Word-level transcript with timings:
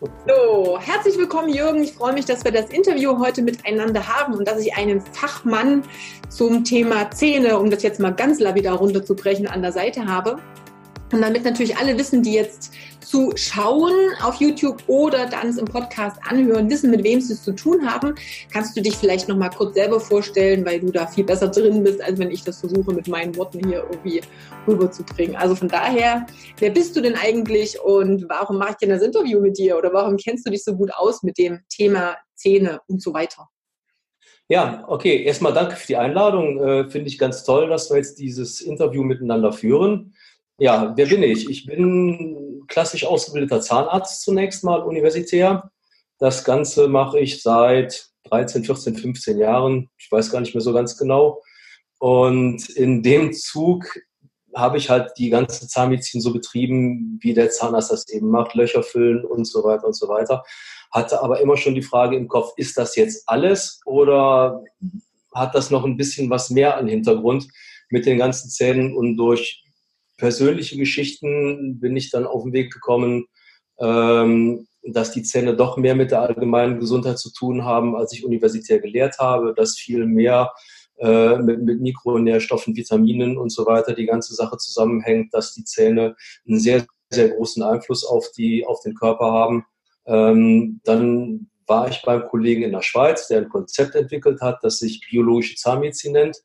So, 0.00 0.78
herzlich 0.78 1.16
willkommen, 1.16 1.48
Jürgen. 1.48 1.82
Ich 1.82 1.94
freue 1.94 2.12
mich, 2.12 2.26
dass 2.26 2.44
wir 2.44 2.52
das 2.52 2.68
Interview 2.68 3.18
heute 3.18 3.40
miteinander 3.40 4.06
haben 4.06 4.34
und 4.34 4.46
dass 4.46 4.60
ich 4.60 4.76
einen 4.76 5.00
Fachmann 5.00 5.84
zum 6.28 6.64
Thema 6.64 7.10
Zähne, 7.10 7.58
um 7.58 7.70
das 7.70 7.82
jetzt 7.82 7.98
mal 7.98 8.10
ganz 8.10 8.38
lapidar 8.38 8.76
runterzubrechen, 8.76 9.46
an 9.46 9.62
der 9.62 9.72
Seite 9.72 10.04
habe. 10.04 10.38
Und 11.12 11.22
damit 11.22 11.44
natürlich 11.44 11.76
alle 11.76 11.96
wissen, 11.96 12.22
die 12.22 12.32
jetzt 12.32 12.72
zuschauen 13.00 13.94
auf 14.22 14.34
YouTube 14.36 14.82
oder 14.88 15.26
dann 15.26 15.50
es 15.50 15.58
im 15.58 15.66
Podcast 15.66 16.16
anhören, 16.28 16.68
wissen, 16.68 16.90
mit 16.90 17.04
wem 17.04 17.20
sie 17.20 17.34
es 17.34 17.44
zu 17.44 17.52
tun 17.52 17.88
haben, 17.88 18.14
kannst 18.52 18.76
du 18.76 18.82
dich 18.82 18.96
vielleicht 18.96 19.28
noch 19.28 19.36
mal 19.36 19.50
kurz 19.50 19.74
selber 19.74 20.00
vorstellen, 20.00 20.66
weil 20.66 20.80
du 20.80 20.90
da 20.90 21.06
viel 21.06 21.24
besser 21.24 21.46
drin 21.48 21.84
bist, 21.84 22.02
als 22.02 22.18
wenn 22.18 22.32
ich 22.32 22.42
das 22.42 22.58
versuche, 22.58 22.92
mit 22.92 23.06
meinen 23.06 23.36
Worten 23.36 23.64
hier 23.68 23.86
irgendwie 23.88 24.20
rüberzubringen. 24.66 25.36
Also 25.36 25.54
von 25.54 25.68
daher, 25.68 26.26
wer 26.58 26.70
bist 26.70 26.96
du 26.96 27.00
denn 27.00 27.14
eigentlich 27.14 27.80
und 27.80 28.28
warum 28.28 28.58
mache 28.58 28.70
ich 28.72 28.76
denn 28.78 28.90
das 28.90 29.02
Interview 29.02 29.40
mit 29.40 29.56
dir 29.56 29.78
oder 29.78 29.92
warum 29.92 30.16
kennst 30.16 30.44
du 30.44 30.50
dich 30.50 30.64
so 30.64 30.74
gut 30.74 30.90
aus 30.92 31.22
mit 31.22 31.38
dem 31.38 31.60
Thema 31.68 32.16
Zähne 32.34 32.80
und 32.88 33.00
so 33.00 33.14
weiter? 33.14 33.48
Ja, 34.48 34.84
okay. 34.86 35.24
Erstmal 35.24 35.52
danke 35.52 35.74
für 35.76 35.86
die 35.88 35.96
Einladung. 35.96 36.62
Äh, 36.62 36.88
Finde 36.88 37.08
ich 37.08 37.18
ganz 37.18 37.42
toll, 37.42 37.68
dass 37.68 37.90
wir 37.90 37.96
jetzt 37.96 38.18
dieses 38.18 38.60
Interview 38.60 39.02
miteinander 39.02 39.52
führen. 39.52 40.14
Ja, 40.58 40.94
wer 40.96 41.06
bin 41.06 41.22
ich? 41.22 41.50
Ich 41.50 41.66
bin 41.66 42.64
klassisch 42.66 43.04
ausgebildeter 43.04 43.60
Zahnarzt 43.60 44.22
zunächst 44.22 44.64
mal, 44.64 44.80
universitär. 44.82 45.70
Das 46.18 46.44
Ganze 46.44 46.88
mache 46.88 47.20
ich 47.20 47.42
seit 47.42 48.08
13, 48.24 48.64
14, 48.64 48.96
15 48.96 49.38
Jahren. 49.38 49.90
Ich 49.98 50.10
weiß 50.10 50.30
gar 50.30 50.40
nicht 50.40 50.54
mehr 50.54 50.62
so 50.62 50.72
ganz 50.72 50.96
genau. 50.96 51.42
Und 51.98 52.70
in 52.70 53.02
dem 53.02 53.34
Zug 53.34 53.84
habe 54.54 54.78
ich 54.78 54.88
halt 54.88 55.12
die 55.18 55.28
ganze 55.28 55.68
Zahnmedizin 55.68 56.22
so 56.22 56.32
betrieben, 56.32 57.18
wie 57.20 57.34
der 57.34 57.50
Zahnarzt 57.50 57.90
das 57.90 58.08
eben 58.08 58.30
macht, 58.30 58.54
Löcher 58.54 58.82
füllen 58.82 59.26
und 59.26 59.44
so 59.46 59.62
weiter 59.62 59.86
und 59.86 59.94
so 59.94 60.08
weiter. 60.08 60.42
Hatte 60.90 61.22
aber 61.22 61.40
immer 61.40 61.58
schon 61.58 61.74
die 61.74 61.82
Frage 61.82 62.16
im 62.16 62.28
Kopf, 62.28 62.54
ist 62.56 62.78
das 62.78 62.96
jetzt 62.96 63.28
alles 63.28 63.80
oder 63.84 64.64
hat 65.34 65.54
das 65.54 65.70
noch 65.70 65.84
ein 65.84 65.98
bisschen 65.98 66.30
was 66.30 66.48
mehr 66.48 66.78
an 66.78 66.88
Hintergrund 66.88 67.46
mit 67.90 68.06
den 68.06 68.16
ganzen 68.16 68.48
Zähnen 68.48 68.96
und 68.96 69.18
durch 69.18 69.65
persönliche 70.16 70.76
Geschichten 70.76 71.78
bin 71.80 71.96
ich 71.96 72.10
dann 72.10 72.26
auf 72.26 72.42
den 72.42 72.52
Weg 72.52 72.72
gekommen, 72.72 73.26
ähm, 73.78 74.66
dass 74.82 75.12
die 75.12 75.22
Zähne 75.22 75.56
doch 75.56 75.76
mehr 75.76 75.94
mit 75.94 76.10
der 76.10 76.22
allgemeinen 76.22 76.78
Gesundheit 76.78 77.18
zu 77.18 77.32
tun 77.32 77.64
haben, 77.64 77.96
als 77.96 78.12
ich 78.12 78.24
universitär 78.24 78.78
gelehrt 78.78 79.18
habe, 79.18 79.52
dass 79.54 79.76
viel 79.76 80.06
mehr 80.06 80.52
äh, 80.98 81.36
mit, 81.38 81.62
mit 81.62 81.80
Mikronährstoffen, 81.80 82.76
Vitaminen 82.76 83.36
und 83.36 83.50
so 83.50 83.66
weiter 83.66 83.94
die 83.94 84.06
ganze 84.06 84.34
Sache 84.34 84.56
zusammenhängt, 84.56 85.34
dass 85.34 85.54
die 85.54 85.64
Zähne 85.64 86.16
einen 86.46 86.60
sehr, 86.60 86.86
sehr 87.10 87.30
großen 87.30 87.62
Einfluss 87.62 88.04
auf, 88.04 88.30
die, 88.36 88.64
auf 88.64 88.80
den 88.82 88.94
Körper 88.94 89.32
haben. 89.32 89.64
Ähm, 90.06 90.80
dann 90.84 91.50
war 91.66 91.88
ich 91.88 92.00
beim 92.02 92.24
Kollegen 92.28 92.62
in 92.62 92.72
der 92.72 92.82
Schweiz, 92.82 93.26
der 93.26 93.38
ein 93.38 93.48
Konzept 93.48 93.96
entwickelt 93.96 94.40
hat, 94.40 94.60
das 94.62 94.78
sich 94.78 95.00
biologische 95.10 95.56
Zahnmedizin 95.56 96.12
nennt 96.12 96.40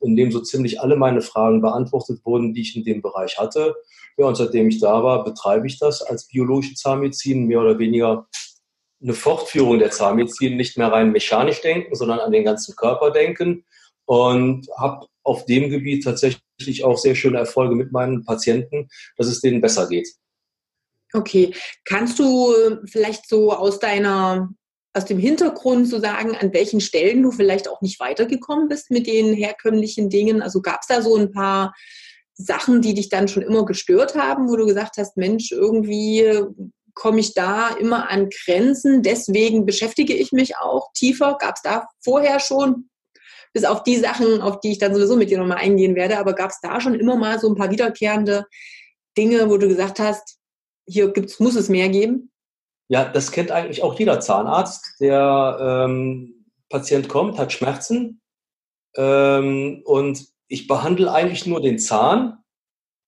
in 0.00 0.16
dem 0.16 0.30
so 0.32 0.40
ziemlich 0.40 0.80
alle 0.80 0.96
meine 0.96 1.20
Fragen 1.20 1.60
beantwortet 1.60 2.20
wurden, 2.24 2.54
die 2.54 2.62
ich 2.62 2.76
in 2.76 2.84
dem 2.84 3.02
Bereich 3.02 3.38
hatte. 3.38 3.74
Ja, 4.16 4.26
und 4.26 4.36
seitdem 4.36 4.68
ich 4.68 4.80
da 4.80 5.02
war, 5.02 5.24
betreibe 5.24 5.66
ich 5.66 5.78
das 5.78 6.02
als 6.02 6.28
biologische 6.28 6.74
Zahnmedizin, 6.74 7.46
mehr 7.46 7.60
oder 7.60 7.78
weniger 7.78 8.26
eine 9.02 9.14
Fortführung 9.14 9.78
der 9.78 9.90
Zahnmedizin, 9.90 10.56
nicht 10.56 10.78
mehr 10.78 10.90
rein 10.90 11.12
mechanisch 11.12 11.60
denken, 11.60 11.94
sondern 11.94 12.20
an 12.20 12.32
den 12.32 12.44
ganzen 12.44 12.74
Körper 12.76 13.10
denken 13.10 13.64
und 14.06 14.66
habe 14.78 15.06
auf 15.22 15.46
dem 15.46 15.70
Gebiet 15.70 16.04
tatsächlich 16.04 16.84
auch 16.84 16.96
sehr 16.96 17.14
schöne 17.14 17.38
Erfolge 17.38 17.74
mit 17.74 17.92
meinen 17.92 18.24
Patienten, 18.24 18.88
dass 19.16 19.26
es 19.26 19.40
denen 19.40 19.60
besser 19.60 19.88
geht. 19.88 20.08
Okay, 21.12 21.54
kannst 21.84 22.18
du 22.18 22.52
vielleicht 22.86 23.28
so 23.28 23.52
aus 23.52 23.78
deiner 23.78 24.50
aus 24.94 25.04
dem 25.04 25.18
Hintergrund 25.18 25.88
zu 25.88 26.00
sagen, 26.00 26.36
an 26.36 26.52
welchen 26.52 26.80
Stellen 26.80 27.22
du 27.22 27.32
vielleicht 27.32 27.68
auch 27.68 27.80
nicht 27.80 27.98
weitergekommen 27.98 28.68
bist 28.68 28.90
mit 28.90 29.06
den 29.06 29.34
herkömmlichen 29.34 30.08
Dingen? 30.08 30.40
Also 30.40 30.62
gab 30.62 30.80
es 30.82 30.86
da 30.86 31.02
so 31.02 31.16
ein 31.16 31.32
paar 31.32 31.74
Sachen, 32.34 32.80
die 32.80 32.94
dich 32.94 33.08
dann 33.08 33.28
schon 33.28 33.42
immer 33.42 33.64
gestört 33.64 34.14
haben, 34.14 34.48
wo 34.48 34.56
du 34.56 34.66
gesagt 34.66 34.96
hast, 34.96 35.16
Mensch, 35.16 35.50
irgendwie 35.50 36.44
komme 36.94 37.20
ich 37.20 37.34
da 37.34 37.70
immer 37.70 38.08
an 38.08 38.28
Grenzen, 38.30 39.02
deswegen 39.02 39.66
beschäftige 39.66 40.14
ich 40.14 40.30
mich 40.30 40.56
auch 40.56 40.92
tiefer. 40.94 41.36
Gab 41.40 41.56
es 41.56 41.62
da 41.62 41.88
vorher 42.02 42.38
schon, 42.38 42.88
bis 43.52 43.64
auf 43.64 43.82
die 43.82 43.96
Sachen, 43.96 44.40
auf 44.40 44.60
die 44.60 44.72
ich 44.72 44.78
dann 44.78 44.94
sowieso 44.94 45.16
mit 45.16 45.30
dir 45.30 45.38
nochmal 45.38 45.58
eingehen 45.58 45.96
werde, 45.96 46.18
aber 46.18 46.34
gab 46.34 46.50
es 46.50 46.60
da 46.60 46.80
schon 46.80 46.94
immer 46.94 47.16
mal 47.16 47.40
so 47.40 47.48
ein 47.48 47.56
paar 47.56 47.70
wiederkehrende 47.70 48.46
Dinge, 49.18 49.48
wo 49.50 49.56
du 49.58 49.68
gesagt 49.68 49.98
hast, 49.98 50.38
hier 50.86 51.12
gibt's, 51.12 51.40
muss 51.40 51.56
es 51.56 51.68
mehr 51.68 51.88
geben? 51.88 52.30
Ja, 52.88 53.04
das 53.04 53.32
kennt 53.32 53.50
eigentlich 53.50 53.82
auch 53.82 53.98
jeder 53.98 54.20
Zahnarzt. 54.20 55.00
Der 55.00 55.86
ähm, 55.88 56.46
Patient 56.68 57.08
kommt, 57.08 57.38
hat 57.38 57.52
Schmerzen 57.52 58.20
ähm, 58.96 59.82
und 59.84 60.26
ich 60.48 60.66
behandle 60.66 61.12
eigentlich 61.12 61.46
nur 61.46 61.60
den 61.60 61.78
Zahn. 61.78 62.38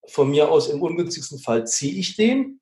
Von 0.07 0.29
mir 0.29 0.49
aus 0.49 0.69
im 0.69 0.81
ungünstigsten 0.81 1.39
Fall 1.39 1.67
ziehe 1.67 1.99
ich 1.99 2.15
den 2.15 2.61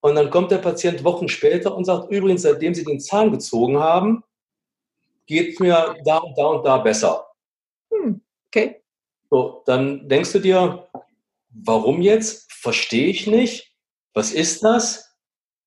und 0.00 0.14
dann 0.14 0.30
kommt 0.30 0.50
der 0.50 0.58
Patient 0.58 1.04
Wochen 1.04 1.28
später 1.28 1.76
und 1.76 1.84
sagt, 1.84 2.10
übrigens, 2.10 2.42
seitdem 2.42 2.74
Sie 2.74 2.84
den 2.84 3.00
Zahn 3.00 3.30
gezogen 3.30 3.78
haben, 3.78 4.24
geht 5.26 5.60
mir 5.60 5.96
da 6.04 6.18
und 6.18 6.36
da 6.36 6.46
und 6.46 6.64
da 6.64 6.78
besser. 6.78 7.26
Hm, 7.92 8.20
okay. 8.48 8.82
So, 9.30 9.62
dann 9.66 10.08
denkst 10.08 10.32
du 10.32 10.38
dir, 10.40 10.88
warum 11.50 12.00
jetzt? 12.02 12.52
Verstehe 12.52 13.06
ich 13.08 13.26
nicht. 13.26 13.72
Was 14.14 14.32
ist 14.32 14.64
das? 14.64 15.09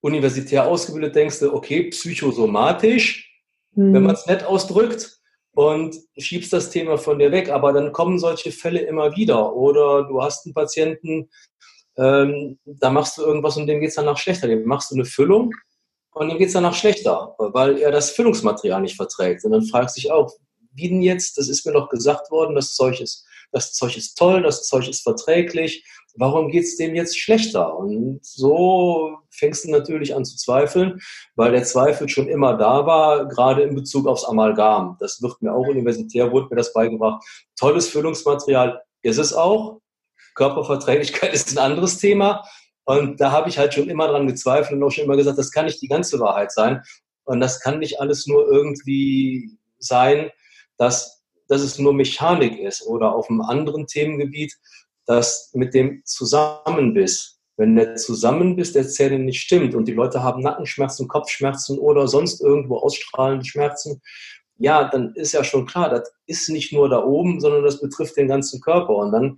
Universitär 0.04 0.68
ausgebildet, 0.68 1.16
denkst 1.16 1.40
du, 1.40 1.54
okay, 1.54 1.90
psychosomatisch, 1.90 3.32
mhm. 3.76 3.94
wenn 3.94 4.04
man 4.04 4.16
es 4.16 4.26
nett 4.28 4.44
ausdrückt, 4.44 5.20
und 5.56 5.96
schiebst 6.18 6.52
das 6.52 6.70
Thema 6.72 6.98
von 6.98 7.20
dir 7.20 7.32
weg. 7.32 7.50
Aber 7.50 7.74
dann 7.74 7.92
kommen 7.92 8.20
solche 8.20 8.52
Fälle 8.52 8.82
immer 8.82 9.16
wieder. 9.16 9.56
Oder 9.56 10.04
du 10.04 10.22
hast 10.22 10.46
einen 10.46 10.54
Patienten, 10.54 11.30
ähm, 11.98 12.58
da 12.66 12.90
machst 12.90 13.18
du 13.18 13.22
irgendwas 13.22 13.58
und 13.58 13.68
dem 13.68 13.80
geht 13.80 13.90
es 13.90 13.96
danach 13.96 14.18
schlechter. 14.18 14.48
Dem 14.48 14.66
machst 14.66 14.92
du 14.92 14.96
eine 14.96 15.06
Füllung 15.06 15.52
und 16.14 16.30
dem 16.30 16.38
geht 16.38 16.48
es 16.48 16.54
danach 16.54 16.74
schlechter, 16.74 17.36
weil 17.38 17.78
er 17.78 17.92
das 17.92 18.12
Füllungsmaterial 18.12 18.82
nicht 18.82 18.96
verträgt. 18.96 19.46
Und 19.46 19.52
dann 19.52 19.66
fragst 19.66 19.96
du 19.96 20.02
dich 20.02 20.12
auch, 20.12 20.32
wie 20.74 20.90
denn 20.90 21.02
jetzt? 21.02 21.38
Das 21.38 21.50
ist 21.50 21.66
mir 21.66 21.74
doch 21.74 21.90
gesagt 21.90 22.32
worden, 22.32 22.56
das 22.56 22.74
Zeug 22.74 23.02
ist, 23.02 23.26
das 23.52 23.74
Zeug 23.74 23.98
ist 23.98 24.16
toll, 24.16 24.42
das 24.42 24.66
Zeug 24.66 24.88
ist 24.88 25.04
verträglich 25.04 25.84
warum 26.16 26.50
geht 26.50 26.64
es 26.64 26.78
dem 26.78 26.96
jetzt 26.96 27.18
schlechter? 27.18 27.76
Und 27.78 28.20
so 28.24 29.18
fängst 29.32 29.66
du 29.66 29.72
natürlich 29.72 30.16
an 30.16 30.26
zu 30.26 30.38
zweifeln, 30.38 31.00
weil 31.36 31.52
der 31.52 31.64
Zweifel 31.64 32.08
schon 32.10 32.28
immer 32.28 32.56
da 32.56 32.86
war, 32.86 33.28
gerade 33.28 33.64
in 33.64 33.76
Bezug 33.76 34.08
aufs 34.08 34.26
Amalgam. 34.26 34.98
Das 35.00 35.22
wird 35.22 35.42
mir 35.42 35.54
auch 35.54 35.68
universitär, 35.68 36.32
wurde 36.32 36.48
mir 36.50 36.58
das 36.58 36.74
beigebracht. 36.74 37.24
Tolles 37.58 37.88
Füllungsmaterial 37.88 38.82
ist 39.02 39.18
es 39.18 39.34
auch. 39.34 39.80
Körperverträglichkeit 40.36 41.34
ist 41.34 41.52
ein 41.52 41.58
anderes 41.60 41.98
Thema. 41.98 42.44
Und 42.86 43.22
da 43.22 43.32
habe 43.32 43.50
ich 43.50 43.58
halt 43.58 43.74
schon 43.74 43.90
immer 43.90 44.08
dran 44.08 44.28
gezweifelt 44.28 44.78
und 44.78 44.84
auch 44.84 44.92
schon 44.92 45.06
immer 45.06 45.16
gesagt, 45.16 45.38
das 45.38 45.52
kann 45.52 45.66
nicht 45.66 45.82
die 45.82 45.88
ganze 45.88 46.20
Wahrheit 46.20 46.52
sein. 46.52 46.82
Und 47.24 47.40
das 47.40 47.62
kann 47.62 47.80
nicht 47.80 48.02
alles 48.02 48.28
nur 48.28 48.46
irgendwie 48.52 49.58
sein, 49.80 50.30
dass, 50.78 51.24
dass 51.48 51.62
es 51.62 51.80
nur 51.80 51.94
Mechanik 51.94 52.60
ist 52.60 52.86
oder 52.86 53.14
auf 53.14 53.30
einem 53.30 53.42
anderen 53.42 53.88
Themengebiet 53.88 54.58
dass 55.06 55.52
mit 55.54 55.74
dem 55.74 56.02
Zusammenbiss, 56.06 57.40
wenn 57.58 57.76
der 57.76 57.96
Zusammenbiss 57.96 58.74
der 58.74 58.88
Zähne 58.88 59.20
nicht 59.20 59.42
stimmt 59.42 59.76
und 59.76 59.88
die 59.88 59.94
Leute 59.94 60.24
haben 60.24 60.42
Nackenschmerzen, 60.42 61.08
Kopfschmerzen 61.08 61.78
oder 61.78 62.08
sonst 62.08 62.42
irgendwo 62.42 62.78
ausstrahlende 62.78 63.46
Schmerzen, 63.46 64.02
ja, 64.58 64.88
dann 64.88 65.14
ist 65.16 65.34
ja 65.34 65.44
schon 65.44 65.66
klar, 65.66 65.90
das 65.90 66.12
ist 66.26 66.50
nicht 66.50 66.72
nur 66.74 66.88
da 66.88 67.04
oben, 67.04 67.42
sondern 67.42 67.64
das 67.64 67.82
betrifft 67.82 68.18
den 68.18 68.28
ganzen 68.28 68.62
Körper. 68.62 68.96
Und 68.96 69.12
dann, 69.12 69.38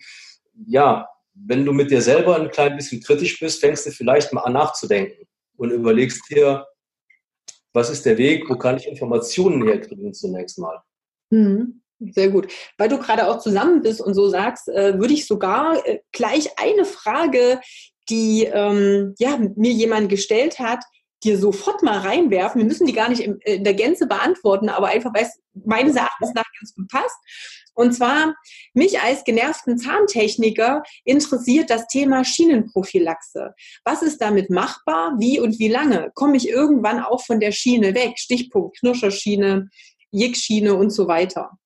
ja, 0.67 1.07
wenn 1.33 1.65
du 1.65 1.73
mit 1.73 1.89
dir 1.89 2.01
selber 2.01 2.35
ein 2.35 2.51
klein 2.51 2.75
bisschen 2.75 3.01
kritisch 3.01 3.39
bist, 3.39 3.59
fängst 3.59 3.85
du 3.85 3.91
vielleicht 3.91 4.33
mal 4.33 4.41
an 4.41 4.53
nachzudenken 4.53 5.25
und 5.57 5.71
überlegst 5.71 6.29
dir, 6.29 6.65
was 7.73 7.89
ist 7.89 8.05
der 8.05 8.17
Weg, 8.17 8.49
wo 8.49 8.57
kann 8.57 8.77
ich 8.77 8.87
Informationen 8.87 9.65
herkriegen 9.67 10.13
zunächst 10.13 10.59
mal. 10.59 10.81
Mhm. 11.29 11.81
Sehr 12.11 12.29
gut. 12.29 12.51
Weil 12.77 12.89
du 12.89 12.97
gerade 12.97 13.27
auch 13.27 13.39
zusammen 13.39 13.81
bist 13.81 14.01
und 14.01 14.13
so 14.13 14.27
sagst, 14.29 14.67
äh, 14.67 14.99
würde 14.99 15.13
ich 15.13 15.25
sogar 15.25 15.85
äh, 15.87 15.99
gleich 16.11 16.59
eine 16.59 16.85
Frage, 16.85 17.61
die 18.09 18.43
ähm, 18.43 19.15
ja, 19.17 19.39
mir 19.55 19.71
jemand 19.71 20.09
gestellt 20.09 20.59
hat, 20.59 20.83
dir 21.23 21.37
sofort 21.37 21.81
mal 21.81 21.99
reinwerfen. 21.99 22.61
Wir 22.61 22.67
müssen 22.67 22.85
die 22.85 22.93
gar 22.93 23.09
nicht 23.09 23.21
in 23.21 23.63
der 23.63 23.73
Gänze 23.73 24.05
beantworten, 24.07 24.69
aber 24.69 24.87
einfach, 24.87 25.13
weil 25.13 25.23
es 25.23 25.39
meines 25.53 25.95
Erachtens 25.95 26.33
nach 26.35 26.43
ganz 26.59 26.75
gut 26.75 26.87
passt. 26.89 27.17
Und 27.73 27.93
zwar, 27.93 28.35
mich 28.73 29.01
als 29.01 29.25
genervten 29.25 29.77
Zahntechniker 29.77 30.83
interessiert 31.03 31.69
das 31.69 31.87
Thema 31.87 32.23
Schienenprophylaxe. 32.23 33.53
Was 33.83 34.01
ist 34.01 34.21
damit 34.21 34.49
machbar? 34.49 35.15
Wie 35.19 35.39
und 35.39 35.59
wie 35.59 35.67
lange? 35.67 36.11
Komme 36.13 36.37
ich 36.37 36.47
irgendwann 36.47 36.99
auch 36.99 37.23
von 37.25 37.39
der 37.39 37.51
Schiene 37.51 37.93
weg? 37.93 38.13
Stichpunkt 38.17 38.79
Knirscherschiene, 38.79 39.69
Jickschiene 40.15 40.73
und 40.73 40.91
so 40.91 41.07
weiter. 41.07 41.57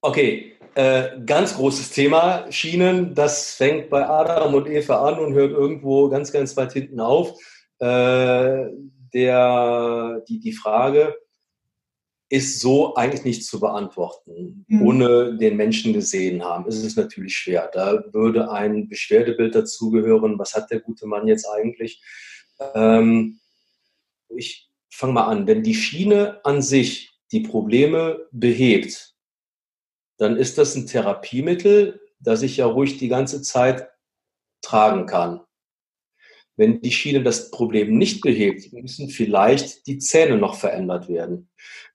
Okay, 0.00 0.56
äh, 0.74 1.20
ganz 1.26 1.56
großes 1.56 1.90
Thema, 1.90 2.50
Schienen. 2.52 3.14
Das 3.14 3.54
fängt 3.54 3.90
bei 3.90 4.08
Adam 4.08 4.54
und 4.54 4.68
Eva 4.68 5.08
an 5.08 5.18
und 5.18 5.34
hört 5.34 5.50
irgendwo 5.50 6.08
ganz, 6.08 6.30
ganz 6.30 6.56
weit 6.56 6.72
hinten 6.72 7.00
auf. 7.00 7.36
Äh, 7.80 8.66
der, 9.12 10.22
die, 10.28 10.38
die 10.38 10.52
Frage 10.52 11.16
ist 12.30 12.60
so 12.60 12.94
eigentlich 12.94 13.24
nicht 13.24 13.44
zu 13.44 13.58
beantworten, 13.58 14.64
mhm. 14.68 14.82
ohne 14.82 15.36
den 15.36 15.56
Menschen 15.56 15.94
gesehen 15.94 16.44
haben. 16.44 16.68
Es 16.68 16.82
ist 16.84 16.96
natürlich 16.96 17.34
schwer. 17.36 17.70
Da 17.72 18.04
würde 18.12 18.50
ein 18.50 18.88
Beschwerdebild 18.88 19.54
dazugehören. 19.54 20.38
Was 20.38 20.54
hat 20.54 20.70
der 20.70 20.80
gute 20.80 21.06
Mann 21.06 21.26
jetzt 21.26 21.46
eigentlich? 21.46 22.02
Ähm, 22.74 23.40
ich 24.28 24.67
fange 24.98 25.12
mal 25.12 25.28
an. 25.28 25.46
Wenn 25.46 25.62
die 25.62 25.76
Schiene 25.76 26.44
an 26.44 26.60
sich 26.60 27.12
die 27.30 27.40
Probleme 27.40 28.26
behebt, 28.32 29.14
dann 30.18 30.36
ist 30.36 30.58
das 30.58 30.74
ein 30.74 30.88
Therapiemittel, 30.88 32.00
das 32.18 32.42
ich 32.42 32.56
ja 32.56 32.66
ruhig 32.66 32.98
die 32.98 33.06
ganze 33.06 33.40
Zeit 33.42 33.88
tragen 34.60 35.06
kann. 35.06 35.40
Wenn 36.56 36.80
die 36.80 36.90
Schiene 36.90 37.22
das 37.22 37.52
Problem 37.52 37.96
nicht 37.96 38.22
behebt, 38.22 38.72
müssen 38.72 39.08
vielleicht 39.08 39.86
die 39.86 39.98
Zähne 39.98 40.36
noch 40.36 40.56
verändert 40.56 41.08
werden. 41.08 41.48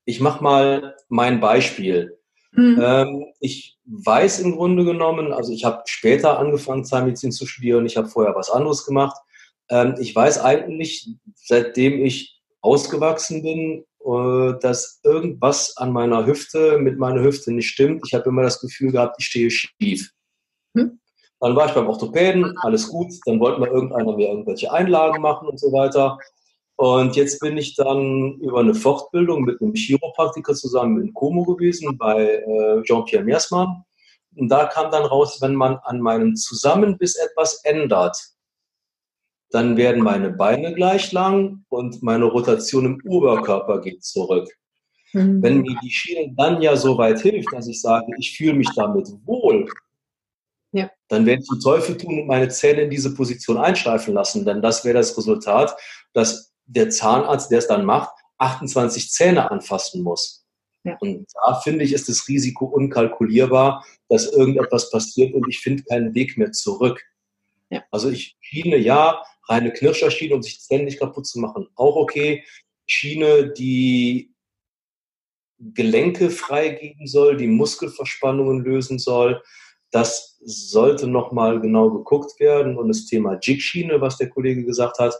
Ich 0.06 0.22
mache 0.22 0.42
mal 0.42 0.96
mein 1.10 1.42
Beispiel. 1.42 2.18
Mhm. 2.54 3.26
Ich 3.42 3.78
weiß 3.86 4.40
im 4.40 4.56
Grunde 4.56 4.86
genommen, 4.86 5.34
also 5.34 5.52
ich 5.52 5.66
habe 5.66 5.82
später 5.88 6.40
angefangen, 6.40 6.86
Zahnmedizin 6.86 7.34
zu 7.34 7.46
studieren, 7.46 7.86
ich 7.86 7.98
habe 7.98 8.08
vorher 8.08 8.36
was 8.36 8.50
anderes 8.50 8.86
gemacht. 8.86 9.18
Ähm, 9.70 9.96
ich 10.00 10.16
weiß 10.16 10.40
eigentlich, 10.40 11.10
seitdem 11.36 12.06
ich 12.06 12.43
ausgewachsen 12.64 13.44
bin, 13.44 13.86
äh, 14.06 14.60
dass 14.60 15.00
irgendwas 15.04 15.78
an 15.78 15.92
meiner 15.92 16.26
Hüfte 16.26 16.80
mit 16.80 16.98
meiner 16.98 17.22
Hüfte 17.22 17.54
nicht 17.54 17.70
stimmt. 17.70 18.02
Ich 18.08 18.14
habe 18.14 18.30
immer 18.30 18.42
das 18.42 18.60
Gefühl 18.60 18.92
gehabt, 18.92 19.18
ich 19.20 19.26
stehe 19.26 19.52
schief. 19.52 20.12
Hm? 20.76 21.00
Dann 21.40 21.56
war 21.56 21.68
ich 21.68 21.74
beim 21.74 21.88
Orthopäden, 21.88 22.58
alles 22.60 22.88
gut. 22.88 23.12
Dann 23.26 23.40
wollte 23.40 23.60
mal 23.60 23.70
irgendeiner 23.70 24.16
mir 24.16 24.30
irgendwelche 24.30 24.72
Einlagen 24.72 25.22
machen 25.22 25.48
und 25.48 25.60
so 25.60 25.72
weiter. 25.72 26.18
Und 26.78 27.16
jetzt 27.16 27.40
bin 27.40 27.58
ich 27.58 27.76
dann 27.76 28.40
über 28.40 28.62
eine 28.62 28.74
Fortbildung 28.74 29.44
mit 29.44 29.62
einem 29.62 29.74
Chiropraktiker 29.74 30.54
zusammen 30.54 31.02
in 31.02 31.14
Como 31.14 31.44
gewesen 31.44 31.98
bei 31.98 32.26
äh, 32.26 32.82
Jean-Pierre 32.84 33.24
Meersmann. 33.24 33.84
Und 34.36 34.50
da 34.50 34.66
kam 34.66 34.90
dann 34.90 35.04
raus, 35.06 35.40
wenn 35.42 35.54
man 35.54 35.78
an 35.84 36.00
meinem 36.00 36.36
Zusammenbiss 36.36 37.16
etwas 37.16 37.64
ändert, 37.64 38.18
dann 39.54 39.78
werden 39.78 40.02
meine 40.02 40.32
Beine 40.32 40.74
gleich 40.74 41.12
lang 41.12 41.64
und 41.70 42.02
meine 42.02 42.26
Rotation 42.26 42.86
im 42.86 43.02
Oberkörper 43.06 43.82
geht 43.82 44.04
zurück. 44.04 44.50
Mhm. 45.14 45.44
Wenn 45.44 45.62
mir 45.62 45.78
die 45.84 45.92
Schiene 45.92 46.34
dann 46.36 46.60
ja 46.60 46.76
so 46.76 46.98
weit 46.98 47.22
hilft, 47.22 47.54
dass 47.54 47.68
ich 47.68 47.80
sage, 47.80 48.08
ich 48.18 48.36
fühle 48.36 48.54
mich 48.54 48.70
damit 48.76 49.08
wohl, 49.26 49.70
ja. 50.72 50.90
dann 51.08 51.28
werde 51.28 51.44
ich 51.44 51.50
den 51.50 51.60
Teufel 51.60 51.96
tun 51.96 52.22
und 52.22 52.28
meine 52.28 52.50
Zähne 52.50 52.82
in 52.82 52.90
diese 52.90 53.14
Position 53.14 53.60
einschleifen 53.60 54.16
lassen. 54.16 54.44
Denn 54.44 54.64
das 54.64 54.84
wäre 54.86 54.98
das 54.98 55.16
Resultat, 55.16 55.76
dass 56.14 56.52
der 56.66 56.90
Zahnarzt, 56.90 57.52
der 57.52 57.60
es 57.60 57.68
dann 57.68 57.86
macht, 57.86 58.10
28 58.40 59.12
Zähne 59.12 59.52
anfassen 59.52 60.02
muss. 60.02 60.48
Ja. 60.84 60.98
Und 61.00 61.28
da 61.46 61.62
finde 61.62 61.86
ich, 61.86 61.94
ist 61.94 62.10
das 62.10 62.28
Risiko 62.28 62.66
unkalkulierbar, 62.66 63.86
dass 64.10 64.34
irgendetwas 64.34 64.90
passiert 64.90 65.36
und 65.36 65.48
ich 65.48 65.60
finde 65.60 65.84
keinen 65.84 66.16
Weg 66.16 66.40
mehr 66.40 66.52
zurück. 66.52 67.04
Ja. 67.74 67.84
Also 67.90 68.12
ich 68.12 68.38
Schiene, 68.40 68.78
ja, 68.78 69.24
reine 69.50 69.74
Knirscherschiene, 69.74 70.36
um 70.36 70.44
sich 70.44 70.54
ständig 70.54 71.00
kaputt 71.00 71.26
zu 71.26 71.40
machen, 71.40 71.68
auch 71.76 71.96
okay. 71.96 72.44
Schiene, 72.86 73.52
die 73.52 74.34
Gelenke 75.58 76.30
freigeben 76.30 77.08
soll, 77.08 77.38
die 77.38 77.48
Muskelverspannungen 77.48 78.64
lösen 78.64 79.00
soll. 79.00 79.42
Das 79.92 80.38
sollte 80.44 81.08
nochmal 81.08 81.62
genau 81.62 81.90
geguckt 81.90 82.40
werden. 82.40 82.78
Und 82.78 82.90
das 82.90 83.06
Thema 83.06 83.40
Jig-Schiene, 83.42 84.02
was 84.02 84.18
der 84.18 84.30
Kollege 84.30 84.66
gesagt 84.66 85.00
hat, 85.00 85.16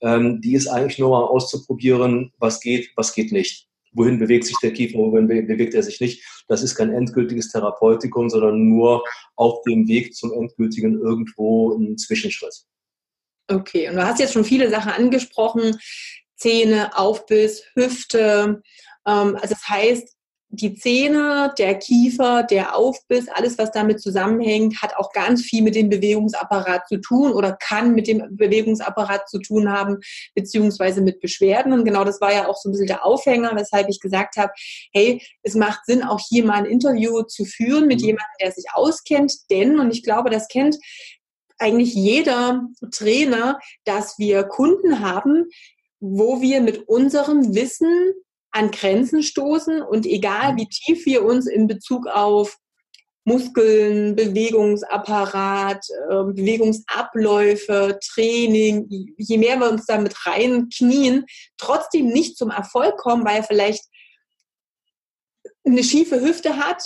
ähm, 0.00 0.40
die 0.40 0.54
ist 0.54 0.66
eigentlich 0.66 0.98
nur 0.98 1.10
mal 1.10 1.24
auszuprobieren, 1.24 2.32
was 2.38 2.60
geht, 2.60 2.90
was 2.96 3.14
geht 3.14 3.30
nicht. 3.30 3.68
Wohin 3.92 4.18
bewegt 4.18 4.46
sich 4.46 4.56
der 4.62 4.72
Kiefer, 4.72 4.98
wohin 4.98 5.28
bewegt 5.28 5.74
er 5.74 5.82
sich 5.82 6.00
nicht. 6.00 6.24
Das 6.48 6.62
ist 6.62 6.74
kein 6.74 6.92
endgültiges 6.92 7.50
Therapeutikum, 7.50 8.30
sondern 8.30 8.68
nur 8.68 9.04
auf 9.36 9.62
dem 9.62 9.86
Weg 9.86 10.14
zum 10.14 10.32
endgültigen 10.32 10.98
irgendwo 11.00 11.74
ein 11.74 11.98
Zwischenschritt. 11.98 12.54
Okay, 13.48 13.88
und 13.88 13.96
du 13.96 14.06
hast 14.06 14.18
jetzt 14.18 14.32
schon 14.32 14.44
viele 14.44 14.70
Sachen 14.70 14.92
angesprochen, 14.92 15.78
Zähne, 16.36 16.96
Aufbiss, 16.96 17.64
Hüfte. 17.74 18.62
Ähm, 19.06 19.36
also 19.36 19.48
das 19.48 19.68
heißt, 19.68 20.16
die 20.54 20.74
Zähne, 20.74 21.54
der 21.56 21.78
Kiefer, 21.78 22.42
der 22.42 22.76
Aufbiss, 22.76 23.26
alles, 23.28 23.56
was 23.56 23.70
damit 23.70 24.02
zusammenhängt, 24.02 24.82
hat 24.82 24.94
auch 24.96 25.10
ganz 25.12 25.40
viel 25.40 25.62
mit 25.62 25.74
dem 25.74 25.88
Bewegungsapparat 25.88 26.86
zu 26.88 26.98
tun 26.98 27.32
oder 27.32 27.52
kann 27.52 27.94
mit 27.94 28.06
dem 28.06 28.36
Bewegungsapparat 28.36 29.30
zu 29.30 29.38
tun 29.38 29.72
haben, 29.72 30.00
beziehungsweise 30.34 31.00
mit 31.00 31.20
Beschwerden. 31.20 31.72
Und 31.72 31.86
genau 31.86 32.04
das 32.04 32.20
war 32.20 32.34
ja 32.34 32.48
auch 32.48 32.56
so 32.58 32.68
ein 32.68 32.72
bisschen 32.72 32.86
der 32.86 33.02
Aufhänger, 33.04 33.56
weshalb 33.56 33.88
ich 33.88 33.98
gesagt 33.98 34.36
habe, 34.36 34.52
hey, 34.92 35.22
es 35.42 35.54
macht 35.54 35.86
Sinn, 35.86 36.02
auch 36.02 36.20
hier 36.20 36.44
mal 36.44 36.58
ein 36.58 36.66
Interview 36.66 37.22
zu 37.22 37.46
führen 37.46 37.86
mit 37.86 38.00
mhm. 38.00 38.08
jemandem, 38.08 38.36
der 38.42 38.52
sich 38.52 38.66
auskennt. 38.74 39.32
Denn, 39.50 39.80
und 39.80 39.90
ich 39.90 40.02
glaube, 40.02 40.28
das 40.28 40.48
kennt 40.48 40.76
eigentlich 41.56 41.94
jeder 41.94 42.68
Trainer, 42.90 43.58
dass 43.84 44.18
wir 44.18 44.44
Kunden 44.44 45.00
haben, 45.00 45.46
wo 45.98 46.42
wir 46.42 46.60
mit 46.60 46.88
unserem 46.88 47.54
Wissen 47.54 48.12
an 48.52 48.70
Grenzen 48.70 49.22
stoßen 49.22 49.82
und 49.82 50.06
egal 50.06 50.56
wie 50.56 50.68
tief 50.68 51.06
wir 51.06 51.24
uns 51.24 51.46
in 51.46 51.66
Bezug 51.66 52.06
auf 52.06 52.58
Muskeln, 53.24 54.16
Bewegungsapparat, 54.16 55.84
ähm, 56.10 56.34
Bewegungsabläufe, 56.34 57.98
Training, 58.04 58.86
je 59.16 59.38
mehr 59.38 59.58
wir 59.58 59.70
uns 59.70 59.86
damit 59.86 60.26
reinknien, 60.26 61.24
trotzdem 61.56 62.08
nicht 62.08 62.36
zum 62.36 62.50
Erfolg 62.50 62.96
kommen, 62.96 63.24
weil 63.24 63.38
er 63.38 63.44
vielleicht 63.44 63.84
eine 65.64 65.84
schiefe 65.84 66.20
Hüfte 66.20 66.56
hat, 66.56 66.82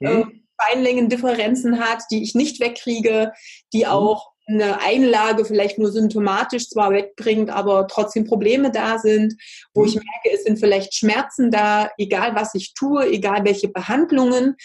mhm. 0.00 0.46
Beinlängendifferenzen 0.56 1.78
hat, 1.78 2.02
die 2.10 2.22
ich 2.22 2.34
nicht 2.34 2.60
wegkriege, 2.60 3.32
die 3.72 3.84
mhm. 3.84 3.90
auch 3.90 4.32
eine 4.48 4.80
Einlage 4.80 5.44
vielleicht 5.44 5.78
nur 5.78 5.92
symptomatisch 5.92 6.68
zwar 6.70 6.90
wegbringt, 6.90 7.50
aber 7.50 7.86
trotzdem 7.86 8.24
Probleme 8.24 8.70
da 8.70 8.98
sind, 8.98 9.34
wo 9.74 9.84
ich 9.84 9.94
mhm. 9.94 10.02
merke, 10.02 10.36
es 10.36 10.44
sind 10.44 10.58
vielleicht 10.58 10.94
Schmerzen 10.94 11.50
da, 11.50 11.90
egal 11.98 12.34
was 12.34 12.54
ich 12.54 12.72
tue, 12.74 13.06
egal 13.06 13.44
welche 13.44 13.68
Behandlungen 13.68 14.56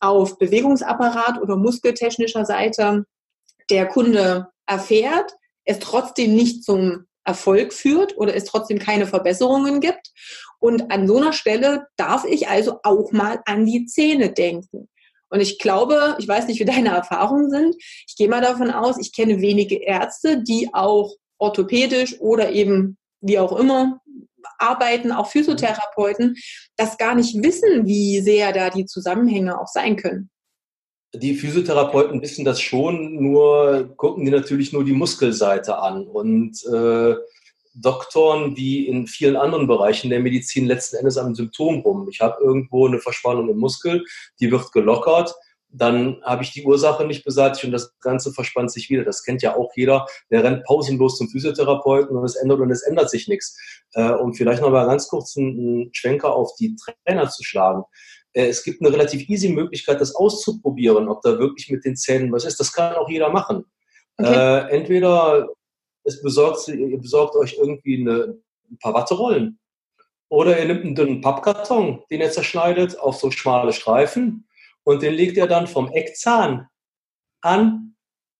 auf 0.00 0.38
Bewegungsapparat 0.38 1.40
oder 1.40 1.56
muskeltechnischer 1.56 2.44
Seite 2.44 3.04
der 3.70 3.86
Kunde 3.86 4.48
erfährt, 4.66 5.32
es 5.64 5.78
trotzdem 5.78 6.34
nicht 6.34 6.64
zum 6.64 7.06
Erfolg 7.24 7.72
führt 7.72 8.16
oder 8.16 8.34
es 8.34 8.44
trotzdem 8.44 8.78
keine 8.78 9.06
Verbesserungen 9.06 9.80
gibt. 9.80 10.10
Und 10.58 10.90
an 10.92 11.06
so 11.06 11.16
einer 11.16 11.32
Stelle 11.32 11.86
darf 11.96 12.24
ich 12.24 12.48
also 12.48 12.80
auch 12.82 13.12
mal 13.12 13.40
an 13.46 13.64
die 13.64 13.86
Zähne 13.86 14.32
denken. 14.32 14.88
Und 15.32 15.40
ich 15.40 15.58
glaube, 15.58 16.14
ich 16.18 16.28
weiß 16.28 16.46
nicht, 16.46 16.60
wie 16.60 16.66
deine 16.66 16.90
Erfahrungen 16.90 17.48
sind. 17.48 17.74
Ich 18.06 18.16
gehe 18.16 18.28
mal 18.28 18.42
davon 18.42 18.70
aus, 18.70 18.98
ich 19.00 19.14
kenne 19.14 19.40
wenige 19.40 19.82
Ärzte, 19.82 20.42
die 20.42 20.68
auch 20.74 21.14
orthopädisch 21.38 22.20
oder 22.20 22.52
eben 22.52 22.98
wie 23.22 23.38
auch 23.38 23.58
immer 23.58 23.98
arbeiten, 24.58 25.10
auch 25.10 25.28
Physiotherapeuten, 25.28 26.36
das 26.76 26.98
gar 26.98 27.14
nicht 27.14 27.42
wissen, 27.42 27.86
wie 27.86 28.20
sehr 28.20 28.52
da 28.52 28.68
die 28.68 28.84
Zusammenhänge 28.84 29.58
auch 29.58 29.68
sein 29.68 29.96
können. 29.96 30.28
Die 31.14 31.34
Physiotherapeuten 31.34 32.20
wissen 32.20 32.44
das 32.44 32.60
schon, 32.60 33.14
nur 33.14 33.94
gucken 33.96 34.26
die 34.26 34.30
natürlich 34.30 34.74
nur 34.74 34.84
die 34.84 34.92
Muskelseite 34.92 35.78
an. 35.78 36.06
Und 36.06 36.62
äh, 36.66 37.14
Doktoren 37.74 38.56
wie 38.56 38.86
in 38.86 39.06
vielen 39.06 39.36
anderen 39.36 39.66
Bereichen 39.66 40.10
der 40.10 40.20
Medizin 40.20 40.66
letzten 40.66 40.96
Endes 40.96 41.16
am 41.16 41.34
Symptom 41.34 41.80
rum. 41.80 42.08
Ich 42.10 42.20
habe 42.20 42.42
irgendwo 42.42 42.86
eine 42.86 42.98
Verspannung 42.98 43.48
im 43.48 43.58
Muskel, 43.58 44.04
die 44.40 44.50
wird 44.50 44.72
gelockert, 44.72 45.34
dann 45.72 46.20
habe 46.22 46.42
ich 46.42 46.52
die 46.52 46.64
Ursache 46.64 47.06
nicht 47.06 47.24
beseitigt 47.24 47.64
und 47.64 47.72
das 47.72 47.98
Ganze 48.00 48.32
verspannt 48.32 48.70
sich 48.70 48.90
wieder. 48.90 49.04
Das 49.04 49.22
kennt 49.22 49.40
ja 49.42 49.56
auch 49.56 49.72
jeder. 49.74 50.06
Der 50.30 50.44
rennt 50.44 50.64
pausenlos 50.64 51.16
zum 51.16 51.30
Physiotherapeuten 51.30 52.14
und 52.14 52.24
es 52.24 52.36
ändert 52.36 52.60
und 52.60 52.70
es 52.70 52.82
ändert 52.82 53.08
sich 53.08 53.26
nichts. 53.26 53.58
Äh, 53.94 54.10
um 54.10 54.34
vielleicht 54.34 54.60
noch 54.60 54.70
mal 54.70 54.86
ganz 54.86 55.08
kurz 55.08 55.36
einen 55.36 55.88
Schwenker 55.92 56.34
auf 56.34 56.54
die 56.56 56.76
Trainer 57.06 57.28
zu 57.30 57.42
schlagen. 57.42 57.84
Äh, 58.34 58.48
es 58.48 58.64
gibt 58.64 58.82
eine 58.82 58.92
relativ 58.92 59.28
easy 59.30 59.48
Möglichkeit, 59.48 60.00
das 60.00 60.14
auszuprobieren, 60.14 61.08
ob 61.08 61.22
da 61.22 61.38
wirklich 61.38 61.70
mit 61.70 61.86
den 61.86 61.96
Zähnen 61.96 62.30
was 62.32 62.44
ist. 62.44 62.60
Das 62.60 62.72
kann 62.72 62.94
auch 62.94 63.08
jeder 63.08 63.30
machen. 63.30 63.64
Okay. 64.18 64.34
Äh, 64.34 64.76
entweder 64.76 65.48
es 66.04 66.22
besorgt, 66.22 66.66
ihr 66.68 66.98
besorgt 66.98 67.36
euch 67.36 67.56
irgendwie 67.58 68.00
eine, 68.00 68.38
ein 68.70 68.78
paar 68.78 68.94
Watterollen. 68.94 69.58
Oder 70.28 70.58
ihr 70.58 70.64
nimmt 70.66 70.84
einen 70.84 70.94
dünnen 70.94 71.20
Pappkarton, 71.20 72.02
den 72.10 72.20
ihr 72.20 72.30
zerschneidet 72.30 72.98
auf 72.98 73.16
so 73.16 73.30
schmale 73.30 73.72
Streifen 73.72 74.46
und 74.84 75.02
den 75.02 75.14
legt 75.14 75.36
ihr 75.36 75.46
dann 75.46 75.66
vom 75.66 75.92
Eckzahn 75.92 76.68
an 77.42 77.94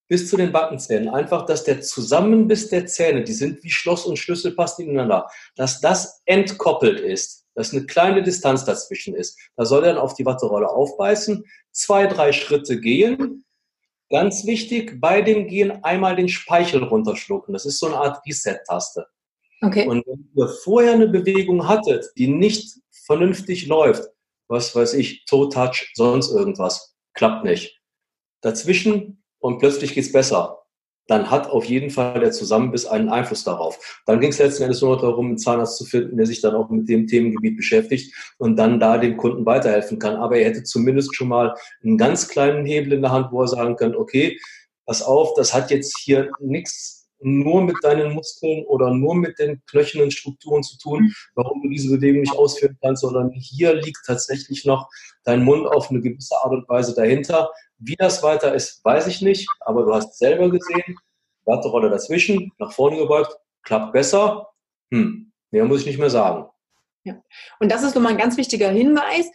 bis 0.08 0.28
zu 0.28 0.36
den 0.36 0.52
Backenzähnen. 0.52 1.08
Einfach, 1.08 1.46
dass 1.46 1.64
der 1.64 1.80
Zusammenbiss 1.80 2.68
der 2.68 2.86
Zähne, 2.86 3.24
die 3.24 3.32
sind 3.32 3.62
wie 3.62 3.70
Schloss 3.70 4.04
und 4.04 4.18
Schlüssel 4.18 4.52
passt 4.52 4.78
ineinander, 4.78 5.28
dass 5.56 5.80
das 5.80 6.22
entkoppelt 6.26 7.00
ist, 7.00 7.46
dass 7.54 7.72
eine 7.72 7.86
kleine 7.86 8.22
Distanz 8.22 8.64
dazwischen 8.64 9.14
ist. 9.14 9.38
Da 9.56 9.64
soll 9.64 9.84
er 9.84 9.94
dann 9.94 10.02
auf 10.02 10.14
die 10.14 10.26
Watterolle 10.26 10.68
aufbeißen, 10.68 11.44
zwei, 11.70 12.06
drei 12.06 12.32
Schritte 12.32 12.80
gehen. 12.80 13.44
Ganz 14.12 14.44
wichtig, 14.44 15.00
bei 15.00 15.22
dem 15.22 15.46
Gehen 15.46 15.82
einmal 15.82 16.14
den 16.16 16.28
Speichel 16.28 16.84
runterschlucken. 16.84 17.54
Das 17.54 17.64
ist 17.64 17.78
so 17.78 17.86
eine 17.86 17.96
Art 17.96 18.20
Reset-Taste. 18.26 19.06
Okay. 19.62 19.88
Und 19.88 20.06
wenn 20.06 20.28
ihr 20.36 20.48
vorher 20.48 20.92
eine 20.92 21.08
Bewegung 21.08 21.66
hattet, 21.66 22.04
die 22.18 22.28
nicht 22.28 22.78
vernünftig 22.90 23.66
läuft, 23.66 24.04
was 24.48 24.76
weiß 24.76 24.92
ich, 24.94 25.24
Toe-Touch, 25.24 25.92
sonst 25.94 26.30
irgendwas, 26.30 26.94
klappt 27.14 27.44
nicht. 27.44 27.80
Dazwischen 28.42 29.24
und 29.38 29.60
plötzlich 29.60 29.94
geht's 29.94 30.12
besser. 30.12 30.61
Dann 31.08 31.30
hat 31.30 31.50
auf 31.50 31.64
jeden 31.64 31.90
Fall 31.90 32.20
der 32.20 32.30
Zusammenbiss 32.30 32.86
einen 32.86 33.08
Einfluss 33.08 33.44
darauf. 33.44 34.02
Dann 34.06 34.20
ging 34.20 34.30
es 34.30 34.38
letzten 34.38 34.62
Endes 34.62 34.80
nur 34.80 34.94
noch 34.94 35.02
darum, 35.02 35.26
einen 35.26 35.38
Zahnarzt 35.38 35.76
zu 35.76 35.84
finden, 35.84 36.16
der 36.16 36.26
sich 36.26 36.40
dann 36.40 36.54
auch 36.54 36.70
mit 36.70 36.88
dem 36.88 37.06
Themengebiet 37.06 37.56
beschäftigt 37.56 38.14
und 38.38 38.56
dann 38.56 38.78
da 38.78 38.98
dem 38.98 39.16
Kunden 39.16 39.44
weiterhelfen 39.44 39.98
kann. 39.98 40.16
Aber 40.16 40.38
er 40.38 40.48
hätte 40.48 40.62
zumindest 40.62 41.14
schon 41.16 41.28
mal 41.28 41.54
einen 41.82 41.98
ganz 41.98 42.28
kleinen 42.28 42.64
Hebel 42.64 42.92
in 42.92 43.02
der 43.02 43.10
Hand, 43.10 43.32
wo 43.32 43.42
er 43.42 43.48
sagen 43.48 43.76
kann, 43.76 43.96
okay, 43.96 44.38
pass 44.86 45.02
auf, 45.02 45.34
das 45.34 45.52
hat 45.54 45.70
jetzt 45.70 45.98
hier 45.98 46.30
nichts 46.40 47.01
nur 47.22 47.62
mit 47.62 47.76
deinen 47.82 48.12
Muskeln 48.12 48.64
oder 48.66 48.92
nur 48.92 49.14
mit 49.14 49.38
den 49.38 49.62
knöchernen 49.66 50.10
Strukturen 50.10 50.62
zu 50.62 50.78
tun, 50.78 51.04
mhm. 51.04 51.14
warum 51.34 51.62
du 51.62 51.68
diese 51.68 51.90
Bewegung 51.96 52.20
nicht 52.20 52.36
ausführen 52.36 52.78
kannst, 52.82 53.02
sondern 53.02 53.30
hier 53.30 53.74
liegt 53.74 54.00
tatsächlich 54.06 54.64
noch 54.64 54.88
dein 55.24 55.44
Mund 55.44 55.66
auf 55.66 55.90
eine 55.90 56.00
gewisse 56.00 56.36
Art 56.36 56.52
und 56.52 56.68
Weise 56.68 56.94
dahinter. 56.94 57.50
Wie 57.78 57.96
das 57.96 58.22
weiter 58.22 58.54
ist, 58.54 58.84
weiß 58.84 59.06
ich 59.06 59.22
nicht, 59.22 59.48
aber 59.60 59.84
du 59.84 59.94
hast 59.94 60.18
selber 60.18 60.50
gesehen, 60.50 60.96
Warterolle 61.44 61.90
dazwischen, 61.90 62.52
nach 62.58 62.72
vorne 62.72 62.96
gebeugt, 62.96 63.36
klappt 63.62 63.92
besser. 63.92 64.48
Hm, 64.92 65.32
mehr 65.50 65.64
muss 65.64 65.80
ich 65.80 65.86
nicht 65.86 65.98
mehr 65.98 66.10
sagen. 66.10 66.48
Ja. 67.04 67.20
Und 67.58 67.72
das 67.72 67.82
ist 67.82 67.94
nochmal 67.94 68.12
ein 68.12 68.18
ganz 68.18 68.36
wichtiger 68.36 68.70
Hinweis. 68.70 69.30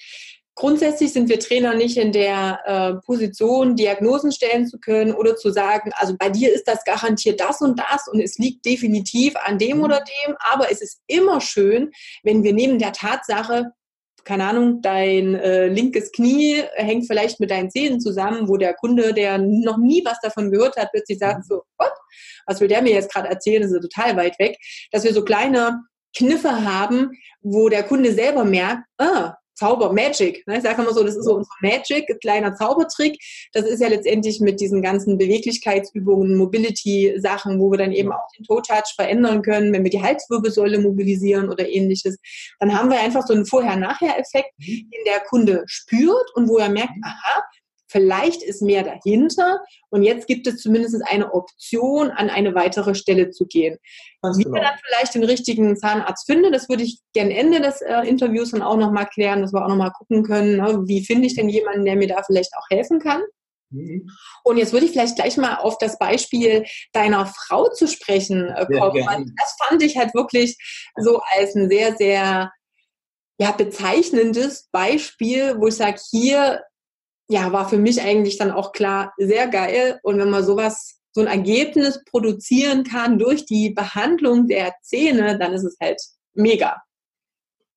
Grundsätzlich 0.60 1.14
sind 1.14 1.30
wir 1.30 1.40
Trainer 1.40 1.76
nicht 1.76 1.98
in 1.98 2.12
der 2.12 2.60
äh, 2.66 3.06
Position, 3.06 3.76
Diagnosen 3.76 4.32
stellen 4.32 4.66
zu 4.66 4.80
können 4.80 5.14
oder 5.14 5.36
zu 5.36 5.52
sagen, 5.52 5.92
also 5.94 6.16
bei 6.18 6.32
dir 6.32 6.52
ist 6.52 6.68
das 6.68 6.84
garantiert 6.84 7.40
das 7.40 7.62
und 7.62 7.80
das 7.80 8.08
und 8.08 8.20
es 8.20 8.40
liegt 8.40 8.66
definitiv 8.66 9.36
an 9.36 9.60
dem 9.60 9.84
oder 9.84 10.00
dem. 10.00 10.36
Aber 10.52 10.72
es 10.72 10.82
ist 10.82 11.00
immer 11.06 11.42
schön, 11.42 11.92
wenn 12.24 12.44
wir 12.44 12.54
neben 12.54 12.80
der 12.80 12.92
Tatsache, 12.92 13.68
keine 14.24 14.46
Ahnung, 14.46 14.82
dein 14.82 15.36
äh, 15.36 15.68
linkes 15.68 16.12
Knie 16.12 16.64
hängt 16.74 17.06
vielleicht 17.06 17.40
mit 17.40 17.52
deinen 17.52 17.70
Zähnen 17.70 18.02
zusammen, 18.02 18.50
wo 18.50 18.58
der 18.58 18.74
Kunde, 18.74 19.14
der 19.14 19.38
noch 19.38 19.78
nie 19.78 20.04
was 20.06 20.20
davon 20.22 20.50
gehört 20.50 20.76
hat, 20.76 20.90
plötzlich 20.92 21.20
sagt 21.20 21.46
so, 21.46 21.62
Gott, 21.78 21.94
was 22.48 22.60
will 22.60 22.68
der 22.68 22.82
mir 22.82 22.94
jetzt 22.94 23.14
gerade 23.14 23.30
erzählen, 23.30 23.62
das 23.62 23.72
ist 23.72 23.82
total 23.94 24.18
weit 24.18 24.40
weg, 24.40 24.58
dass 24.92 25.04
wir 25.04 25.14
so 25.14 25.24
kleine 25.24 25.84
Kniffe 26.18 26.66
haben, 26.66 27.12
wo 27.42 27.70
der 27.70 27.84
Kunde 27.84 28.12
selber 28.12 28.44
merkt, 28.44 28.86
ah, 28.98 29.36
Zauber, 29.58 29.92
Magic. 29.92 30.46
Ne? 30.48 30.58
Ich 30.58 30.64
sage 30.64 30.82
immer 30.82 30.94
so, 30.94 31.04
das 31.04 31.16
ist 31.16 31.26
so 31.26 31.36
unser 31.36 31.50
Magic, 31.62 32.06
kleiner 32.22 32.56
Zaubertrick. 32.56 33.18
Das 33.54 33.66
ist 33.66 33.82
ja 33.82 33.88
letztendlich 33.88 34.40
mit 34.40 34.60
diesen 34.60 34.82
ganzen 34.82 35.18
Beweglichkeitsübungen, 35.18 36.38
Mobility-Sachen, 36.38 37.60
wo 37.60 37.72
wir 37.72 37.80
dann 37.80 37.92
eben 37.92 38.12
auch 38.12 38.28
den 38.38 38.46
Toe-Touch 38.46 38.94
verändern 38.96 39.42
können, 39.42 39.74
wenn 39.74 39.84
wir 39.84 39.90
die 39.90 40.02
Halswirbelsäule 40.02 40.80
mobilisieren 40.80 41.50
oder 41.50 41.68
ähnliches. 41.68 42.18
Dann 42.60 42.78
haben 42.78 42.92
wir 42.92 43.00
einfach 43.00 43.26
so 43.26 43.34
einen 43.34 43.48
Vorher-Nachher-Effekt, 43.48 44.54
mhm. 44.60 44.90
den 44.92 45.04
der 45.06 45.22
Kunde 45.22 45.64
spürt 45.66 46.36
und 46.36 46.48
wo 46.48 46.58
er 46.58 46.70
merkt, 46.70 46.94
aha, 47.04 47.44
Vielleicht 47.88 48.44
ist 48.44 48.62
mehr 48.62 48.84
dahinter 48.84 49.62
und 49.90 50.04
jetzt 50.04 50.28
gibt 50.28 50.46
es 50.48 50.58
zumindest 50.58 51.02
eine 51.06 51.34
Option, 51.34 52.12
an 52.12 52.30
eine 52.30 52.54
weitere 52.54 52.96
Stelle 52.96 53.30
zu 53.30 53.46
gehen. 53.46 53.78
Ganz 54.22 54.38
Wie 54.38 54.44
genau. 54.44 54.56
wir 54.56 54.62
dann 54.62 54.80
vielleicht 54.86 55.16
den 55.16 55.24
richtigen 55.24 55.78
Zahnarzt 55.78 56.26
finden, 56.26 56.52
das 56.52 56.70
würde 56.70 56.84
ich 56.84 57.00
gerne 57.14 57.38
Ende 57.38 57.62
des 57.62 57.82
äh, 57.82 58.02
Interviews 58.02 58.52
dann 58.52 58.62
auch 58.62 58.78
nochmal 58.78 59.08
klären, 59.08 59.42
dass 59.42 59.54
wir 59.54 59.64
auch 59.64 59.70
nochmal 59.70 59.92
gucken 59.92 60.24
können, 60.24 60.58
ne, 60.58 60.84
wie 60.86 61.06
finde 61.06 61.28
ich 61.28 61.36
denn 61.36 61.50
jemanden, 61.50 61.86
der 61.86 61.96
mir 61.96 62.08
da 62.08 62.22
vielleicht 62.24 62.52
auch 62.58 62.66
helfen 62.70 63.00
kann. 63.00 63.22
Mhm. 63.70 64.10
Und 64.44 64.58
jetzt 64.58 64.74
würde 64.74 64.86
ich 64.86 64.92
vielleicht 64.92 65.16
gleich 65.16 65.38
mal 65.38 65.56
auf 65.56 65.78
das 65.78 65.98
Beispiel 65.98 66.66
deiner 66.94 67.26
Frau 67.26 67.70
zu 67.70 67.88
sprechen 67.88 68.50
äh, 68.50 68.66
kommen. 68.66 68.98
Ja, 68.98 69.18
das 69.38 69.56
fand 69.62 69.84
ich 69.84 69.98
halt 69.98 70.14
wirklich 70.14 70.58
so 70.98 71.22
als 71.38 71.56
ein 71.56 71.70
sehr, 71.70 71.96
sehr 71.96 72.52
ja, 73.40 73.52
bezeichnendes 73.52 74.68
Beispiel, 74.72 75.56
wo 75.60 75.68
ich 75.68 75.76
sage, 75.76 76.00
hier 76.10 76.64
ja, 77.30 77.52
war 77.52 77.70
für 77.70 77.78
mich 77.78 78.02
eigentlich 78.02 78.38
dann 78.38 78.52
auch 78.52 78.72
klar, 78.72 79.14
sehr 79.18 79.48
geil. 79.48 80.00
Und 80.04 80.20
wenn 80.20 80.30
man 80.30 80.44
sowas, 80.44 81.00
so 81.12 81.22
ein 81.22 81.28
Ergebnis 81.28 82.04
produzieren 82.06 82.84
kann 82.84 83.18
durch 83.18 83.46
die 83.46 83.72
Behandlung 83.72 84.48
der 84.48 84.76
Zähne, 84.82 85.38
dann 85.38 85.54
ist 85.54 85.64
es 85.64 85.76
halt 85.82 86.00
mega. 86.34 86.78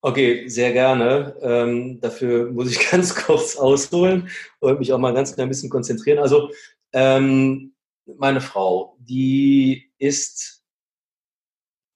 Okay, 0.02 0.48
sehr 0.48 0.72
gerne. 0.72 1.34
Ähm, 1.42 2.00
dafür 2.00 2.50
muss 2.50 2.70
ich 2.70 2.90
ganz 2.90 3.14
kurz 3.14 3.56
ausholen 3.56 4.28
und 4.60 4.78
mich 4.78 4.92
auch 4.92 4.98
mal 4.98 5.14
ganz 5.14 5.34
klein 5.34 5.48
bisschen 5.48 5.70
konzentrieren. 5.70 6.18
Also, 6.18 6.50
ähm, 6.92 7.74
meine 8.18 8.40
Frau, 8.40 8.96
die 8.98 9.90
ist 9.98 10.59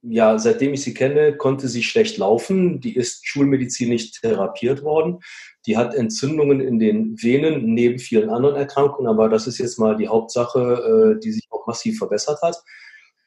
ja, 0.06 0.38
seitdem 0.38 0.74
ich 0.74 0.82
sie 0.82 0.94
kenne, 0.94 1.36
konnte 1.36 1.68
sie 1.68 1.82
schlecht 1.82 2.18
laufen. 2.18 2.80
Die 2.80 2.94
ist 2.94 3.26
schulmedizinisch 3.26 4.12
therapiert 4.12 4.82
worden. 4.82 5.20
Die 5.66 5.76
hat 5.76 5.94
Entzündungen 5.94 6.60
in 6.60 6.78
den 6.78 7.16
Venen 7.22 7.72
neben 7.72 7.98
vielen 7.98 8.28
anderen 8.28 8.56
Erkrankungen, 8.56 9.08
aber 9.08 9.28
das 9.28 9.46
ist 9.46 9.58
jetzt 9.58 9.78
mal 9.78 9.96
die 9.96 10.08
Hauptsache, 10.08 11.16
äh, 11.16 11.20
die 11.20 11.32
sich 11.32 11.46
auch 11.50 11.66
massiv 11.66 11.98
verbessert 11.98 12.40
hat. 12.42 12.62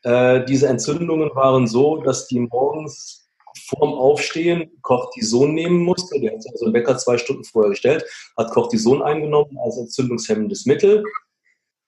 Äh, 0.03 0.45
diese 0.45 0.67
Entzündungen 0.67 1.31
waren 1.33 1.67
so, 1.67 1.97
dass 1.97 2.27
die 2.27 2.39
morgens 2.39 3.27
vorm 3.69 3.93
Aufstehen 3.93 4.69
Cortison 4.81 5.55
nehmen 5.55 5.79
musste. 5.79 6.19
Der 6.19 6.33
hat 6.33 6.45
also 6.51 6.65
einen 6.65 6.75
Wecker 6.75 6.97
zwei 6.97 7.17
Stunden 7.17 7.43
vorher 7.43 7.71
gestellt, 7.71 8.05
hat 8.37 8.51
Cortison 8.51 9.01
eingenommen 9.01 9.57
als 9.63 9.77
entzündungshemmendes 9.77 10.67
Mittel 10.67 11.03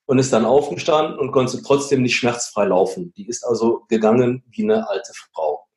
und 0.09 0.17
ist 0.17 0.33
dann 0.33 0.43
aufgestanden 0.43 1.19
und 1.19 1.31
konnte 1.31 1.61
trotzdem 1.61 2.01
nicht 2.01 2.15
schmerzfrei 2.15 2.65
laufen. 2.65 3.13
Die 3.15 3.27
ist 3.27 3.45
also 3.45 3.85
gegangen 3.89 4.43
wie 4.49 4.63
eine 4.63 4.89
alte 4.89 5.11
Frau. 5.13 5.67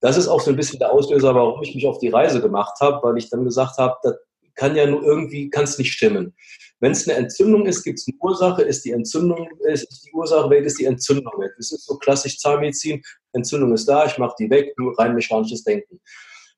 Das 0.00 0.16
ist 0.16 0.26
auch 0.26 0.40
so 0.40 0.50
ein 0.50 0.56
bisschen 0.56 0.80
der 0.80 0.90
Auslöser, 0.90 1.36
warum 1.36 1.62
ich 1.62 1.72
mich 1.72 1.86
auf 1.86 1.98
die 1.98 2.08
Reise 2.08 2.40
gemacht 2.40 2.80
habe, 2.80 3.00
weil 3.06 3.16
ich 3.16 3.30
dann 3.30 3.44
gesagt 3.44 3.78
habe, 3.78 3.94
das 4.02 4.16
kann 4.56 4.74
ja 4.74 4.86
nur 4.86 5.04
irgendwie, 5.04 5.50
kann 5.50 5.62
es 5.62 5.78
nicht 5.78 5.92
stimmen. 5.92 6.34
Wenn 6.80 6.90
es 6.90 7.08
eine 7.08 7.16
Entzündung 7.16 7.64
ist, 7.66 7.84
gibt 7.84 8.00
es 8.00 8.08
eine 8.08 8.16
Ursache, 8.20 8.62
ist 8.62 8.84
die 8.84 8.90
Entzündung, 8.90 9.48
ist, 9.60 10.04
die 10.04 10.12
Ursache 10.12 10.50
weg, 10.50 10.64
ist 10.64 10.80
die 10.80 10.86
Entzündung 10.86 11.32
weg. 11.38 11.52
Das 11.56 11.70
ist 11.70 11.86
so 11.86 11.96
klassisch 11.96 12.40
Zahnmedizin, 12.40 13.00
Entzündung 13.34 13.72
ist 13.72 13.86
da, 13.88 14.04
ich 14.06 14.18
mache 14.18 14.34
die 14.40 14.50
weg, 14.50 14.74
nur 14.78 14.98
rein 14.98 15.14
mechanisches 15.14 15.62
Denken. 15.62 16.00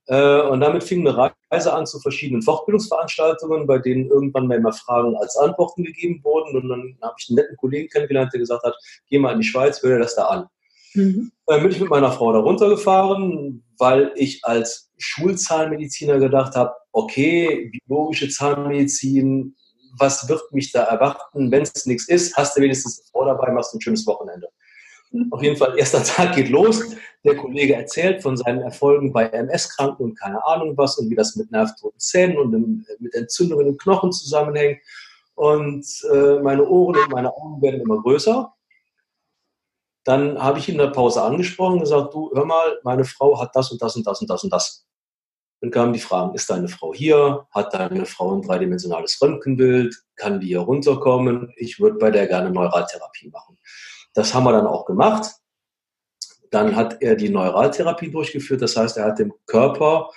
Äh, 0.08 0.40
und 0.40 0.60
damit 0.60 0.84
fing 0.84 1.06
eine 1.06 1.32
Reise 1.50 1.72
an 1.72 1.86
zu 1.86 2.00
verschiedenen 2.00 2.42
Fortbildungsveranstaltungen, 2.42 3.66
bei 3.66 3.78
denen 3.78 4.08
irgendwann 4.08 4.46
mal 4.46 4.56
immer 4.56 4.72
Fragen 4.72 5.14
als 5.16 5.36
Antworten 5.36 5.84
gegeben 5.84 6.20
wurden. 6.24 6.56
Und 6.56 6.68
dann 6.68 6.98
habe 7.02 7.14
ich 7.18 7.28
einen 7.28 7.36
netten 7.36 7.56
Kollegen 7.58 7.88
kennengelernt, 7.88 8.32
der 8.32 8.40
gesagt 8.40 8.64
hat, 8.64 8.74
geh 9.08 9.18
mal 9.18 9.32
in 9.32 9.40
die 9.40 9.46
Schweiz, 9.46 9.82
hör 9.82 9.90
dir 9.90 10.02
das 10.02 10.16
da 10.16 10.24
an. 10.24 10.46
Mhm. 10.94 11.30
Dann 11.46 11.62
bin 11.62 11.70
ich 11.70 11.80
mit 11.80 11.90
meiner 11.90 12.10
Frau 12.10 12.32
da 12.32 12.38
runtergefahren, 12.38 13.62
weil 13.78 14.12
ich 14.16 14.42
als 14.44 14.90
Schulzahnmediziner 14.96 16.18
gedacht 16.18 16.56
habe, 16.56 16.72
okay, 16.92 17.70
biologische 17.86 18.30
Zahnmedizin, 18.30 19.54
was 19.98 20.26
wird 20.28 20.40
mich 20.52 20.72
da 20.72 20.84
erwarten? 20.84 21.50
Wenn 21.50 21.62
es 21.62 21.84
nichts 21.84 22.08
ist, 22.08 22.34
hast 22.36 22.56
du 22.56 22.62
wenigstens 22.62 22.98
eine 22.98 23.08
Frau 23.12 23.26
dabei, 23.26 23.52
machst 23.52 23.74
ein 23.74 23.80
schönes 23.80 24.06
Wochenende. 24.06 24.48
Auf 25.30 25.42
jeden 25.42 25.56
Fall, 25.56 25.78
erster 25.78 26.02
Tag 26.04 26.34
geht 26.34 26.50
los. 26.50 26.82
Der 27.24 27.36
Kollege 27.36 27.74
erzählt 27.74 28.22
von 28.22 28.36
seinen 28.36 28.62
Erfolgen 28.62 29.12
bei 29.12 29.26
MS-Kranken 29.26 30.02
und 30.02 30.18
keine 30.18 30.44
Ahnung 30.44 30.76
was 30.76 30.98
und 30.98 31.10
wie 31.10 31.16
das 31.16 31.36
mit 31.36 31.50
nervtoten 31.50 31.98
Zähnen 31.98 32.38
und 32.38 32.84
mit 33.00 33.14
Entzündungen 33.14 33.66
im 33.66 33.76
Knochen 33.76 34.12
zusammenhängt. 34.12 34.80
Und 35.34 35.86
äh, 36.12 36.40
meine 36.40 36.66
Ohren 36.66 36.96
und 36.96 37.10
meine 37.10 37.34
Augen 37.34 37.62
werden 37.62 37.80
immer 37.80 38.00
größer. 38.02 38.52
Dann 40.04 40.42
habe 40.42 40.58
ich 40.58 40.68
ihn 40.68 40.76
in 40.76 40.80
der 40.80 40.88
Pause 40.88 41.22
angesprochen 41.22 41.74
und 41.74 41.80
gesagt, 41.80 42.14
du, 42.14 42.30
hör 42.34 42.44
mal, 42.44 42.78
meine 42.82 43.04
Frau 43.04 43.40
hat 43.40 43.54
das 43.54 43.70
und 43.70 43.82
das 43.82 43.94
und 43.94 44.06
das 44.06 44.20
und 44.20 44.30
das 44.30 44.44
und 44.44 44.52
das. 44.52 44.86
Dann 45.60 45.70
kamen 45.70 45.92
die 45.92 45.98
Fragen, 45.98 46.34
ist 46.34 46.48
deine 46.50 46.68
Frau 46.68 46.94
hier? 46.94 47.46
Hat 47.50 47.74
deine 47.74 48.06
Frau 48.06 48.34
ein 48.34 48.42
dreidimensionales 48.42 49.20
Röntgenbild? 49.20 49.94
Kann 50.16 50.40
die 50.40 50.48
hier 50.48 50.60
runterkommen? 50.60 51.52
Ich 51.56 51.80
würde 51.80 51.98
bei 51.98 52.10
der 52.10 52.26
gerne 52.28 52.50
Neuraltherapie 52.50 53.28
machen. 53.30 53.58
Das 54.14 54.34
haben 54.34 54.44
wir 54.44 54.52
dann 54.52 54.66
auch 54.66 54.86
gemacht. 54.86 55.30
Dann 56.50 56.74
hat 56.76 57.02
er 57.02 57.14
die 57.14 57.28
Neuraltherapie 57.28 58.10
durchgeführt. 58.10 58.62
Das 58.62 58.76
heißt, 58.76 58.96
er 58.96 59.04
hat 59.04 59.18
dem 59.18 59.34
Körper 59.46 60.10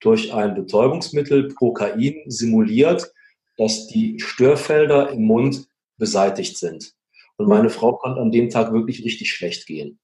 durch 0.00 0.32
ein 0.32 0.54
Betäubungsmittel 0.54 1.48
Prokain 1.54 2.22
simuliert, 2.26 3.12
dass 3.56 3.86
die 3.88 4.20
Störfelder 4.20 5.10
im 5.10 5.22
Mund 5.24 5.68
beseitigt 5.96 6.56
sind. 6.58 6.94
Und 7.36 7.46
mhm. 7.46 7.52
meine 7.52 7.70
Frau 7.70 7.96
konnte 7.96 8.20
an 8.20 8.30
dem 8.30 8.50
Tag 8.50 8.72
wirklich 8.72 9.04
richtig 9.04 9.32
schlecht 9.32 9.66
gehen. 9.66 9.98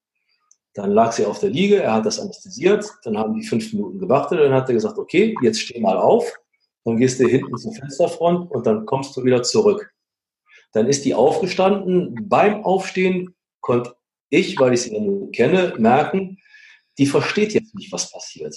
Dann 0.75 0.91
lag 0.91 1.13
sie 1.13 1.25
auf 1.25 1.39
der 1.39 1.51
Liege, 1.51 1.81
er 1.81 1.95
hat 1.95 2.07
das 2.07 2.19
anästhesiert, 2.19 2.85
dann 3.05 3.17
haben 3.17 3.35
die 3.35 3.47
fünf 3.47 3.73
Minuten 3.73 4.01
gewartet, 4.01 4.41
dann 4.41 4.53
hat 4.53 4.69
er 4.69 4.75
gesagt, 4.75 4.99
okay, 4.99 5.37
jetzt 5.41 5.61
steh 5.61 5.79
mal 5.79 5.97
auf, 5.97 6.33
dann 6.85 6.97
gehst 6.97 7.21
du 7.21 7.29
hinten 7.29 7.57
zur 7.57 7.73
Fensterfront 7.73 8.51
und 8.51 8.67
dann 8.67 8.85
kommst 8.85 9.17
du 9.17 9.23
wieder 9.23 9.45
zurück. 9.45 9.94
Dann 10.75 10.89
ist 10.89 11.05
die 11.05 11.15
aufgestanden. 11.15 12.29
Beim 12.29 12.65
Aufstehen 12.65 13.35
konnte 13.61 13.95
ich, 14.29 14.59
weil 14.59 14.75
ich 14.75 14.83
sie 14.83 14.95
ja 14.95 15.27
kenne, 15.33 15.75
merken, 15.79 16.39
die 16.99 17.07
versteht 17.07 17.55
jetzt 17.55 17.75
nicht, 17.75 17.93
was 17.93 18.11
passiert. 18.11 18.57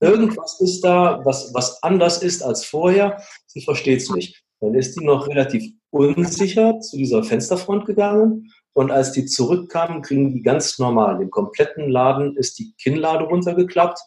Irgendwas 0.00 0.60
ist 0.60 0.82
da, 0.82 1.20
was, 1.24 1.52
was 1.54 1.82
anders 1.82 2.22
ist 2.22 2.42
als 2.42 2.64
vorher. 2.64 3.22
Sie 3.46 3.62
versteht 3.62 4.02
es 4.02 4.10
nicht. 4.10 4.42
Dann 4.60 4.74
ist 4.74 4.98
die 4.98 5.04
noch 5.04 5.26
relativ 5.28 5.72
unsicher 5.90 6.80
zu 6.80 6.96
dieser 6.96 7.24
Fensterfront 7.24 7.86
gegangen. 7.86 8.50
Und 8.74 8.90
als 8.90 9.12
die 9.12 9.24
zurückkamen, 9.24 10.02
kriegen 10.02 10.32
die 10.32 10.42
ganz 10.42 10.78
normal. 10.78 11.22
Im 11.22 11.30
kompletten 11.30 11.88
Laden 11.88 12.36
ist 12.36 12.58
die 12.58 12.74
Kinnlade 12.82 13.24
runtergeklappt. 13.24 14.00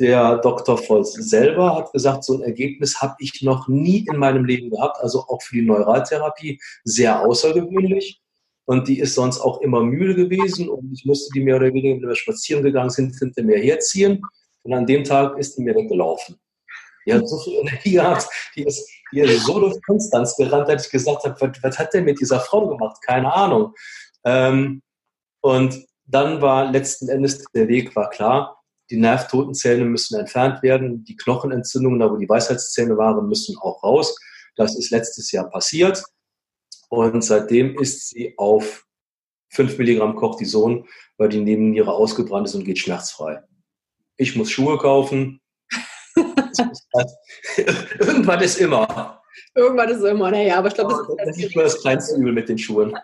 Der 0.00 0.38
Dr. 0.38 0.76
Volz 0.88 1.12
selber 1.12 1.76
hat 1.76 1.92
gesagt, 1.92 2.24
so 2.24 2.34
ein 2.34 2.42
Ergebnis 2.42 3.00
habe 3.00 3.14
ich 3.18 3.42
noch 3.42 3.68
nie 3.68 4.06
in 4.10 4.16
meinem 4.16 4.44
Leben 4.44 4.70
gehabt. 4.70 4.98
Also 5.00 5.20
auch 5.20 5.40
für 5.42 5.56
die 5.56 5.62
Neuraltherapie 5.62 6.60
sehr 6.82 7.20
außergewöhnlich. 7.20 8.20
Und 8.66 8.88
die 8.88 8.98
ist 8.98 9.14
sonst 9.14 9.40
auch 9.40 9.60
immer 9.60 9.82
müde 9.82 10.14
gewesen 10.14 10.68
und 10.68 10.90
ich 10.92 11.04
musste 11.04 11.30
die 11.34 11.40
mehr 11.40 11.56
oder 11.56 11.66
weniger, 11.66 12.00
wenn 12.00 12.08
wir 12.08 12.14
spazieren 12.14 12.62
gegangen 12.62 12.90
sind, 12.90 13.14
hinter 13.18 13.42
mir 13.42 13.58
herziehen. 13.58 14.22
Und 14.62 14.72
an 14.72 14.86
dem 14.86 15.04
Tag 15.04 15.38
ist 15.38 15.56
die 15.56 15.62
mir 15.62 15.74
weggelaufen. 15.74 16.36
Die 17.06 17.12
hat 17.12 17.28
so 17.28 17.38
viel 17.38 17.58
Energie 17.60 17.92
gehabt, 17.92 18.26
die 18.56 18.64
ist, 18.64 18.88
die 19.12 19.20
ist 19.20 19.44
so 19.44 19.60
durch 19.60 19.80
Konstanz 19.82 20.36
gerannt, 20.36 20.68
dass 20.70 20.86
ich 20.86 20.92
gesagt 20.92 21.24
habe, 21.24 21.36
was, 21.38 21.62
was 21.62 21.78
hat 21.78 21.92
der 21.92 22.02
mit 22.02 22.18
dieser 22.18 22.40
Frau 22.40 22.66
gemacht? 22.66 22.96
Keine 23.02 23.30
Ahnung. 23.32 23.74
Ähm, 24.24 24.80
und 25.42 25.84
dann 26.06 26.40
war 26.40 26.70
letzten 26.70 27.08
Endes 27.10 27.44
der 27.54 27.68
Weg 27.68 27.94
war 27.94 28.08
klar. 28.08 28.63
Die 28.90 28.96
Nervtotenzähne 28.96 29.84
müssen 29.84 30.18
entfernt 30.18 30.62
werden. 30.62 31.04
Die 31.04 31.16
Knochenentzündungen, 31.16 32.00
da 32.00 32.10
wo 32.10 32.16
die 32.16 32.28
Weisheitszähne 32.28 32.96
waren, 32.96 33.28
müssen 33.28 33.56
auch 33.58 33.82
raus. 33.82 34.16
Das 34.56 34.76
ist 34.76 34.90
letztes 34.90 35.32
Jahr 35.32 35.48
passiert. 35.50 36.02
Und 36.88 37.24
seitdem 37.24 37.78
ist 37.78 38.10
sie 38.10 38.34
auf 38.36 38.84
5 39.50 39.78
Milligramm 39.78 40.16
Cortison, 40.16 40.86
weil 41.16 41.28
die 41.28 41.40
Nebenniere 41.40 41.92
ausgebrannt 41.92 42.48
ist 42.48 42.54
und 42.54 42.64
geht 42.64 42.78
schmerzfrei. 42.78 43.42
Ich 44.16 44.36
muss 44.36 44.50
Schuhe 44.50 44.78
kaufen. 44.78 45.40
Irgendwann 47.98 48.40
ist 48.40 48.60
immer. 48.60 49.22
Irgendwann 49.54 49.88
ist 49.88 50.02
immer, 50.02 50.30
naja, 50.30 50.58
aber 50.58 50.68
ich 50.68 50.74
glaube, 50.74 50.94
das, 50.94 51.26
das 51.26 51.38
ist 51.38 51.56
das 51.56 51.80
kleinste 51.80 52.16
Übel 52.16 52.32
mit 52.32 52.48
den 52.48 52.58
Schuhen. 52.58 52.96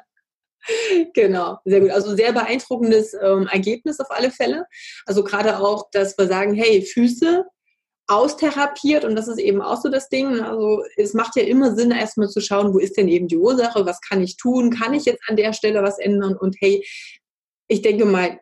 Genau, 1.15 1.59
sehr 1.65 1.81
gut. 1.81 1.91
Also 1.91 2.15
sehr 2.15 2.33
beeindruckendes 2.33 3.15
ähm, 3.15 3.49
Ergebnis 3.51 4.01
auf 4.01 4.11
alle 4.11 4.31
Fälle. 4.31 4.67
Also 5.07 5.25
gerade 5.25 5.59
auch, 5.59 5.91
dass 5.91 6.17
wir 6.19 6.27
sagen, 6.27 6.55
hey, 6.55 6.83
Füße 6.83 7.45
austherapiert 8.07 9.05
und 9.05 9.15
das 9.15 9.29
ist 9.29 9.39
eben 9.39 9.63
auch 9.63 9.81
so 9.81 9.89
das 9.89 10.09
Ding. 10.09 10.33
Ne? 10.33 10.49
Also 10.49 10.83
es 10.97 11.15
macht 11.15 11.37
ja 11.37 11.43
immer 11.43 11.77
Sinn, 11.77 11.93
erstmal 11.93 12.29
zu 12.29 12.41
schauen, 12.41 12.75
wo 12.75 12.79
ist 12.79 12.97
denn 12.97 13.09
eben 13.09 13.29
die 13.29 13.37
Ursache, 13.37 13.87
was 13.87 14.01
kann 14.01 14.21
ich 14.21 14.37
tun, 14.37 14.71
kann 14.71 14.95
ich 14.95 15.05
jetzt 15.05 15.23
an 15.29 15.37
der 15.37 15.53
Stelle 15.53 15.83
was 15.83 15.99
ändern 15.99 16.37
und 16.37 16.57
hey, 16.61 16.85
ich 17.69 17.83
denke 17.83 18.05
mal, 18.05 18.41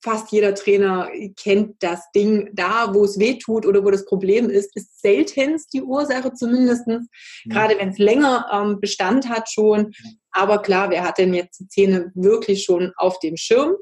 fast 0.00 0.32
jeder 0.32 0.54
Trainer 0.54 1.10
kennt 1.36 1.82
das 1.82 2.10
Ding 2.12 2.50
da, 2.52 2.92
wo 2.94 3.04
es 3.04 3.18
weh 3.18 3.38
tut 3.38 3.66
oder 3.66 3.84
wo 3.84 3.90
das 3.90 4.04
Problem 4.04 4.50
ist, 4.50 4.74
ist 4.76 5.00
seltenst 5.00 5.72
die 5.72 5.82
Ursache 5.82 6.32
zumindest, 6.32 6.86
ja. 6.86 6.98
gerade 7.48 7.78
wenn 7.78 7.90
es 7.90 7.98
länger 7.98 8.46
ähm, 8.52 8.80
Bestand 8.80 9.28
hat 9.28 9.50
schon. 9.50 9.92
Aber 10.30 10.62
klar, 10.62 10.90
wer 10.90 11.04
hat 11.04 11.18
denn 11.18 11.34
jetzt 11.34 11.60
die 11.60 11.68
Zähne 11.68 12.10
wirklich 12.14 12.64
schon 12.64 12.92
auf 12.96 13.18
dem 13.20 13.36
Schirm? 13.36 13.76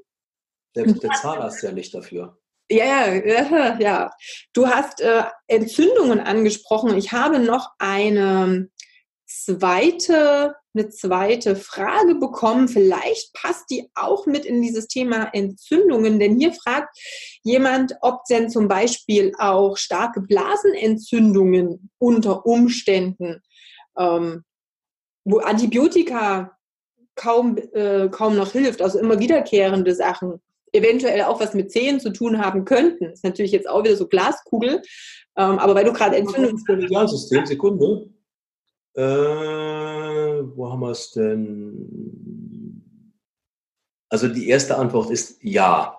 Der, 0.75 0.85
der 0.85 1.11
Zahnarzt 1.11 1.62
ja 1.62 1.73
nicht 1.73 1.95
dafür. 1.95 2.39
Ja, 2.71 3.12
ja, 3.12 3.79
ja. 3.81 4.11
Du 4.53 4.69
hast 4.69 5.00
äh, 5.00 5.25
Entzündungen 5.49 6.21
angesprochen. 6.21 6.97
Ich 6.97 7.12
habe 7.12 7.41
noch 7.41 7.71
eine 7.79 8.69
zweite, 9.27 10.55
eine 10.75 10.89
zweite 10.89 11.57
Frage 11.57 12.15
bekommen. 12.15 12.69
Vielleicht 12.69 13.33
passt 13.35 13.71
die 13.71 13.91
auch 13.95 14.26
mit 14.26 14.45
in 14.45 14.63
dieses 14.63 14.87
Thema 14.87 15.30
Entzündungen, 15.33 16.19
denn 16.19 16.39
hier 16.39 16.52
fragt 16.52 16.97
jemand, 17.43 17.95
ob 18.02 18.25
denn 18.30 18.50
zum 18.50 18.69
Beispiel 18.69 19.33
auch 19.39 19.76
starke 19.76 20.21
Blasenentzündungen 20.21 21.91
unter 21.99 22.47
Umständen, 22.47 23.43
ähm, 23.99 24.45
wo 25.25 25.39
Antibiotika 25.39 26.56
kaum, 27.17 27.59
äh, 27.73 28.09
kaum 28.09 28.37
noch 28.37 28.52
hilft, 28.52 28.80
also 28.80 28.99
immer 28.99 29.19
wiederkehrende 29.19 29.95
Sachen 29.95 30.41
eventuell 30.73 31.23
auch 31.23 31.41
was 31.41 31.54
mit 31.54 31.73
Zehen 31.73 32.00
zu 32.00 32.11
tun 32.11 32.39
haben 32.39 32.65
könnten. 32.65 33.06
ist 33.06 33.25
natürlich 33.25 33.52
jetzt 33.52 33.69
auch 33.69 33.83
wieder 33.83 33.97
so 33.97 34.06
Glaskugel, 34.06 34.83
ähm, 35.37 35.59
aber 35.59 35.75
weil 35.75 35.85
du 35.85 35.93
gerade 35.93 36.17
Entzündungssystem. 36.17 37.47
Sekunde. 37.47 38.11
Äh, 38.95 39.03
wo 39.03 40.71
haben 40.71 40.81
wir 40.81 40.91
es 40.91 41.13
denn? 41.13 42.83
Also 44.09 44.29
die 44.29 44.49
erste 44.49 44.76
Antwort 44.76 45.11
ist 45.11 45.39
ja, 45.43 45.97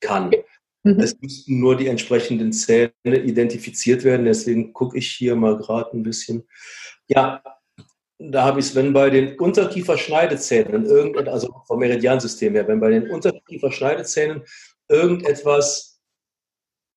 kann. 0.00 0.32
Mhm. 0.82 1.00
Es 1.00 1.20
müssten 1.20 1.60
nur 1.60 1.76
die 1.76 1.88
entsprechenden 1.88 2.52
Zähne 2.52 2.92
identifiziert 3.04 4.04
werden. 4.04 4.26
Deswegen 4.26 4.72
gucke 4.72 4.98
ich 4.98 5.10
hier 5.10 5.36
mal 5.36 5.56
gerade 5.56 5.96
ein 5.96 6.02
bisschen. 6.02 6.48
Ja, 7.08 7.42
da 8.18 8.44
habe 8.44 8.60
ich 8.60 8.66
es, 8.66 8.74
wenn 8.74 8.92
bei 8.92 9.10
den 9.10 9.38
Unterkieferschneidezähnen 9.38 10.86
irgendetwas, 10.86 11.34
also 11.34 11.62
vom 11.66 11.80
Meridiansystem 11.80 12.54
her, 12.54 12.66
wenn 12.66 12.80
bei 12.80 12.90
den 12.90 13.10
Unterkieferschneidezähnen 13.10 14.42
irgendetwas 14.88 16.00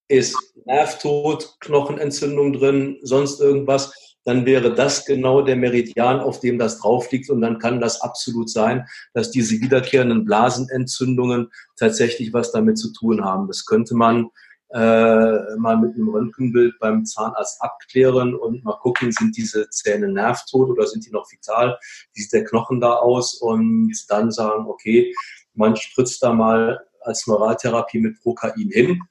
ist, 0.08 0.36
Nervtod, 0.66 1.58
Knochenentzündung 1.60 2.54
drin, 2.54 2.98
sonst 3.02 3.40
irgendwas, 3.42 4.09
dann 4.30 4.46
wäre 4.46 4.76
das 4.76 5.06
genau 5.06 5.42
der 5.42 5.56
Meridian, 5.56 6.20
auf 6.20 6.40
dem 6.40 6.60
das 6.60 6.78
drauf 6.78 7.12
liegt. 7.12 7.32
Und 7.32 7.42
dann 7.42 7.58
kann 7.58 7.82
das 7.82 8.02
absolut 8.02 8.48
sein, 8.48 8.88
dass 9.14 9.32
diese 9.32 9.60
wiederkehrenden 9.60 10.24
Blasenentzündungen 10.24 11.52
tatsächlich 11.78 12.32
was 12.32 12.52
damit 12.52 12.78
zu 12.78 12.94
tun 12.94 13.26
haben. 13.26 13.48
Das 13.48 13.66
könnte 13.66 13.96
man 13.96 14.30
äh, 14.72 15.56
mal 15.58 15.78
mit 15.78 15.96
einem 15.96 16.10
Röntgenbild 16.10 16.78
beim 16.80 17.06
Zahnarzt 17.06 17.60
abklären 17.60 18.36
und 18.36 18.64
mal 18.64 18.78
gucken, 18.78 19.12
sind 19.12 19.36
diese 19.36 19.68
Zähne 19.72 20.08
nervtot 20.10 20.70
oder 20.70 20.86
sind 20.86 21.08
die 21.08 21.12
noch 21.12 21.32
vital? 21.32 21.80
Wie 22.14 22.22
sieht 22.22 22.34
der 22.34 22.46
Knochen 22.46 22.80
da 22.80 22.98
aus? 22.98 23.34
Und 23.34 23.92
dann 24.10 24.30
sagen, 24.30 24.68
okay, 24.68 25.12
man 25.56 25.76
spritzt 25.76 26.22
da 26.22 26.34
mal 26.34 26.86
als 27.02 27.26
Neuraltherapie 27.26 28.00
mit 28.00 28.22
Prokain 28.22 28.70
hin 28.70 29.02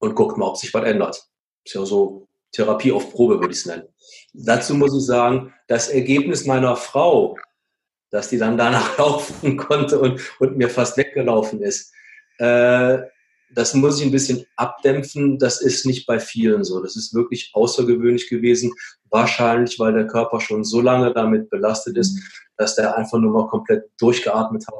und 0.00 0.14
guckt 0.14 0.36
mal, 0.36 0.48
ob 0.48 0.58
sich 0.58 0.74
was 0.74 0.84
ändert. 0.84 1.26
Ist 1.64 1.74
ja 1.74 1.86
so 1.86 2.27
Therapie 2.52 2.92
auf 2.92 3.12
Probe, 3.12 3.40
würde 3.40 3.52
ich 3.52 3.60
es 3.60 3.66
nennen. 3.66 3.88
Dazu 4.32 4.74
muss 4.74 4.96
ich 4.96 5.04
sagen, 5.04 5.54
das 5.66 5.88
Ergebnis 5.88 6.46
meiner 6.46 6.76
Frau, 6.76 7.36
dass 8.10 8.28
die 8.28 8.38
dann 8.38 8.56
danach 8.56 8.96
laufen 8.98 9.56
konnte 9.56 9.98
und, 9.98 10.20
und 10.40 10.56
mir 10.56 10.70
fast 10.70 10.96
weggelaufen 10.96 11.62
ist, 11.62 11.92
äh, 12.38 12.98
das 13.50 13.74
muss 13.74 13.98
ich 13.98 14.06
ein 14.06 14.12
bisschen 14.12 14.44
abdämpfen. 14.56 15.38
Das 15.38 15.60
ist 15.62 15.86
nicht 15.86 16.06
bei 16.06 16.20
vielen 16.20 16.64
so. 16.64 16.82
Das 16.82 16.96
ist 16.96 17.14
wirklich 17.14 17.50
außergewöhnlich 17.54 18.28
gewesen. 18.28 18.72
Wahrscheinlich, 19.10 19.78
weil 19.78 19.94
der 19.94 20.06
Körper 20.06 20.40
schon 20.40 20.64
so 20.64 20.80
lange 20.80 21.12
damit 21.14 21.48
belastet 21.48 21.96
ist, 21.96 22.20
dass 22.56 22.74
der 22.74 22.96
einfach 22.96 23.18
nur 23.18 23.32
mal 23.32 23.48
komplett 23.48 23.84
durchgeatmet 23.98 24.66
hat 24.66 24.74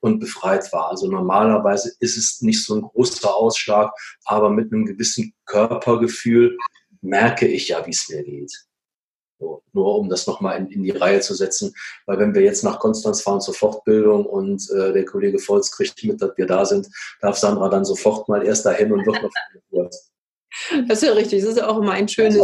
und 0.00 0.20
befreit 0.20 0.72
war. 0.72 0.90
Also 0.90 1.10
normalerweise 1.10 1.92
ist 1.98 2.16
es 2.16 2.40
nicht 2.42 2.64
so 2.64 2.76
ein 2.76 2.82
großer 2.82 3.34
Ausschlag, 3.34 3.92
aber 4.24 4.50
mit 4.50 4.72
einem 4.72 4.84
gewissen 4.84 5.34
Körpergefühl 5.46 6.56
merke 7.02 7.46
ich 7.46 7.68
ja, 7.68 7.84
wie 7.86 7.90
es 7.90 8.08
mir 8.08 8.22
geht. 8.22 8.52
So, 9.38 9.62
nur 9.72 9.98
um 9.98 10.08
das 10.08 10.26
nochmal 10.28 10.58
in, 10.58 10.70
in 10.70 10.82
die 10.84 10.92
Reihe 10.92 11.20
zu 11.20 11.34
setzen. 11.34 11.74
Weil 12.06 12.18
wenn 12.18 12.34
wir 12.34 12.42
jetzt 12.42 12.62
nach 12.62 12.78
Konstanz 12.78 13.22
fahren 13.22 13.40
zur 13.40 13.54
Fortbildung 13.54 14.24
und 14.24 14.70
äh, 14.70 14.92
der 14.92 15.04
Kollege 15.04 15.38
Volz 15.38 15.72
kriegt 15.72 16.02
mit, 16.04 16.22
dass 16.22 16.36
wir 16.36 16.46
da 16.46 16.64
sind, 16.64 16.86
darf 17.20 17.36
Sandra 17.36 17.68
dann 17.68 17.84
sofort 17.84 18.28
mal 18.28 18.46
erst 18.46 18.64
dahin 18.64 18.92
und 18.92 19.04
wird 19.04 19.20
noch 19.20 19.30
Das 20.86 21.02
ist 21.02 21.08
ja 21.08 21.14
richtig. 21.14 21.40
Das 21.40 21.50
ist 21.50 21.58
ja 21.58 21.66
auch 21.66 21.78
immer 21.78 21.92
ein 21.92 22.08
schönes 22.08 22.38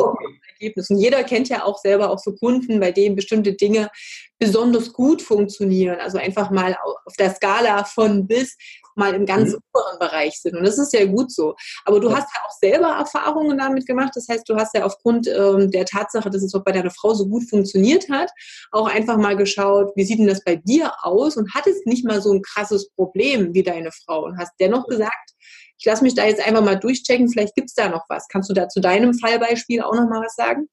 Ergebnis. 0.55 0.91
Und 0.91 0.99
jeder 0.99 1.23
kennt 1.25 1.49
ja 1.49 1.65
auch 1.65 1.79
selber 1.79 2.11
auch 2.11 2.19
so 2.19 2.35
Kunden, 2.35 2.81
bei 2.81 2.91
denen 2.91 3.15
bestimmte 3.15 3.53
Dinge 3.53 3.91
besonders 4.39 4.93
gut 4.93 5.23
funktionieren. 5.23 6.01
Also 6.01 6.19
einfach 6.19 6.51
mal 6.51 6.77
auf 7.05 7.15
der 7.17 7.35
Skala 7.35 7.85
von 7.85 8.27
bis 8.27 8.57
mal 8.99 9.15
im 9.15 9.27
ganz 9.27 9.53
mhm. 9.53 9.59
oberen 9.73 9.99
Bereich 9.99 10.41
sind. 10.41 10.57
Und 10.57 10.65
das 10.65 10.79
ist 10.79 10.93
ja 10.93 11.05
gut 11.07 11.33
so. 11.33 11.55
Aber 11.85 12.01
du 12.01 12.11
ja. 12.11 12.17
hast 12.17 12.29
ja 12.35 12.41
auch 12.47 12.57
selber 12.61 12.89
Erfahrungen 12.89 13.59
damit 13.59 13.87
gemacht. 13.87 14.13
Das 14.15 14.29
heißt, 14.29 14.49
du 14.49 14.57
hast 14.57 14.75
ja 14.75 14.85
aufgrund 14.85 15.29
ähm, 15.29 15.71
der 15.71 15.85
Tatsache, 15.85 16.31
dass 16.31 16.43
es 16.43 16.55
auch 16.55 16.65
bei 16.65 16.73
deiner 16.73 16.91
Frau 16.91 17.15
so 17.15 17.27
gut 17.27 17.49
funktioniert 17.49 18.09
hat, 18.11 18.31
auch 18.73 18.89
einfach 18.89 19.17
mal 19.17 19.37
geschaut, 19.37 19.93
wie 19.97 20.05
sieht 20.05 20.19
denn 20.19 20.27
das 20.27 20.45
bei 20.45 20.57
dir 20.57 20.93
aus? 21.03 21.37
Und 21.37 21.55
hattest 21.55 21.87
nicht 21.87 22.05
mal 22.05 22.21
so 22.21 22.33
ein 22.33 22.43
krasses 22.43 22.91
Problem 22.91 23.55
wie 23.55 23.63
deine 23.63 23.91
Frau 23.93 24.25
und 24.25 24.39
hast 24.39 24.53
dennoch 24.61 24.87
gesagt, 24.87 25.33
ich 25.79 25.87
lasse 25.87 26.03
mich 26.03 26.15
da 26.15 26.27
jetzt 26.27 26.45
einfach 26.45 26.65
mal 26.65 26.79
durchchecken, 26.79 27.29
vielleicht 27.29 27.55
gibt 27.55 27.69
es 27.69 27.75
da 27.75 27.89
noch 27.89 28.05
was. 28.09 28.27
Kannst 28.29 28.51
du 28.51 28.55
da 28.55 28.69
zu 28.69 28.81
deinem 28.81 29.15
Fallbeispiel 29.15 29.83
auch 29.83 29.95
noch 29.95 30.09
mal 30.09 30.25
was 30.25 30.35
sagen? 30.35 30.69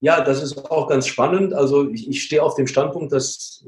Ja, 0.00 0.20
das 0.20 0.42
ist 0.42 0.70
auch 0.70 0.88
ganz 0.88 1.06
spannend. 1.06 1.54
Also 1.54 1.88
ich, 1.88 2.08
ich 2.08 2.22
stehe 2.22 2.42
auf 2.42 2.54
dem 2.54 2.66
Standpunkt, 2.66 3.12
dass 3.12 3.64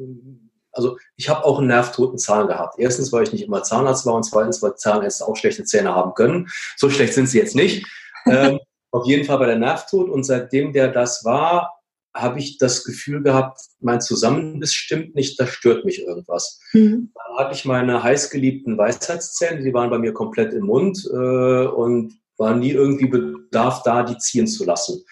also 0.76 0.98
ich 1.16 1.28
habe 1.28 1.44
auch 1.44 1.58
einen 1.58 1.68
nervtoten 1.68 2.18
Zahn 2.18 2.46
gehabt. 2.46 2.78
Erstens, 2.78 3.12
weil 3.12 3.24
ich 3.24 3.32
nicht 3.32 3.44
immer 3.44 3.62
Zahnarzt 3.62 4.06
war 4.06 4.14
und 4.14 4.24
zweitens, 4.24 4.62
weil 4.62 4.74
Zahnärzte 4.76 5.26
auch 5.26 5.36
schlechte 5.36 5.64
Zähne 5.64 5.94
haben 5.94 6.14
können. 6.14 6.48
So 6.76 6.90
schlecht 6.90 7.14
sind 7.14 7.28
sie 7.28 7.38
jetzt 7.38 7.56
nicht. 7.56 7.86
ähm, 8.26 8.58
auf 8.90 9.06
jeden 9.06 9.24
Fall 9.24 9.38
bei 9.38 9.46
der 9.46 9.58
Nervtod 9.58 10.08
und 10.08 10.24
seitdem 10.24 10.72
der 10.72 10.88
das 10.88 11.24
war, 11.24 11.76
habe 12.14 12.38
ich 12.38 12.58
das 12.58 12.84
Gefühl 12.84 13.22
gehabt, 13.22 13.60
mein 13.80 14.00
Zusammenbiss 14.00 14.72
stimmt 14.72 15.14
nicht, 15.14 15.38
da 15.38 15.46
stört 15.46 15.84
mich 15.84 16.02
irgendwas. 16.02 16.60
Mhm. 16.72 17.12
Dann 17.14 17.36
hatte 17.38 17.54
ich 17.54 17.64
meine 17.64 18.02
heißgeliebten 18.02 18.78
Weisheitszähne, 18.78 19.62
die 19.62 19.74
waren 19.74 19.90
bei 19.90 19.98
mir 19.98 20.12
komplett 20.12 20.52
im 20.54 20.66
Mund 20.66 21.06
äh, 21.12 21.66
und 21.66 22.14
war 22.38 22.54
nie 22.54 22.70
irgendwie 22.70 23.06
Bedarf 23.06 23.82
da, 23.82 24.02
die 24.02 24.16
ziehen 24.18 24.46
zu 24.46 24.64
lassen. 24.64 25.04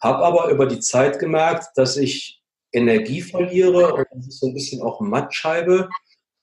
Habe 0.00 0.24
aber 0.24 0.50
über 0.50 0.66
die 0.66 0.80
Zeit 0.80 1.18
gemerkt, 1.18 1.68
dass 1.76 1.96
ich 1.96 2.41
Energie 2.72 3.22
verliere 3.22 3.94
und 3.94 4.06
dass 4.12 4.26
ich 4.26 4.38
so 4.38 4.46
ein 4.46 4.54
bisschen 4.54 4.82
auch 4.82 5.00
Mattscheibe 5.00 5.88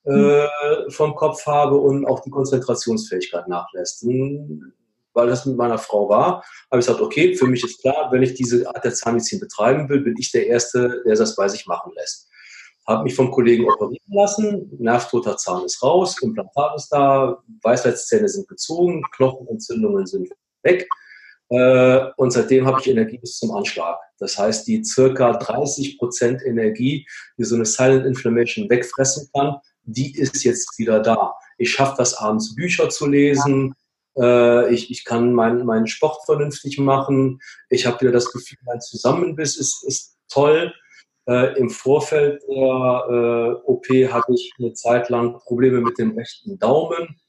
äh, 0.05 0.11
mhm. 0.11 0.47
vom 0.89 1.15
Kopf 1.15 1.45
habe 1.45 1.77
und 1.77 2.05
auch 2.05 2.21
die 2.21 2.29
Konzentrationsfähigkeit 2.29 3.47
nachlässt. 3.47 4.03
Und 4.03 4.73
weil 5.13 5.27
das 5.27 5.45
mit 5.45 5.57
meiner 5.57 5.77
Frau 5.77 6.07
war, 6.07 6.43
habe 6.71 6.79
ich 6.79 6.85
gesagt, 6.85 7.01
okay, 7.01 7.35
für 7.35 7.47
mich 7.47 7.63
ist 7.63 7.81
klar, 7.81 8.11
wenn 8.11 8.23
ich 8.23 8.35
diese 8.35 8.67
Art 8.67 8.83
der 8.83 8.93
Zahnmedizin 8.93 9.39
betreiben 9.39 9.89
will, 9.89 10.01
bin 10.01 10.15
ich 10.17 10.31
der 10.31 10.47
Erste, 10.47 11.01
der 11.05 11.15
das 11.15 11.35
bei 11.35 11.47
sich 11.47 11.65
machen 11.65 11.91
lässt. 11.95 12.29
Habe 12.87 13.03
mich 13.03 13.15
vom 13.15 13.29
Kollegen 13.29 13.69
operieren 13.69 14.13
lassen, 14.13 14.71
nervtoter 14.79 15.37
Zahn 15.37 15.65
ist 15.65 15.83
raus, 15.83 16.21
Implantat 16.21 16.75
ist 16.75 16.89
da, 16.89 17.37
Weisheitszähne 17.61 18.29
sind 18.29 18.47
gezogen, 18.47 19.03
Knochenentzündungen 19.15 20.07
sind 20.07 20.29
weg. 20.63 20.87
Äh, 21.49 22.11
und 22.17 22.31
seitdem 22.31 22.65
habe 22.67 22.79
ich 22.79 22.89
Energie 22.89 23.17
bis 23.17 23.37
zum 23.37 23.51
Anschlag. 23.51 23.97
Das 24.19 24.37
heißt, 24.37 24.67
die 24.67 24.83
circa 24.83 25.33
30 25.33 25.97
Prozent 25.97 26.41
Energie, 26.45 27.07
die 27.37 27.43
so 27.43 27.55
eine 27.55 27.65
Silent 27.65 28.05
Inflammation 28.05 28.69
wegfressen 28.69 29.29
kann, 29.33 29.57
die 29.83 30.15
ist 30.15 30.43
jetzt 30.43 30.77
wieder 30.77 30.99
da. 30.99 31.33
Ich 31.57 31.71
schaffe 31.71 31.95
das 31.97 32.13
abends 32.15 32.55
Bücher 32.55 32.89
zu 32.89 33.07
lesen. 33.07 33.73
Äh, 34.17 34.71
ich, 34.73 34.91
ich 34.91 35.05
kann 35.05 35.33
meinen 35.33 35.65
mein 35.65 35.87
Sport 35.87 36.23
vernünftig 36.25 36.77
machen. 36.77 37.39
Ich 37.69 37.87
habe 37.87 37.99
wieder 38.01 38.11
das 38.11 38.31
Gefühl, 38.31 38.59
mein 38.65 38.81
Zusammenbiss 38.81 39.57
ist, 39.57 39.83
ist 39.87 40.17
toll. 40.29 40.71
Äh, 41.27 41.57
Im 41.57 41.71
Vorfeld 41.71 42.43
der 42.47 43.61
OP 43.65 43.87
hatte 43.87 44.33
ich 44.33 44.51
eine 44.59 44.73
Zeit 44.73 45.09
lang 45.09 45.33
Probleme 45.39 45.81
mit 45.81 45.97
dem 45.97 46.15
rechten 46.15 46.59
Daumen 46.59 47.19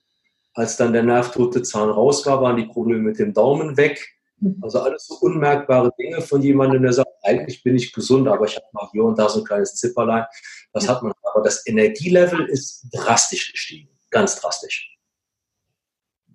als 0.54 0.76
dann 0.76 0.92
der 0.92 1.02
nervtote 1.02 1.62
Zahn 1.62 1.90
raus 1.90 2.26
war, 2.26 2.42
waren 2.42 2.56
die 2.56 2.66
Probleme 2.66 3.02
mit 3.02 3.18
dem 3.18 3.32
Daumen 3.32 3.76
weg. 3.76 4.04
Mhm. 4.38 4.58
Also 4.62 4.80
alles 4.80 5.06
so 5.06 5.14
unmerkbare 5.20 5.92
Dinge 5.98 6.20
von 6.20 6.42
jemandem, 6.42 6.82
der 6.82 6.92
sagt, 6.92 7.10
eigentlich 7.22 7.62
bin 7.62 7.76
ich 7.76 7.92
gesund, 7.92 8.26
aber 8.28 8.46
ich 8.46 8.56
habe 8.56 8.66
mal 8.72 8.88
hier 8.92 9.04
und 9.04 9.18
da 9.18 9.28
so 9.28 9.40
ein 9.40 9.44
kleines 9.44 9.74
Zipperlein. 9.74 10.24
Das 10.72 10.88
hat 10.88 11.02
man. 11.02 11.12
Aber 11.22 11.42
das 11.42 11.66
Energielevel 11.66 12.46
ist 12.46 12.86
drastisch 12.92 13.52
gestiegen. 13.52 13.88
Ganz 14.10 14.40
drastisch. 14.40 14.89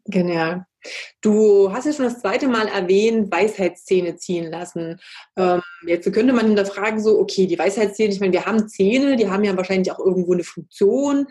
Genial. 0.06 0.65
Du 1.20 1.72
hast 1.72 1.86
ja 1.86 1.94
schon 1.94 2.06
das 2.06 2.22
zweite 2.22 2.48
Mal 2.48 2.68
erwähnt, 2.68 3.32
Weisheitszähne 3.32 4.18
ziehen 4.18 4.52
lassen. 4.52 5.00
Ähm, 5.36 5.62
jetzt 5.88 6.12
könnte 6.13 6.32
man 6.32 6.46
hinterfragen, 6.46 7.02
so, 7.02 7.20
okay, 7.20 7.48
die 7.48 7.58
Weisheitszähne, 7.58 8.13
ich 8.13 8.20
meine, 8.20 8.34
wir 8.34 8.46
haben 8.46 8.68
Zähne, 8.68 9.15
die 9.15 9.28
haben 9.28 9.44
ja 9.44 9.58
wahrscheinlich 9.58 9.91
auch 9.91 9.98
irgendwo 9.98 10.34
eine 10.34 10.44
Funktion. 10.44 11.26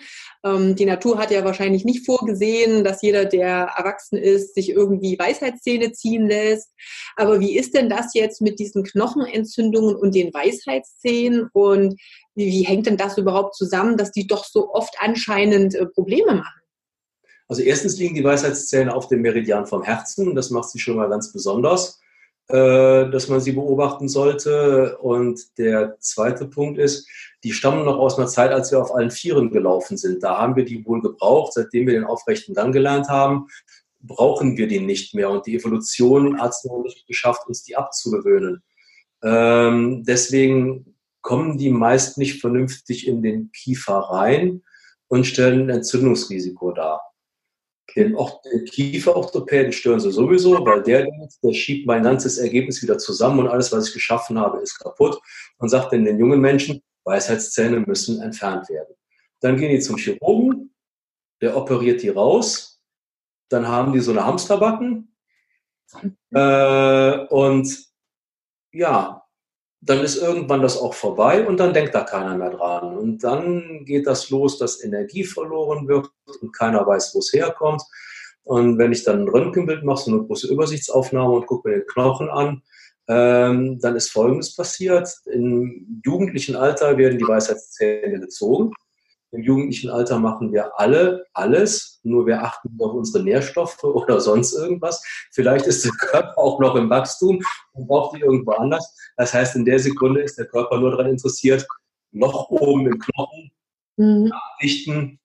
Ähm, 0.44 0.74
die 0.74 0.87
Natur 0.87 1.18
hat 1.18 1.30
ja 1.30 1.44
wahrscheinlich 1.44 1.84
nicht 1.84 2.04
vorgesehen, 2.04 2.82
dass 2.82 3.02
jeder, 3.02 3.26
der 3.26 3.74
erwachsen 3.76 4.16
ist, 4.16 4.56
sich 4.56 4.70
irgendwie 4.70 5.16
Weisheitszähne 5.18 5.92
ziehen 5.92 6.26
lässt. 6.26 6.72
Aber 7.14 7.38
wie 7.38 7.56
ist 7.56 7.74
denn 7.74 7.88
das 7.88 8.12
jetzt 8.14 8.40
mit 8.40 8.58
diesen 8.58 8.82
Knochenentzündungen 8.82 9.94
und 9.94 10.16
den 10.16 10.34
Weisheitszähnen? 10.34 11.48
Und 11.52 12.00
wie, 12.34 12.46
wie 12.46 12.62
hängt 12.62 12.87
denn 12.87 12.96
das 12.96 13.18
überhaupt 13.18 13.54
zusammen, 13.54 13.96
dass 13.96 14.10
die 14.10 14.26
doch 14.26 14.44
so 14.44 14.72
oft 14.72 14.96
anscheinend 14.98 15.76
äh, 15.76 15.87
Probleme 15.87 16.34
machen? 16.34 16.63
Also 17.48 17.62
erstens 17.62 17.98
liegen 17.98 18.14
die 18.14 18.24
Weisheitszähne 18.24 18.94
auf 18.94 19.09
dem 19.09 19.22
Meridian 19.22 19.66
vom 19.66 19.83
Herzen. 19.83 20.35
Das 20.35 20.50
macht 20.50 20.70
sie 20.70 20.78
schon 20.78 20.96
mal 20.96 21.09
ganz 21.09 21.33
besonders, 21.33 22.00
äh, 22.48 23.11
dass 23.11 23.28
man 23.28 23.40
sie 23.40 23.52
beobachten 23.52 24.09
sollte. 24.09 24.96
Und 24.98 25.59
der 25.59 25.98
zweite 26.00 26.46
Punkt 26.46 26.78
ist, 26.78 27.09
die 27.42 27.52
stammen 27.52 27.85
noch 27.85 27.98
aus 27.98 28.18
einer 28.18 28.28
Zeit, 28.28 28.50
als 28.50 28.72
wir 28.72 28.80
auf 28.80 28.94
allen 28.94 29.11
Vieren 29.11 29.50
gelaufen 29.50 29.96
sind. 29.96 30.22
Da 30.22 30.38
haben 30.38 30.57
wir 30.57 30.64
die 30.64 30.85
wohl 30.87 31.02
gebraucht. 31.02 31.52
Seitdem 31.52 31.87
wir 31.87 31.94
den 31.94 32.04
aufrechten 32.04 32.54
Gang 32.54 32.72
gelernt 32.72 33.09
haben, 33.09 33.48
brauchen 34.00 34.57
wir 34.57 34.66
die 34.66 34.80
nicht 34.80 35.14
mehr. 35.14 35.30
Und 35.30 35.46
die 35.46 35.57
Evolution 35.57 36.40
hat 36.40 36.52
es 36.52 36.64
noch 36.64 36.83
nicht 36.83 37.07
geschafft, 37.07 37.46
uns 37.46 37.62
die 37.62 37.76
abzugewöhnen. 37.76 38.62
Ähm, 39.22 40.04
deswegen 40.07 40.96
kommen 41.20 41.57
die 41.57 41.70
meist 41.70 42.18
nicht 42.18 42.40
vernünftig 42.40 43.07
in 43.07 43.22
den 43.22 43.50
Kiefer 43.52 43.96
rein 43.96 44.62
und 45.09 45.26
stellen 45.26 45.62
ein 45.62 45.76
Entzündungsrisiko 45.76 46.72
dar. 46.72 47.00
Den, 47.96 48.16
auch 48.16 48.42
den 48.42 48.64
Kieferorthopäden 48.64 49.72
stören 49.72 50.00
sie 50.00 50.10
sowieso, 50.10 50.64
weil 50.64 50.82
der, 50.82 51.06
der 51.42 51.52
schiebt 51.52 51.86
mein 51.86 52.02
ganzes 52.02 52.38
Ergebnis 52.38 52.82
wieder 52.82 52.98
zusammen 52.98 53.40
und 53.40 53.48
alles, 53.48 53.72
was 53.72 53.88
ich 53.88 53.94
geschaffen 53.94 54.38
habe, 54.38 54.60
ist 54.60 54.78
kaputt. 54.78 55.20
Und 55.58 55.68
sagt 55.68 55.92
dann 55.92 56.04
den 56.04 56.18
jungen 56.18 56.40
Menschen, 56.40 56.82
Weisheitszähne 57.04 57.80
müssen 57.80 58.20
entfernt 58.20 58.68
werden. 58.68 58.94
Dann 59.40 59.56
gehen 59.56 59.70
die 59.70 59.80
zum 59.80 59.96
Chirurgen, 59.96 60.74
der 61.40 61.56
operiert 61.56 62.02
die 62.02 62.08
raus, 62.08 62.80
dann 63.48 63.68
haben 63.68 63.92
die 63.92 64.00
so 64.00 64.10
eine 64.12 64.24
Hamsterbacken. 64.24 65.14
Äh, 66.32 67.26
und 67.26 67.86
ja, 68.72 69.23
dann 69.86 70.00
ist 70.00 70.16
irgendwann 70.16 70.62
das 70.62 70.78
auch 70.78 70.94
vorbei 70.94 71.46
und 71.46 71.58
dann 71.58 71.74
denkt 71.74 71.94
da 71.94 72.02
keiner 72.02 72.36
mehr 72.36 72.50
dran. 72.50 72.96
Und 72.96 73.22
dann 73.22 73.84
geht 73.84 74.06
das 74.06 74.30
los, 74.30 74.58
dass 74.58 74.82
Energie 74.82 75.24
verloren 75.24 75.86
wird 75.88 76.08
und 76.40 76.56
keiner 76.56 76.86
weiß, 76.86 77.14
wo 77.14 77.18
es 77.18 77.32
herkommt. 77.32 77.82
Und 78.44 78.78
wenn 78.78 78.92
ich 78.92 79.04
dann 79.04 79.22
ein 79.22 79.28
Röntgenbild 79.28 79.84
mache, 79.84 80.04
so 80.04 80.10
eine 80.10 80.22
große 80.22 80.50
Übersichtsaufnahme 80.50 81.34
und 81.34 81.46
gucke 81.46 81.68
mir 81.68 81.74
den 81.76 81.86
Knochen 81.86 82.30
an, 82.30 82.62
ähm, 83.08 83.78
dann 83.80 83.96
ist 83.96 84.10
Folgendes 84.10 84.56
passiert. 84.56 85.08
Im 85.26 86.00
jugendlichen 86.04 86.56
Alter 86.56 86.96
werden 86.96 87.18
die 87.18 87.28
Weisheitszähne 87.28 88.20
gezogen. 88.20 88.72
Im 89.34 89.42
jugendlichen 89.42 89.90
Alter 89.90 90.20
machen 90.20 90.52
wir 90.52 90.78
alle 90.78 91.26
alles, 91.32 92.00
nur 92.04 92.26
wir 92.26 92.42
achten 92.42 92.68
auf 92.80 92.92
unsere 92.92 93.24
Nährstoffe 93.24 93.82
oder 93.84 94.20
sonst 94.20 94.54
irgendwas. 94.54 95.02
Vielleicht 95.32 95.66
ist 95.66 95.84
der 95.84 95.92
Körper 95.92 96.38
auch 96.38 96.60
noch 96.60 96.76
im 96.76 96.88
Wachstum 96.88 97.42
und 97.72 97.88
braucht 97.88 98.16
die 98.16 98.20
irgendwo 98.20 98.52
anders. 98.52 98.96
Das 99.16 99.34
heißt, 99.34 99.56
in 99.56 99.64
der 99.64 99.80
Sekunde 99.80 100.22
ist 100.22 100.38
der 100.38 100.46
Körper 100.46 100.78
nur 100.78 100.92
daran 100.92 101.08
interessiert, 101.08 101.66
Loch 102.12 102.48
oben 102.48 102.86
im 102.86 102.98
Knochen, 103.00 103.50
mhm. 103.96 105.18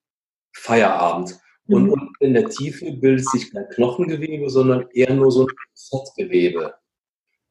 Feierabend. 0.52 1.38
Mhm. 1.66 1.74
Und, 1.74 1.90
und 1.90 2.16
in 2.18 2.34
der 2.34 2.48
Tiefe 2.48 2.90
bildet 2.92 3.28
sich 3.28 3.52
kein 3.52 3.68
Knochengewebe, 3.68 4.50
sondern 4.50 4.88
eher 4.92 5.14
nur 5.14 5.30
so 5.30 5.46
ein 5.46 5.54
Fettgewebe. 5.88 6.74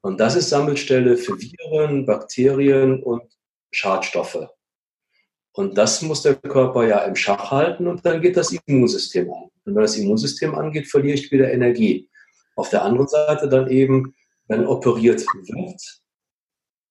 Und 0.01 0.19
das 0.19 0.35
ist 0.35 0.49
Sammelstelle 0.49 1.15
für 1.15 1.39
Viren, 1.39 2.05
Bakterien 2.05 3.01
und 3.01 3.23
Schadstoffe. 3.71 4.49
Und 5.59 5.77
das 5.77 6.01
muss 6.01 6.21
der 6.21 6.35
Körper 6.35 6.87
ja 6.87 6.99
im 6.99 7.17
Schach 7.17 7.51
halten 7.51 7.85
und 7.85 8.05
dann 8.05 8.21
geht 8.21 8.37
das 8.37 8.53
Immunsystem 8.65 9.29
an. 9.29 9.49
Und 9.65 9.75
wenn 9.75 9.81
das 9.81 9.97
Immunsystem 9.97 10.55
angeht, 10.55 10.87
verliere 10.87 11.15
ich 11.15 11.29
wieder 11.33 11.51
Energie. 11.51 12.07
Auf 12.55 12.69
der 12.69 12.81
anderen 12.85 13.09
Seite 13.09 13.49
dann 13.49 13.69
eben, 13.69 14.15
wenn 14.47 14.65
operiert 14.65 15.19
wird 15.19 15.81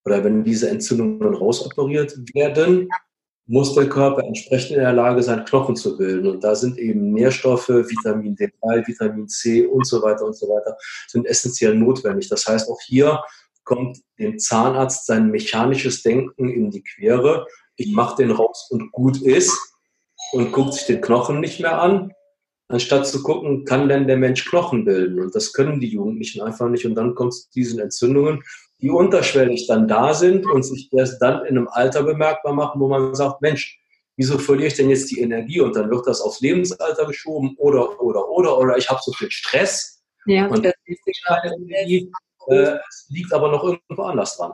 oder 0.04 0.22
wenn 0.22 0.44
diese 0.44 0.68
Entzündungen 0.68 1.34
rausoperiert 1.34 2.14
werden, 2.34 2.90
muss 3.46 3.74
der 3.74 3.88
Körper 3.88 4.22
entsprechend 4.22 4.72
in 4.72 4.82
der 4.82 4.92
Lage 4.92 5.22
sein, 5.22 5.46
Knochen 5.46 5.74
zu 5.74 5.96
bilden. 5.96 6.26
Und 6.26 6.44
da 6.44 6.54
sind 6.54 6.76
eben 6.76 7.14
Nährstoffe, 7.14 7.70
Vitamin 7.70 8.36
D3, 8.36 8.86
Vitamin 8.86 9.28
C 9.28 9.64
und 9.64 9.86
so 9.86 10.02
weiter 10.02 10.26
und 10.26 10.36
so 10.36 10.46
weiter, 10.46 10.76
sind 11.06 11.26
essentiell 11.26 11.74
notwendig. 11.74 12.28
Das 12.28 12.46
heißt, 12.46 12.68
auch 12.68 12.80
hier 12.84 13.22
kommt 13.64 14.02
dem 14.18 14.38
Zahnarzt 14.38 15.06
sein 15.06 15.30
mechanisches 15.30 16.02
Denken 16.02 16.50
in 16.50 16.70
die 16.70 16.82
Quere 16.82 17.46
ich 17.78 17.92
mache 17.92 18.16
den 18.16 18.32
raus 18.32 18.68
und 18.70 18.92
gut 18.92 19.22
ist 19.22 19.56
und 20.32 20.52
guckt 20.52 20.74
sich 20.74 20.86
den 20.86 21.00
Knochen 21.00 21.40
nicht 21.40 21.60
mehr 21.60 21.80
an, 21.80 22.12
anstatt 22.68 23.06
zu 23.06 23.22
gucken, 23.22 23.64
kann 23.64 23.88
denn 23.88 24.06
der 24.06 24.16
Mensch 24.16 24.44
Knochen 24.44 24.84
bilden? 24.84 25.20
Und 25.20 25.34
das 25.34 25.52
können 25.52 25.80
die 25.80 25.88
Jugendlichen 25.88 26.42
einfach 26.42 26.68
nicht. 26.68 26.84
Und 26.84 26.96
dann 26.96 27.14
kommt 27.14 27.32
es 27.32 27.44
zu 27.44 27.50
diesen 27.54 27.78
Entzündungen, 27.78 28.42
die 28.80 28.90
unterschwellig 28.90 29.66
dann 29.66 29.88
da 29.88 30.12
sind 30.12 30.44
und 30.46 30.64
sich 30.64 30.90
erst 30.92 31.22
dann 31.22 31.46
in 31.46 31.56
einem 31.56 31.68
Alter 31.68 32.02
bemerkbar 32.02 32.52
machen, 32.52 32.80
wo 32.80 32.88
man 32.88 33.14
sagt, 33.14 33.40
Mensch, 33.40 33.80
wieso 34.16 34.38
verliere 34.38 34.68
ich 34.68 34.74
denn 34.74 34.90
jetzt 34.90 35.10
die 35.10 35.20
Energie? 35.20 35.60
Und 35.60 35.74
dann 35.76 35.90
wird 35.90 36.06
das 36.06 36.20
aufs 36.20 36.40
Lebensalter 36.40 37.06
geschoben 37.06 37.54
oder, 37.58 38.00
oder, 38.00 38.28
oder, 38.28 38.58
oder 38.58 38.76
ich 38.76 38.88
habe 38.90 39.00
so 39.02 39.12
viel 39.12 39.30
Stress. 39.30 40.02
Ja, 40.26 40.46
und 40.48 40.64
das 40.64 40.74
ist 40.84 41.00
keine 41.26 41.54
Energie. 41.54 42.10
Äh, 42.48 42.76
es 42.88 43.06
liegt 43.08 43.32
aber 43.32 43.50
noch 43.50 43.64
irgendwo 43.64 44.02
anders 44.02 44.36
dran. 44.36 44.52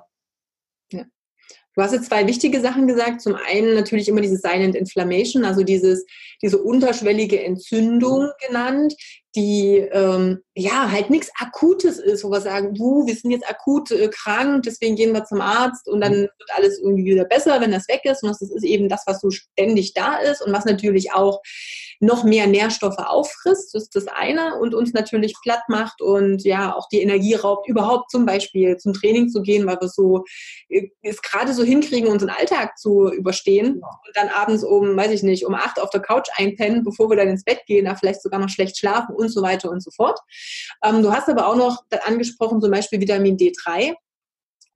Du 1.74 1.82
hast 1.82 1.92
jetzt 1.92 2.06
zwei 2.06 2.26
wichtige 2.26 2.60
Sachen 2.60 2.86
gesagt. 2.86 3.20
Zum 3.20 3.34
einen 3.34 3.74
natürlich 3.74 4.08
immer 4.08 4.20
diese 4.20 4.36
Silent 4.36 4.76
Inflammation, 4.76 5.44
also 5.44 5.64
dieses, 5.64 6.06
diese 6.40 6.58
unterschwellige 6.58 7.42
Entzündung 7.42 8.30
genannt, 8.46 8.94
die 9.34 9.78
ähm, 9.90 10.42
ja, 10.54 10.92
halt 10.92 11.10
nichts 11.10 11.30
Akutes 11.40 11.98
ist, 11.98 12.22
wo 12.22 12.30
wir 12.30 12.40
sagen, 12.40 12.74
du, 12.74 13.06
wir 13.06 13.14
sind 13.16 13.32
jetzt 13.32 13.48
akut 13.48 13.90
äh, 13.90 14.08
krank, 14.08 14.62
deswegen 14.62 14.94
gehen 14.94 15.12
wir 15.12 15.24
zum 15.24 15.40
Arzt 15.40 15.88
und 15.88 16.00
dann 16.00 16.12
mhm. 16.12 16.22
wird 16.22 16.50
alles 16.54 16.78
irgendwie 16.78 17.06
wieder 17.06 17.24
besser, 17.24 17.60
wenn 17.60 17.72
das 17.72 17.88
weg 17.88 18.02
ist. 18.04 18.22
Und 18.22 18.28
das 18.28 18.40
ist 18.40 18.64
eben 18.64 18.88
das, 18.88 19.02
was 19.06 19.20
so 19.20 19.30
ständig 19.30 19.94
da 19.94 20.18
ist 20.18 20.40
und 20.42 20.52
was 20.52 20.64
natürlich 20.64 21.12
auch 21.12 21.40
noch 22.00 22.24
mehr 22.24 22.46
Nährstoffe 22.46 22.98
auffrisst, 22.98 23.74
das 23.74 23.84
ist 23.84 23.96
das 23.96 24.08
eine 24.08 24.58
und 24.58 24.74
uns 24.74 24.92
natürlich 24.92 25.34
platt 25.42 25.62
macht 25.68 26.00
und 26.00 26.44
ja 26.44 26.74
auch 26.74 26.88
die 26.88 27.00
Energie 27.00 27.34
raubt, 27.34 27.68
überhaupt 27.68 28.10
zum 28.10 28.26
Beispiel 28.26 28.76
zum 28.76 28.92
Training 28.92 29.28
zu 29.28 29.42
gehen, 29.42 29.66
weil 29.66 29.80
wir 29.80 29.88
so 29.88 30.24
äh, 30.68 30.88
es 31.02 31.22
gerade 31.22 31.52
so 31.54 31.62
hinkriegen, 31.62 32.08
unseren 32.08 32.30
Alltag 32.30 32.78
zu 32.78 33.10
überstehen 33.12 33.80
ja. 33.80 33.88
und 34.06 34.16
dann 34.16 34.28
abends 34.28 34.64
um, 34.64 34.96
weiß 34.96 35.10
ich 35.10 35.22
nicht, 35.22 35.46
um 35.46 35.54
acht 35.54 35.80
auf 35.80 35.90
der 35.90 36.00
Couch 36.00 36.28
einpennen, 36.36 36.82
bevor 36.82 37.10
wir 37.10 37.16
dann 37.16 37.28
ins 37.28 37.44
Bett 37.44 37.60
gehen, 37.66 37.84
da 37.84 37.94
vielleicht 37.94 38.22
sogar 38.22 38.40
noch 38.40 38.48
schlecht 38.48 38.78
schlafen 38.78 39.14
und 39.14 39.28
so 39.28 39.42
weiter 39.42 39.70
und 39.70 39.82
so 39.82 39.90
fort. 39.90 40.18
Ähm, 40.82 41.02
du 41.02 41.12
hast 41.12 41.28
aber 41.28 41.46
auch 41.46 41.56
noch 41.56 41.84
angesprochen, 42.04 42.60
zum 42.60 42.70
Beispiel 42.70 43.00
Vitamin 43.00 43.36
D3. 43.36 43.94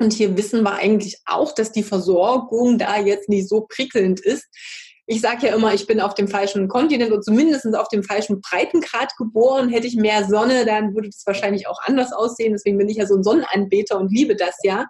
Und 0.01 0.13
hier 0.13 0.37
wissen 0.37 0.63
wir 0.63 0.75
eigentlich 0.75 1.19
auch, 1.27 1.53
dass 1.53 1.73
die 1.73 1.83
Versorgung 1.83 2.79
da 2.79 3.01
jetzt 3.01 3.29
nicht 3.29 3.49
so 3.49 3.67
prickelnd 3.69 4.21
ist 4.21 4.47
ich 5.11 5.23
sage 5.23 5.47
ja 5.47 5.55
immer, 5.55 5.73
ich 5.73 5.87
bin 5.87 6.03
auf 6.03 6.13
dem 6.13 6.29
falschen 6.29 6.69
Kontinent 6.69 7.13
und 7.13 7.25
zumindest 7.25 7.67
auf 7.75 7.89
dem 7.89 8.03
falschen 8.03 8.43
Breitengrad 8.43 9.17
geboren. 9.17 9.71
Hätte 9.71 9.87
ich 9.87 9.97
mehr 9.97 10.29
Sonne, 10.29 10.67
dann 10.67 10.95
würde 10.95 11.09
das 11.09 11.23
wahrscheinlich 11.25 11.67
auch 11.67 11.81
anders 11.83 12.13
aussehen. 12.13 12.53
Deswegen 12.53 12.77
bin 12.77 12.91
ich 12.91 12.99
ja 12.99 13.07
so 13.07 13.17
ein 13.17 13.23
Sonnenanbeter 13.23 13.99
und 13.99 14.13
liebe 14.13 14.37
das 14.37 14.57
ja. 14.65 14.85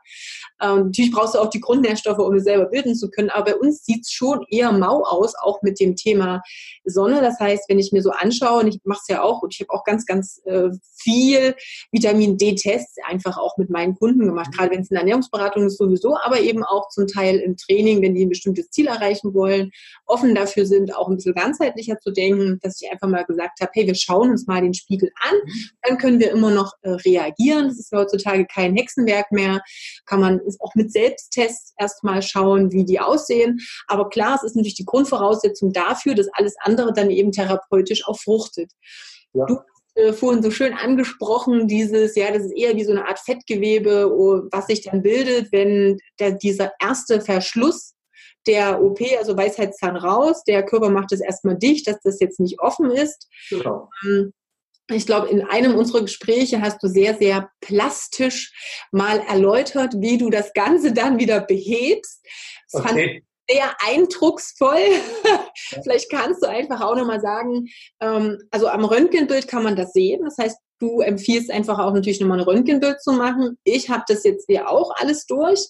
Ähm, 0.60 0.86
natürlich 0.86 1.12
brauchst 1.12 1.36
du 1.36 1.38
auch 1.38 1.50
die 1.50 1.60
Grundnährstoffe, 1.60 2.18
um 2.18 2.34
es 2.34 2.42
selber 2.42 2.66
bilden 2.66 2.96
zu 2.96 3.10
können. 3.10 3.30
Aber 3.30 3.52
bei 3.52 3.56
uns 3.56 3.84
sieht 3.84 4.06
es 4.06 4.10
schon 4.10 4.44
eher 4.50 4.72
mau 4.72 5.04
aus, 5.04 5.34
auch 5.40 5.62
mit 5.62 5.78
dem 5.78 5.94
Thema 5.94 6.42
Sonne. 6.84 7.20
Das 7.20 7.38
heißt, 7.38 7.68
wenn 7.68 7.78
ich 7.78 7.92
mir 7.92 8.02
so 8.02 8.10
anschaue, 8.10 8.62
und 8.62 8.66
ich 8.66 8.80
mache 8.82 9.00
es 9.00 9.08
ja 9.08 9.22
auch, 9.22 9.42
und 9.42 9.54
ich 9.54 9.60
habe 9.60 9.70
auch 9.70 9.84
ganz, 9.84 10.04
ganz 10.04 10.42
äh, 10.46 10.70
viel 10.96 11.54
Vitamin 11.92 12.36
D-Tests 12.36 12.96
einfach 13.06 13.38
auch 13.38 13.56
mit 13.56 13.70
meinen 13.70 13.94
Kunden 13.94 14.26
gemacht, 14.26 14.50
gerade 14.52 14.72
wenn 14.72 14.80
es 14.80 14.90
in 14.90 14.94
der 14.94 15.02
Ernährungsberatung 15.02 15.64
ist 15.64 15.78
sowieso, 15.78 16.16
aber 16.16 16.40
eben 16.40 16.64
auch 16.64 16.88
zum 16.88 17.06
Teil 17.06 17.36
im 17.36 17.56
Training, 17.56 18.02
wenn 18.02 18.16
die 18.16 18.26
ein 18.26 18.30
bestimmtes 18.30 18.70
Ziel 18.70 18.88
erreichen 18.88 19.32
wollen, 19.32 19.70
offen 20.08 20.34
dafür 20.34 20.66
sind, 20.66 20.94
auch 20.94 21.08
ein 21.08 21.16
bisschen 21.16 21.34
ganzheitlicher 21.34 21.98
zu 22.00 22.10
denken, 22.10 22.58
dass 22.62 22.80
ich 22.80 22.90
einfach 22.90 23.08
mal 23.08 23.24
gesagt 23.24 23.60
habe, 23.60 23.70
hey, 23.74 23.86
wir 23.86 23.94
schauen 23.94 24.30
uns 24.30 24.46
mal 24.46 24.60
den 24.60 24.74
Spiegel 24.74 25.10
an, 25.20 25.36
dann 25.82 25.98
können 25.98 26.18
wir 26.18 26.30
immer 26.30 26.50
noch 26.50 26.72
äh, 26.82 26.90
reagieren. 26.90 27.68
Das 27.68 27.78
ist 27.78 27.92
heutzutage 27.92 28.46
kein 28.46 28.74
Hexenwerk 28.74 29.30
mehr, 29.32 29.60
kann 30.06 30.20
man 30.20 30.40
auch 30.60 30.74
mit 30.74 30.92
Selbsttests 30.92 31.74
erstmal 31.78 32.22
schauen, 32.22 32.72
wie 32.72 32.84
die 32.84 33.00
aussehen. 33.00 33.60
Aber 33.86 34.08
klar, 34.08 34.36
es 34.36 34.42
ist 34.42 34.56
natürlich 34.56 34.74
die 34.74 34.84
Grundvoraussetzung 34.84 35.72
dafür, 35.72 36.14
dass 36.14 36.28
alles 36.32 36.54
andere 36.60 36.92
dann 36.92 37.10
eben 37.10 37.32
therapeutisch 37.32 38.06
auch 38.06 38.18
fruchtet. 38.18 38.72
Ja. 39.34 39.46
Du 39.46 39.58
äh, 39.98 40.12
vorhin 40.12 40.42
so 40.42 40.50
schön 40.50 40.74
angesprochen, 40.74 41.66
dieses, 41.66 42.14
ja, 42.14 42.30
das 42.30 42.44
ist 42.44 42.56
eher 42.56 42.76
wie 42.76 42.84
so 42.84 42.92
eine 42.92 43.06
Art 43.06 43.18
Fettgewebe, 43.18 44.10
oh, 44.10 44.42
was 44.52 44.68
sich 44.68 44.82
dann 44.82 45.02
bildet, 45.02 45.50
wenn 45.52 45.98
der, 46.20 46.32
dieser 46.32 46.72
erste 46.80 47.20
Verschluss 47.20 47.94
der 48.48 48.82
OP, 48.82 49.00
also 49.18 49.36
Weisheitszahn 49.36 49.96
raus, 49.96 50.42
der 50.44 50.64
Körper 50.64 50.90
macht 50.90 51.12
es 51.12 51.20
erstmal 51.20 51.56
dicht, 51.56 51.86
dass 51.86 52.00
das 52.02 52.18
jetzt 52.20 52.40
nicht 52.40 52.60
offen 52.60 52.90
ist. 52.90 53.28
Genau. 53.50 53.88
Ähm, 54.04 54.32
ich 54.90 55.04
glaube, 55.04 55.28
in 55.28 55.42
einem 55.42 55.74
unserer 55.74 56.00
Gespräche 56.00 56.62
hast 56.62 56.82
du 56.82 56.88
sehr, 56.88 57.14
sehr 57.16 57.50
plastisch 57.60 58.86
mal 58.90 59.20
erläutert, 59.28 59.94
wie 59.98 60.16
du 60.16 60.30
das 60.30 60.54
Ganze 60.54 60.92
dann 60.92 61.18
wieder 61.18 61.40
behebst. 61.40 62.24
Das 62.72 62.80
okay. 62.80 62.88
fand 62.88 62.98
ich 63.00 63.22
sehr 63.50 63.76
eindrucksvoll. 63.86 64.78
Vielleicht 65.82 66.10
kannst 66.10 66.42
du 66.42 66.48
einfach 66.48 66.80
auch 66.80 66.96
nochmal 66.96 67.20
sagen, 67.20 67.66
ähm, 68.00 68.38
also 68.50 68.68
am 68.68 68.84
Röntgenbild 68.84 69.48
kann 69.48 69.62
man 69.62 69.76
das 69.76 69.92
sehen. 69.92 70.22
Das 70.24 70.38
heißt, 70.38 70.58
du 70.80 71.00
empfiehlst 71.00 71.50
einfach 71.50 71.78
auch 71.78 71.92
natürlich 71.92 72.20
nochmal 72.20 72.38
ein 72.38 72.44
Röntgenbild 72.44 73.02
zu 73.02 73.12
machen. 73.12 73.58
Ich 73.64 73.90
habe 73.90 74.04
das 74.06 74.24
jetzt 74.24 74.46
hier 74.48 74.68
auch 74.68 74.92
alles 74.96 75.26
durch. 75.26 75.68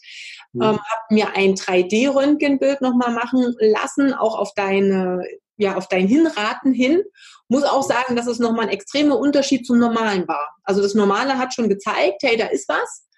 Mhm. 0.52 0.62
Ähm, 0.62 0.78
habe 0.78 1.02
mir 1.10 1.36
ein 1.36 1.54
3D-Röntgenbild 1.54 2.80
nochmal 2.80 3.12
machen 3.12 3.54
lassen, 3.60 4.14
auch 4.14 4.38
auf 4.38 4.52
deine 4.54 5.22
ja, 5.58 5.76
auf 5.76 5.88
dein 5.88 6.06
Hinraten 6.06 6.72
hin. 6.72 7.02
Muss 7.48 7.64
auch 7.64 7.82
sagen, 7.82 8.16
dass 8.16 8.26
es 8.26 8.38
nochmal 8.38 8.66
ein 8.66 8.72
extremer 8.72 9.18
Unterschied 9.18 9.66
zum 9.66 9.78
Normalen 9.78 10.26
war. 10.28 10.56
Also 10.62 10.80
das 10.80 10.94
Normale 10.94 11.36
hat 11.36 11.52
schon 11.52 11.68
gezeigt, 11.68 12.22
hey, 12.22 12.36
da 12.36 12.46
ist 12.46 12.68
was. 12.68 13.08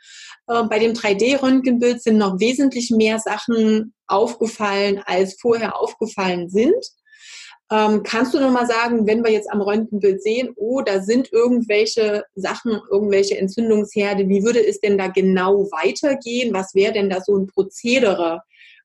Äh, 0.46 0.64
bei 0.64 0.78
dem 0.78 0.94
3D-Röntgenbild 0.94 2.02
sind 2.02 2.16
noch 2.16 2.40
wesentlich 2.40 2.90
mehr 2.90 3.18
Sachen 3.18 3.94
aufgefallen, 4.06 5.02
als 5.04 5.38
vorher 5.40 5.78
aufgefallen 5.78 6.48
sind. 6.48 6.84
Ähm, 7.72 8.02
kannst 8.02 8.34
du 8.34 8.40
noch 8.40 8.50
mal 8.50 8.66
sagen, 8.66 9.06
wenn 9.06 9.22
wir 9.22 9.30
jetzt 9.30 9.50
am 9.50 9.60
Röntgenbild 9.60 10.22
sehen, 10.22 10.52
oh, 10.56 10.82
da 10.82 11.00
sind 11.00 11.32
irgendwelche 11.32 12.24
Sachen, 12.34 12.80
irgendwelche 12.90 13.38
Entzündungsherde, 13.38 14.28
wie 14.28 14.42
würde 14.42 14.66
es 14.66 14.80
denn 14.80 14.98
da 14.98 15.06
genau 15.06 15.70
weitergehen? 15.70 16.52
Was 16.52 16.74
wäre 16.74 16.92
denn 16.92 17.08
da 17.08 17.20
so 17.20 17.36
ein 17.36 17.46
Prozedere, 17.46 18.42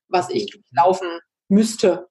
was 0.08 0.30
ich 0.30 0.56
laufen 0.70 1.08
müsste? 1.48 2.06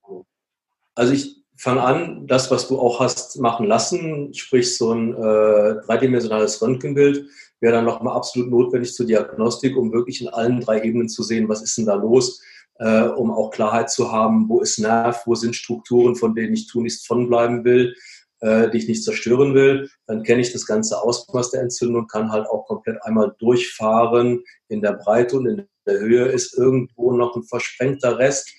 Also 0.95 1.13
ich 1.13 1.37
fange 1.55 1.81
an, 1.81 2.27
das, 2.27 2.51
was 2.51 2.67
du 2.67 2.77
auch 2.77 2.99
hast 2.99 3.39
machen 3.39 3.67
lassen, 3.67 4.33
sprich 4.33 4.75
so 4.75 4.91
ein 4.91 5.13
äh, 5.13 5.81
dreidimensionales 5.85 6.61
Röntgenbild, 6.61 7.29
wäre 7.61 7.73
dann 7.73 7.85
nochmal 7.85 8.15
absolut 8.15 8.49
notwendig 8.49 8.93
zur 8.93 9.05
Diagnostik, 9.05 9.77
um 9.77 9.93
wirklich 9.93 10.21
in 10.21 10.27
allen 10.27 10.59
drei 10.59 10.81
Ebenen 10.81 11.07
zu 11.07 11.23
sehen, 11.23 11.47
was 11.47 11.61
ist 11.61 11.77
denn 11.77 11.85
da 11.85 11.95
los, 11.95 12.41
äh, 12.79 13.03
um 13.03 13.31
auch 13.31 13.51
Klarheit 13.51 13.89
zu 13.89 14.11
haben, 14.11 14.49
wo 14.49 14.61
ist 14.61 14.79
Nerv, 14.79 15.25
wo 15.25 15.35
sind 15.35 15.55
Strukturen, 15.55 16.15
von 16.15 16.35
denen 16.35 16.53
ich 16.53 16.67
tunlichst 16.67 17.07
von 17.07 17.27
bleiben 17.29 17.63
will, 17.63 17.95
äh, 18.41 18.69
die 18.69 18.77
ich 18.79 18.87
nicht 18.87 19.03
zerstören 19.03 19.53
will. 19.53 19.89
Dann 20.07 20.23
kenne 20.23 20.41
ich 20.41 20.51
das 20.51 20.65
ganze 20.65 21.01
Ausmaß 21.01 21.51
der 21.51 21.61
Entzündung, 21.61 22.07
kann 22.07 22.31
halt 22.31 22.47
auch 22.47 22.65
komplett 22.65 23.01
einmal 23.03 23.35
durchfahren 23.39 24.43
in 24.67 24.81
der 24.81 24.93
Breite 24.93 25.37
und 25.37 25.47
in 25.47 25.67
der 25.85 25.99
Höhe 25.99 26.25
ist 26.25 26.57
irgendwo 26.57 27.11
noch 27.11 27.35
ein 27.35 27.43
versprengter 27.43 28.17
Rest 28.17 28.49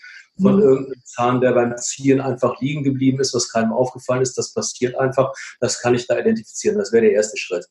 von 0.40 0.56
mhm. 0.56 0.62
irgendeinem 0.62 1.04
Zahn, 1.04 1.40
der 1.40 1.52
beim 1.52 1.76
Ziehen 1.78 2.20
einfach 2.20 2.60
liegen 2.60 2.84
geblieben 2.84 3.20
ist, 3.20 3.34
was 3.34 3.50
keinem 3.50 3.72
aufgefallen 3.72 4.22
ist. 4.22 4.36
Das 4.36 4.52
passiert 4.52 4.94
einfach. 4.96 5.32
Das 5.60 5.80
kann 5.80 5.94
ich 5.94 6.06
da 6.06 6.18
identifizieren. 6.18 6.78
Das 6.78 6.92
wäre 6.92 7.04
der 7.04 7.12
erste 7.12 7.36
Schritt. 7.36 7.66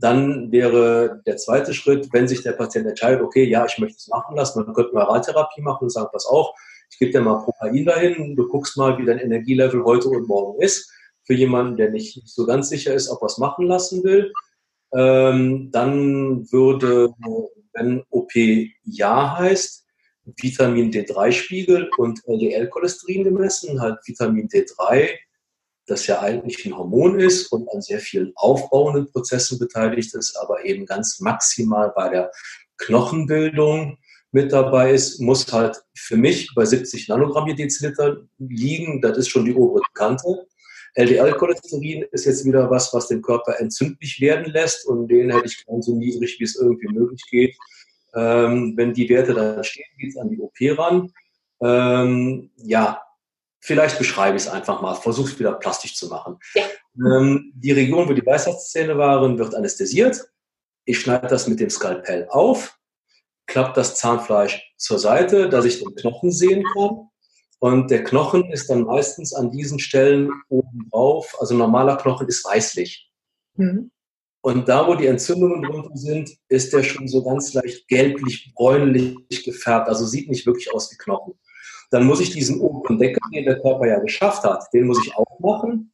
Dann 0.00 0.50
wäre 0.50 1.20
der 1.26 1.36
zweite 1.36 1.74
Schritt, 1.74 2.08
wenn 2.12 2.26
sich 2.26 2.42
der 2.42 2.52
Patient 2.52 2.86
entscheidet, 2.86 3.20
okay, 3.20 3.44
ja, 3.44 3.66
ich 3.66 3.78
möchte 3.78 3.98
es 3.98 4.08
machen 4.08 4.34
lassen, 4.34 4.64
dann 4.64 4.74
könnte 4.74 4.94
man 4.94 5.06
Radtherapie 5.06 5.60
machen 5.60 5.84
und 5.84 5.90
sagen, 5.90 6.08
pass 6.10 6.24
auf, 6.26 6.48
ich 6.90 6.98
gebe 6.98 7.12
dir 7.12 7.20
mal 7.20 7.42
Propain 7.42 7.84
dahin, 7.84 8.34
du 8.34 8.48
guckst 8.48 8.76
mal, 8.76 8.98
wie 8.98 9.04
dein 9.04 9.18
Energielevel 9.18 9.84
heute 9.84 10.08
und 10.08 10.26
morgen 10.26 10.60
ist. 10.62 10.90
Für 11.24 11.34
jemanden, 11.34 11.76
der 11.76 11.90
nicht 11.90 12.22
so 12.26 12.46
ganz 12.46 12.70
sicher 12.70 12.94
ist, 12.94 13.08
ob 13.10 13.22
er 13.22 13.26
es 13.26 13.38
machen 13.38 13.66
lassen 13.66 14.02
will. 14.02 14.32
Ähm, 14.92 15.70
dann 15.70 16.50
würde, 16.50 17.14
wenn 17.74 18.02
OP 18.10 18.32
Ja 18.82 19.38
heißt, 19.38 19.86
Vitamin 20.36 20.90
D3-Spiegel 20.90 21.90
und 21.98 22.20
LDL-Cholesterin 22.26 23.24
gemessen, 23.24 23.80
halt 23.80 23.98
Vitamin 24.04 24.48
D3 24.48 25.10
das 25.90 26.06
ja 26.06 26.20
eigentlich 26.20 26.64
ein 26.64 26.76
Hormon 26.76 27.18
ist 27.18 27.50
und 27.52 27.68
an 27.72 27.82
sehr 27.82 28.00
vielen 28.00 28.32
aufbauenden 28.36 29.10
Prozessen 29.10 29.58
beteiligt 29.58 30.14
ist, 30.14 30.36
aber 30.36 30.64
eben 30.64 30.86
ganz 30.86 31.20
maximal 31.20 31.92
bei 31.94 32.08
der 32.08 32.30
Knochenbildung 32.78 33.98
mit 34.32 34.52
dabei 34.52 34.92
ist, 34.92 35.20
muss 35.20 35.52
halt 35.52 35.76
für 35.94 36.16
mich 36.16 36.50
bei 36.54 36.64
70 36.64 37.08
Nanogramm 37.08 37.48
je 37.48 37.54
Deziliter 37.54 38.18
liegen. 38.38 39.00
Das 39.00 39.18
ist 39.18 39.28
schon 39.28 39.44
die 39.44 39.54
obere 39.54 39.82
Kante. 39.94 40.46
LDL-Cholesterin 40.94 42.04
ist 42.12 42.26
jetzt 42.26 42.44
wieder 42.44 42.70
was, 42.70 42.92
was 42.92 43.08
den 43.08 43.22
Körper 43.22 43.58
entzündlich 43.58 44.20
werden 44.20 44.52
lässt 44.52 44.86
und 44.86 45.08
den 45.08 45.30
hätte 45.30 45.46
ich 45.46 45.64
gern 45.64 45.82
so 45.82 45.94
niedrig, 45.94 46.36
wie 46.38 46.44
es 46.44 46.56
irgendwie 46.56 46.88
möglich 46.88 47.22
geht. 47.30 47.56
Ähm, 48.14 48.74
wenn 48.76 48.92
die 48.92 49.08
Werte 49.08 49.34
da 49.34 49.62
stehen, 49.62 49.86
geht 49.98 50.10
es 50.10 50.16
an 50.16 50.30
die 50.30 50.40
OP 50.40 50.56
ran. 50.78 51.12
Ähm, 51.62 52.50
ja, 52.56 53.00
Vielleicht 53.70 53.98
beschreibe 53.98 54.36
ich 54.36 54.42
es 54.42 54.48
einfach 54.48 54.82
mal, 54.82 54.96
versuche 54.96 55.30
es 55.30 55.38
wieder 55.38 55.52
plastisch 55.52 55.94
zu 55.94 56.08
machen. 56.08 56.40
Ja. 56.56 56.64
Ähm, 56.96 57.52
die 57.54 57.70
Region, 57.70 58.08
wo 58.08 58.12
die 58.12 58.26
Weisheitszähne 58.26 58.98
waren, 58.98 59.38
wird 59.38 59.54
anästhesiert. 59.54 60.28
Ich 60.86 60.98
schneide 60.98 61.28
das 61.28 61.46
mit 61.46 61.60
dem 61.60 61.70
Skalpell 61.70 62.26
auf, 62.30 62.76
klappe 63.46 63.74
das 63.76 63.94
Zahnfleisch 63.94 64.74
zur 64.76 64.98
Seite, 64.98 65.48
dass 65.48 65.64
ich 65.66 65.78
den 65.78 65.94
Knochen 65.94 66.32
sehen 66.32 66.64
kann. 66.74 67.10
Und 67.60 67.92
der 67.92 68.02
Knochen 68.02 68.50
ist 68.50 68.68
dann 68.70 68.82
meistens 68.82 69.32
an 69.32 69.52
diesen 69.52 69.78
Stellen 69.78 70.32
oben 70.48 70.88
drauf. 70.90 71.36
Also 71.38 71.54
normaler 71.54 71.96
Knochen 71.96 72.26
ist 72.26 72.44
weißlich. 72.44 73.08
Mhm. 73.54 73.92
Und 74.40 74.68
da, 74.68 74.88
wo 74.88 74.96
die 74.96 75.06
Entzündungen 75.06 75.62
drunter 75.62 75.96
sind, 75.96 76.28
ist 76.48 76.72
der 76.72 76.82
schon 76.82 77.06
so 77.06 77.22
ganz 77.22 77.54
leicht 77.54 77.86
gelblich-bräunlich 77.86 79.44
gefärbt. 79.44 79.88
Also 79.88 80.06
sieht 80.06 80.28
nicht 80.28 80.44
wirklich 80.44 80.74
aus 80.74 80.90
wie 80.90 80.96
Knochen 80.96 81.34
dann 81.90 82.06
muss 82.06 82.20
ich 82.20 82.30
diesen 82.30 82.60
oberen 82.60 82.98
Deckel, 82.98 83.20
den 83.34 83.44
der 83.44 83.60
Körper 83.60 83.86
ja 83.86 83.98
geschafft 83.98 84.44
hat, 84.44 84.64
den 84.72 84.86
muss 84.86 85.04
ich 85.04 85.14
aufmachen. 85.14 85.92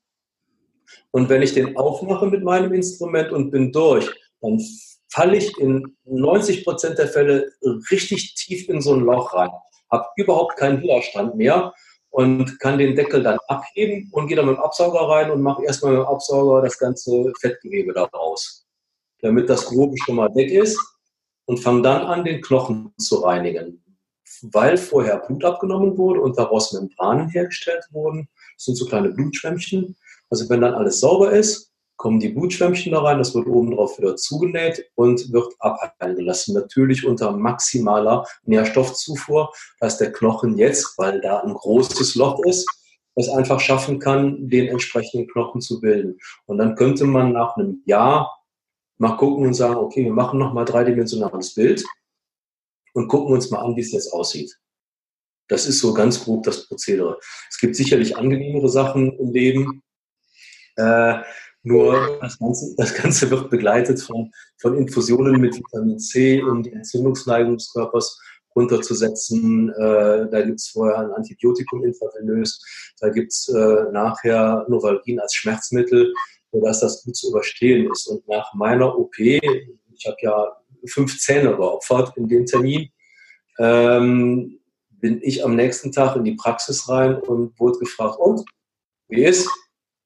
Und 1.11 1.29
wenn 1.29 1.43
ich 1.43 1.55
den 1.55 1.77
aufmache 1.77 2.27
mit 2.27 2.45
meinem 2.45 2.73
Instrument 2.75 3.33
und 3.33 3.51
bin 3.51 3.73
durch, 3.73 4.11
dann 4.41 4.63
falle 5.09 5.39
ich 5.39 5.57
in 5.59 5.97
90 6.05 6.65
Prozent 6.65 6.99
der 6.99 7.09
Fälle 7.09 7.51
richtig 7.91 8.35
tief 8.35 8.69
in 8.69 8.81
so 8.81 8.95
ein 8.95 9.01
Loch 9.01 9.35
rein, 9.35 9.51
habe 9.91 10.07
überhaupt 10.17 10.57
keinen 10.57 10.83
Widerstand 10.83 11.37
mehr 11.37 11.73
und 12.11 12.61
kann 12.61 12.79
den 12.79 12.95
Deckel 12.95 13.23
dann 13.23 13.39
abheben 13.49 14.09
und 14.13 14.27
gehe 14.27 14.37
dann 14.37 14.47
mit 14.47 14.57
dem 14.57 14.63
Absauger 14.63 15.09
rein 15.09 15.31
und 15.31 15.43
mache 15.43 15.65
erstmal 15.65 15.93
mit 15.93 16.03
dem 16.03 16.07
Absauger 16.07 16.63
das 16.63 16.79
ganze 16.79 17.33
Fettgewebe 17.41 17.93
da 17.93 18.05
raus, 18.05 18.67
damit 19.21 19.49
das 19.49 19.65
Grobe 19.67 19.97
schon 20.05 20.17
mal 20.17 20.35
weg 20.35 20.51
ist 20.51 20.79
und 21.47 21.59
fange 21.59 21.83
dann 21.83 22.03
an, 22.03 22.25
den 22.25 22.43
Knochen 22.43 22.93
zu 22.99 23.17
reinigen. 23.17 23.83
Weil 24.43 24.77
vorher 24.77 25.19
Blut 25.19 25.45
abgenommen 25.45 25.97
wurde 25.97 26.21
und 26.21 26.39
daraus 26.39 26.73
Membranen 26.73 27.29
hergestellt 27.29 27.85
wurden. 27.91 28.29
Das 28.57 28.65
sind 28.65 28.77
so 28.77 28.87
kleine 28.87 29.11
Blutschwämmchen. 29.11 29.97
Also 30.31 30.49
wenn 30.49 30.61
dann 30.61 30.75
alles 30.75 31.01
sauber 31.01 31.33
ist, 31.33 31.73
kommen 31.97 32.21
die 32.21 32.29
Blutschwämmchen 32.29 32.93
da 32.93 33.01
rein, 33.01 33.19
das 33.19 33.35
wird 33.35 33.47
oben 33.47 33.75
drauf 33.75 33.99
wieder 33.99 34.17
zugenäht 34.17 34.91
und 34.95 35.33
wird 35.33 35.55
abheilen 35.61 36.17
gelassen. 36.17 36.55
Natürlich 36.55 37.07
unter 37.07 37.33
maximaler 37.33 38.27
Nährstoffzufuhr, 38.45 39.53
dass 39.81 39.99
der 39.99 40.13
Knochen 40.13 40.59
jetzt, 40.59 40.99
weil 40.99 41.21
da 41.21 41.41
ein 41.41 41.55
großes 41.55 42.15
Loch 42.17 42.41
ist, 42.45 42.69
es 43.15 43.29
einfach 43.31 43.61
schaffen 43.61 43.99
kann, 43.99 44.49
den 44.49 44.69
entsprechenden 44.69 45.27
Knochen 45.29 45.63
zu 45.63 45.81
bilden. 45.81 46.19
Und 46.45 46.59
dann 46.59 46.77
könnte 46.77 47.07
man 47.07 47.33
nach 47.33 47.57
einem 47.57 47.83
Jahr 47.87 48.39
mal 48.99 49.17
gucken 49.17 49.47
und 49.47 49.55
sagen, 49.55 49.77
okay, 49.77 50.05
wir 50.05 50.13
machen 50.13 50.39
nochmal 50.39 50.67
dreidimensionales 50.67 51.55
Bild 51.55 51.85
und 52.97 53.09
gucken 53.09 53.35
uns 53.35 53.51
mal 53.51 53.61
an, 53.61 53.77
wie 53.77 53.83
es 53.83 53.93
jetzt 53.93 54.11
aussieht. 54.11 54.59
Das 55.49 55.67
ist 55.67 55.81
so 55.81 55.93
ganz 55.93 56.25
grob 56.25 56.45
das 56.45 56.67
Prozedere. 56.67 57.19
Es 57.51 57.59
gibt 57.59 57.77
sicherlich 57.77 58.17
angenehmere 58.17 58.71
Sachen 58.71 59.13
im 59.19 59.33
Leben. 59.33 59.83
Äh, 60.77 61.19
nur 61.63 62.19
das 62.23 62.39
Ganze, 62.39 62.75
das 62.77 62.95
Ganze 62.95 63.31
wird 63.31 63.51
begleitet 63.51 64.01
von, 64.01 64.31
von 64.59 64.79
Infusionen 64.79 65.39
mit 65.41 65.57
Vitamin 65.57 65.99
C, 65.99 66.43
um 66.43 66.63
die 66.63 66.73
Entzündungsneigung 66.73 67.59
des 67.59 67.71
Körpers 67.71 68.19
runterzusetzen. 68.57 69.69
Äh, 69.75 70.31
da 70.31 70.41
gibt 70.43 70.61
es 70.61 70.69
vorher 70.69 71.01
ein 71.01 71.13
Antibiotikum 71.13 71.85
intravenös. 71.85 72.65
Da 72.99 73.11
gibt 73.11 73.31
es 73.31 73.49
äh, 73.49 73.93
nachher 73.93 74.65
Novalgin 74.69 75.21
als 75.21 75.35
Schmerzmittel, 75.35 76.15
sodass 76.51 76.81
das 76.81 77.05
gut 77.05 77.15
zu 77.15 77.29
überstehen 77.29 77.91
ist. 77.93 78.07
Und 78.07 78.27
nach 78.27 78.55
meiner 78.55 78.99
OP, 78.99 79.19
ich 79.19 80.07
habe 80.07 80.17
ja 80.23 80.57
fünf 80.87 81.19
Zähne 81.19 81.57
geopfert 81.57 82.17
in 82.17 82.29
dem 82.29 82.47
Termin, 82.47 82.91
ähm, 83.59 84.61
bin 84.89 85.21
ich 85.23 85.45
am 85.45 85.57
nächsten 85.57 85.93
Tag 85.93 86.17
in 86.17 86.25
die 86.25 86.35
Praxis 86.35 86.89
rein 86.89 87.17
und 87.17 87.59
wurde 87.61 87.79
gefragt, 87.79 88.19
und 88.19 88.45
wie 89.09 89.25
ist? 89.25 89.49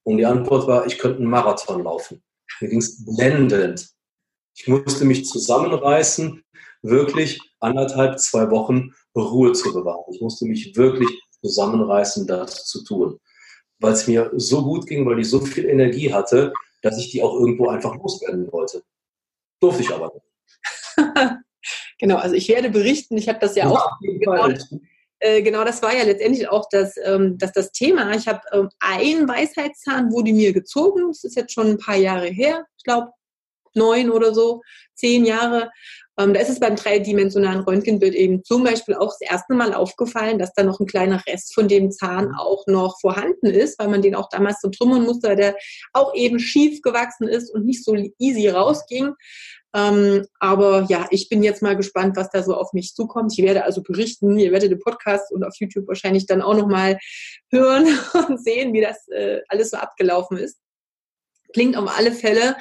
Und 0.02 0.18
die 0.18 0.26
Antwort 0.26 0.66
war, 0.66 0.86
ich 0.86 0.98
könnte 0.98 1.18
einen 1.18 1.30
Marathon 1.30 1.84
laufen. 1.84 2.22
Mir 2.60 2.68
ging 2.68 2.78
es 2.78 3.04
blendend. 3.04 3.90
Ich 4.54 4.66
musste 4.66 5.04
mich 5.04 5.26
zusammenreißen, 5.26 6.42
wirklich 6.82 7.40
anderthalb, 7.60 8.18
zwei 8.18 8.50
Wochen 8.50 8.92
Ruhe 9.16 9.52
zu 9.52 9.72
bewahren. 9.72 10.04
Ich 10.12 10.20
musste 10.20 10.46
mich 10.46 10.76
wirklich 10.76 11.08
zusammenreißen, 11.42 12.26
das 12.26 12.66
zu 12.66 12.84
tun. 12.84 13.18
Weil 13.78 13.92
es 13.92 14.06
mir 14.06 14.30
so 14.36 14.62
gut 14.62 14.86
ging, 14.86 15.06
weil 15.06 15.20
ich 15.20 15.28
so 15.28 15.40
viel 15.40 15.66
Energie 15.66 16.12
hatte, 16.12 16.52
dass 16.82 16.98
ich 16.98 17.10
die 17.10 17.22
auch 17.22 17.34
irgendwo 17.34 17.68
einfach 17.68 17.94
loswerden 17.96 18.50
wollte. 18.52 18.82
Durfte 19.60 19.82
ich 19.82 19.90
aber 19.90 20.12
nicht. 20.14 20.29
Genau, 21.98 22.16
also 22.16 22.34
ich 22.34 22.48
werde 22.48 22.70
berichten, 22.70 23.16
ich 23.16 23.28
habe 23.28 23.38
das 23.40 23.56
ja, 23.56 23.64
ja 23.64 23.70
auch 23.70 23.98
gemacht. 24.00 24.68
Äh, 25.22 25.42
genau 25.42 25.64
das 25.64 25.82
war 25.82 25.94
ja 25.94 26.04
letztendlich 26.04 26.48
auch 26.48 26.66
das, 26.70 26.94
ähm, 27.04 27.36
das, 27.36 27.52
das 27.52 27.72
Thema. 27.72 28.10
Ich 28.14 28.26
habe 28.26 28.40
ähm, 28.52 28.70
ein 28.80 29.28
Weisheitszahn 29.28 30.10
wurde 30.10 30.32
mir 30.32 30.52
gezogen. 30.54 31.08
Das 31.08 31.24
ist 31.24 31.36
jetzt 31.36 31.52
schon 31.52 31.68
ein 31.68 31.78
paar 31.78 31.96
Jahre 31.96 32.28
her. 32.28 32.64
Ich 32.78 32.84
glaube, 32.84 33.10
neun 33.74 34.10
oder 34.10 34.34
so, 34.34 34.62
zehn 34.94 35.24
Jahre. 35.24 35.70
Ähm, 36.18 36.34
da 36.34 36.40
ist 36.40 36.48
es 36.48 36.60
beim 36.60 36.76
dreidimensionalen 36.76 37.60
Röntgenbild 37.60 38.14
eben 38.14 38.44
zum 38.44 38.64
Beispiel 38.64 38.94
auch 38.94 39.14
das 39.18 39.20
erste 39.20 39.54
Mal 39.54 39.72
aufgefallen, 39.72 40.38
dass 40.38 40.52
da 40.54 40.62
noch 40.62 40.80
ein 40.80 40.86
kleiner 40.86 41.22
Rest 41.26 41.54
von 41.54 41.68
dem 41.68 41.90
Zahn 41.90 42.28
mhm. 42.28 42.34
auch 42.38 42.66
noch 42.66 42.98
vorhanden 43.00 43.46
ist, 43.46 43.78
weil 43.78 43.88
man 43.88 44.02
den 44.02 44.14
auch 44.14 44.28
damals 44.28 44.60
so 44.60 44.68
trümmern 44.68 45.04
musste, 45.04 45.28
weil 45.28 45.36
der 45.36 45.56
auch 45.92 46.14
eben 46.14 46.38
schief 46.38 46.82
gewachsen 46.82 47.28
ist 47.28 47.52
und 47.54 47.64
nicht 47.64 47.84
so 47.84 47.94
easy 48.18 48.48
rausging. 48.48 49.14
Ähm, 49.74 50.26
aber 50.40 50.86
ja, 50.88 51.06
ich 51.10 51.28
bin 51.28 51.42
jetzt 51.42 51.62
mal 51.62 51.76
gespannt, 51.76 52.16
was 52.16 52.30
da 52.30 52.42
so 52.42 52.54
auf 52.54 52.72
mich 52.72 52.94
zukommt. 52.94 53.32
Ich 53.36 53.44
werde 53.44 53.64
also 53.64 53.82
berichten, 53.82 54.38
ihr 54.38 54.50
werdet 54.52 54.72
den 54.72 54.80
Podcast 54.80 55.30
und 55.32 55.44
auf 55.44 55.54
YouTube 55.58 55.86
wahrscheinlich 55.86 56.26
dann 56.26 56.42
auch 56.42 56.56
nochmal 56.56 56.98
hören 57.50 57.86
und 58.28 58.42
sehen, 58.42 58.72
wie 58.72 58.80
das 58.80 59.06
äh, 59.08 59.40
alles 59.48 59.70
so 59.70 59.76
abgelaufen 59.76 60.38
ist. 60.38 60.58
Klingt 61.52 61.76
auf 61.76 61.96
alle 61.96 62.12
Fälle 62.12 62.56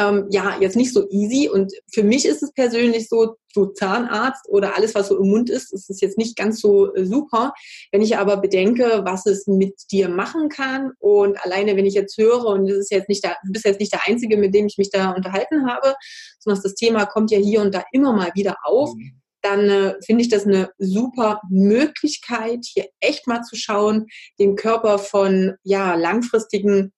ähm, 0.00 0.26
ja, 0.30 0.56
jetzt 0.58 0.76
nicht 0.76 0.92
so 0.92 1.08
easy. 1.10 1.48
Und 1.48 1.72
für 1.92 2.02
mich 2.02 2.24
ist 2.24 2.42
es 2.42 2.52
persönlich 2.52 3.08
so, 3.08 3.36
so 3.52 3.66
Zahnarzt 3.66 4.48
oder 4.48 4.76
alles, 4.76 4.94
was 4.94 5.08
so 5.08 5.18
im 5.18 5.28
Mund 5.28 5.50
ist, 5.50 5.72
ist 5.72 5.90
es 5.90 6.00
jetzt 6.00 6.16
nicht 6.16 6.36
ganz 6.36 6.60
so 6.60 6.94
äh, 6.94 7.04
super. 7.04 7.52
Wenn 7.92 8.00
ich 8.00 8.16
aber 8.16 8.38
bedenke, 8.38 9.02
was 9.04 9.26
es 9.26 9.46
mit 9.46 9.74
dir 9.90 10.08
machen 10.08 10.48
kann 10.48 10.92
und 10.98 11.42
alleine, 11.44 11.76
wenn 11.76 11.86
ich 11.86 11.94
jetzt 11.94 12.16
höre, 12.16 12.46
und 12.46 12.66
das 12.66 12.78
ist 12.78 12.90
jetzt 12.90 13.08
nicht 13.08 13.22
der, 13.22 13.36
du 13.44 13.52
bist 13.52 13.66
jetzt 13.66 13.80
nicht 13.80 13.92
der 13.92 14.06
Einzige, 14.06 14.36
mit 14.38 14.54
dem 14.54 14.66
ich 14.66 14.78
mich 14.78 14.90
da 14.90 15.10
unterhalten 15.10 15.68
habe, 15.68 15.94
sondern 16.38 16.62
das 16.62 16.74
Thema 16.74 17.04
kommt 17.04 17.30
ja 17.30 17.38
hier 17.38 17.60
und 17.60 17.74
da 17.74 17.84
immer 17.92 18.12
mal 18.12 18.30
wieder 18.34 18.56
auf. 18.64 18.94
Mhm 18.94 19.20
dann 19.42 19.70
äh, 19.70 19.94
finde 20.04 20.20
ich 20.20 20.28
das 20.28 20.46
eine 20.46 20.70
super 20.76 21.40
Möglichkeit, 21.48 22.58
hier 22.62 22.88
echt 23.00 23.26
mal 23.26 23.42
zu 23.42 23.56
schauen, 23.56 24.06
den 24.38 24.54
Körper 24.54 24.98
von 24.98 25.54
ja, 25.62 25.94
langfristigen 25.94 26.92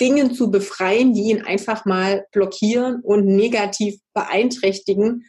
Dingen 0.00 0.34
zu 0.34 0.50
befreien, 0.50 1.12
die 1.14 1.30
ihn 1.30 1.42
einfach 1.42 1.84
mal 1.84 2.26
blockieren 2.32 3.00
und 3.02 3.26
negativ 3.26 3.96
beeinträchtigen. 4.14 5.24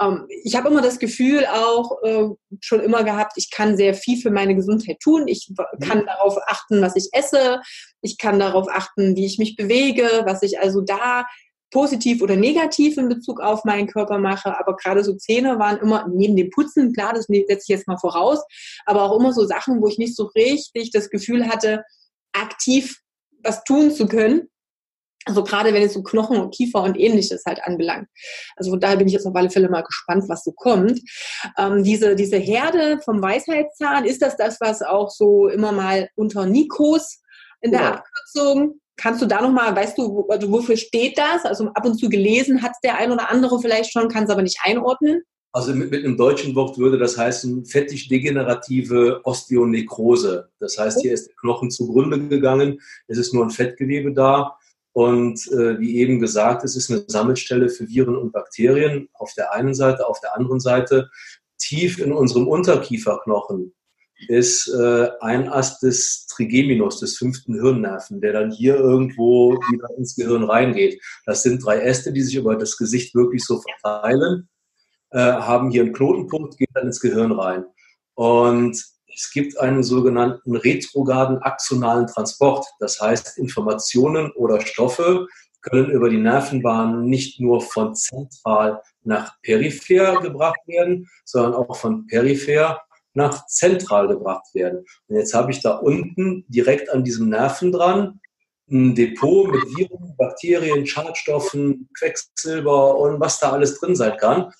Ähm, 0.00 0.26
ich 0.44 0.56
habe 0.56 0.68
immer 0.68 0.82
das 0.82 0.98
Gefühl 0.98 1.46
auch 1.46 2.02
äh, 2.02 2.28
schon 2.60 2.80
immer 2.80 3.04
gehabt, 3.04 3.32
ich 3.36 3.50
kann 3.50 3.76
sehr 3.76 3.94
viel 3.94 4.20
für 4.20 4.30
meine 4.30 4.54
Gesundheit 4.54 4.98
tun. 5.00 5.28
Ich 5.28 5.52
kann 5.80 6.00
mhm. 6.00 6.06
darauf 6.06 6.38
achten, 6.46 6.80
was 6.82 6.96
ich 6.96 7.08
esse. 7.12 7.60
Ich 8.00 8.18
kann 8.18 8.38
darauf 8.38 8.68
achten, 8.68 9.16
wie 9.16 9.26
ich 9.26 9.38
mich 9.38 9.56
bewege, 9.56 10.22
was 10.24 10.42
ich 10.42 10.58
also 10.58 10.80
da 10.80 11.26
positiv 11.72 12.20
oder 12.20 12.34
negativ 12.34 12.98
in 12.98 13.08
Bezug 13.08 13.40
auf 13.40 13.64
meinen 13.64 13.86
Körper 13.86 14.18
mache. 14.18 14.58
Aber 14.58 14.76
gerade 14.76 15.04
so 15.04 15.14
Zähne 15.14 15.58
waren 15.58 15.78
immer 15.78 16.08
neben 16.08 16.36
dem 16.36 16.50
Putzen, 16.50 16.92
klar, 16.92 17.12
das 17.12 17.26
setze 17.26 17.62
ich 17.62 17.68
jetzt 17.68 17.86
mal 17.86 17.98
voraus, 17.98 18.40
aber 18.86 19.04
auch 19.04 19.18
immer 19.18 19.32
so 19.32 19.46
Sachen, 19.46 19.80
wo 19.80 19.86
ich 19.86 19.98
nicht 19.98 20.16
so 20.16 20.24
richtig 20.34 20.90
das 20.90 21.10
Gefühl 21.10 21.46
hatte, 21.46 21.84
aktiv 22.32 23.00
was 23.42 23.64
tun 23.64 23.90
zu 23.90 24.06
können. 24.06 24.48
Also 25.26 25.44
gerade 25.44 25.74
wenn 25.74 25.82
es 25.82 25.92
so 25.92 26.02
Knochen 26.02 26.38
und 26.38 26.54
Kiefer 26.54 26.82
und 26.82 26.98
ähnliches 26.98 27.42
halt 27.46 27.62
anbelangt. 27.62 28.08
Also 28.56 28.70
von 28.70 28.80
daher 28.80 28.96
bin 28.96 29.06
ich 29.06 29.12
jetzt 29.12 29.26
auf 29.26 29.36
alle 29.36 29.50
Fälle 29.50 29.68
mal 29.68 29.82
gespannt, 29.82 30.24
was 30.28 30.44
so 30.44 30.52
kommt. 30.52 30.98
Ähm, 31.58 31.84
diese, 31.84 32.16
diese 32.16 32.38
Herde 32.38 33.00
vom 33.04 33.20
Weisheitszahn, 33.20 34.06
ist 34.06 34.22
das 34.22 34.36
das, 34.38 34.58
was 34.60 34.80
auch 34.80 35.10
so 35.10 35.48
immer 35.48 35.72
mal 35.72 36.08
unter 36.16 36.46
Nikos 36.46 37.20
in 37.60 37.70
der 37.70 37.82
ja. 37.82 37.90
Abkürzung 37.92 38.80
Kannst 39.00 39.22
du 39.22 39.26
da 39.26 39.40
nochmal, 39.40 39.74
weißt 39.74 39.96
du, 39.96 40.26
also 40.28 40.52
wofür 40.52 40.76
steht 40.76 41.16
das? 41.16 41.46
Also 41.46 41.68
ab 41.68 41.86
und 41.86 41.98
zu 41.98 42.10
gelesen 42.10 42.62
hat 42.62 42.72
es 42.72 42.80
der 42.80 42.98
ein 42.98 43.10
oder 43.10 43.30
andere 43.30 43.58
vielleicht 43.58 43.92
schon, 43.92 44.10
kann 44.10 44.24
es 44.24 44.30
aber 44.30 44.42
nicht 44.42 44.58
einordnen. 44.62 45.22
Also 45.52 45.74
mit, 45.74 45.90
mit 45.90 46.04
einem 46.04 46.16
deutschen 46.16 46.54
Wort 46.54 46.78
würde 46.78 46.96
das 46.96 47.18
heißen 47.18 47.64
fettig-degenerative 47.64 49.20
Osteonekrose. 49.24 50.48
Das 50.60 50.78
heißt, 50.78 51.00
hier 51.00 51.12
ist 51.12 51.28
der 51.28 51.34
Knochen 51.36 51.70
zugrunde 51.70 52.28
gegangen, 52.28 52.80
es 53.08 53.18
ist 53.18 53.34
nur 53.34 53.44
ein 53.44 53.50
Fettgewebe 53.50 54.12
da. 54.12 54.56
Und 54.92 55.46
äh, 55.52 55.78
wie 55.78 55.98
eben 55.98 56.18
gesagt, 56.18 56.64
es 56.64 56.76
ist 56.76 56.90
eine 56.90 57.04
Sammelstelle 57.06 57.68
für 57.68 57.88
Viren 57.88 58.16
und 58.16 58.32
Bakterien 58.32 59.08
auf 59.14 59.32
der 59.34 59.52
einen 59.52 59.74
Seite, 59.74 60.06
auf 60.06 60.20
der 60.20 60.36
anderen 60.36 60.60
Seite 60.60 61.10
tief 61.58 61.98
in 61.98 62.12
unserem 62.12 62.48
Unterkieferknochen 62.48 63.72
ist 64.28 64.68
äh, 64.68 65.08
ein 65.20 65.48
Ast 65.48 65.82
des 65.82 66.26
Trigeminus, 66.26 67.00
des 67.00 67.16
fünften 67.16 67.54
Hirnnerven, 67.54 68.20
der 68.20 68.32
dann 68.32 68.50
hier 68.50 68.76
irgendwo 68.76 69.54
wieder 69.72 69.88
ins 69.96 70.14
Gehirn 70.14 70.44
reingeht. 70.44 71.00
Das 71.24 71.42
sind 71.42 71.64
drei 71.64 71.80
Äste, 71.80 72.12
die 72.12 72.22
sich 72.22 72.34
über 72.34 72.56
das 72.56 72.76
Gesicht 72.76 73.14
wirklich 73.14 73.44
so 73.44 73.62
verteilen 73.62 74.48
äh, 75.10 75.18
haben 75.18 75.70
hier 75.70 75.82
einen 75.82 75.92
Knotenpunkt, 75.92 76.58
geht 76.58 76.70
dann 76.74 76.86
ins 76.86 77.00
Gehirn 77.00 77.32
rein. 77.32 77.64
Und 78.14 78.82
es 79.14 79.30
gibt 79.32 79.58
einen 79.58 79.82
sogenannten 79.82 80.56
retrograden 80.56 81.38
axonalen 81.38 82.06
Transport. 82.06 82.66
Das 82.78 83.00
heißt, 83.00 83.38
Informationen 83.38 84.30
oder 84.32 84.60
Stoffe 84.60 85.26
können 85.62 85.90
über 85.90 86.08
die 86.08 86.18
Nervenbahn 86.18 87.04
nicht 87.04 87.40
nur 87.40 87.60
von 87.60 87.94
zentral 87.94 88.80
nach 89.02 89.34
peripher 89.42 90.20
gebracht 90.20 90.60
werden, 90.66 91.08
sondern 91.24 91.54
auch 91.54 91.76
von 91.76 92.06
peripher 92.06 92.80
nach 93.12 93.46
zentral 93.46 94.08
gebracht 94.08 94.54
werden. 94.54 94.84
Und 95.08 95.16
jetzt 95.16 95.34
habe 95.34 95.50
ich 95.50 95.60
da 95.60 95.72
unten 95.72 96.44
direkt 96.48 96.88
an 96.90 97.04
diesem 97.04 97.28
Nerven 97.28 97.72
dran 97.72 98.20
ein 98.70 98.94
Depot 98.94 99.50
mit 99.50 99.62
Viren, 99.76 100.14
Bakterien, 100.16 100.86
Schadstoffen, 100.86 101.88
Quecksilber 101.98 102.96
und 102.96 103.20
was 103.20 103.40
da 103.40 103.52
alles 103.52 103.78
drin 103.80 103.96
sein 103.96 104.16
kann. 104.16 104.52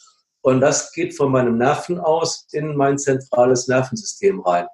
Und 0.43 0.61
das 0.61 0.93
geht 0.93 1.17
von 1.17 1.33
meinem 1.33 1.59
Nerven 1.59 1.99
aus 1.99 2.47
in 2.53 2.77
mein 2.77 2.99
zentrales 2.99 3.69
Nervensystem 3.69 4.41
rein. 4.41 4.67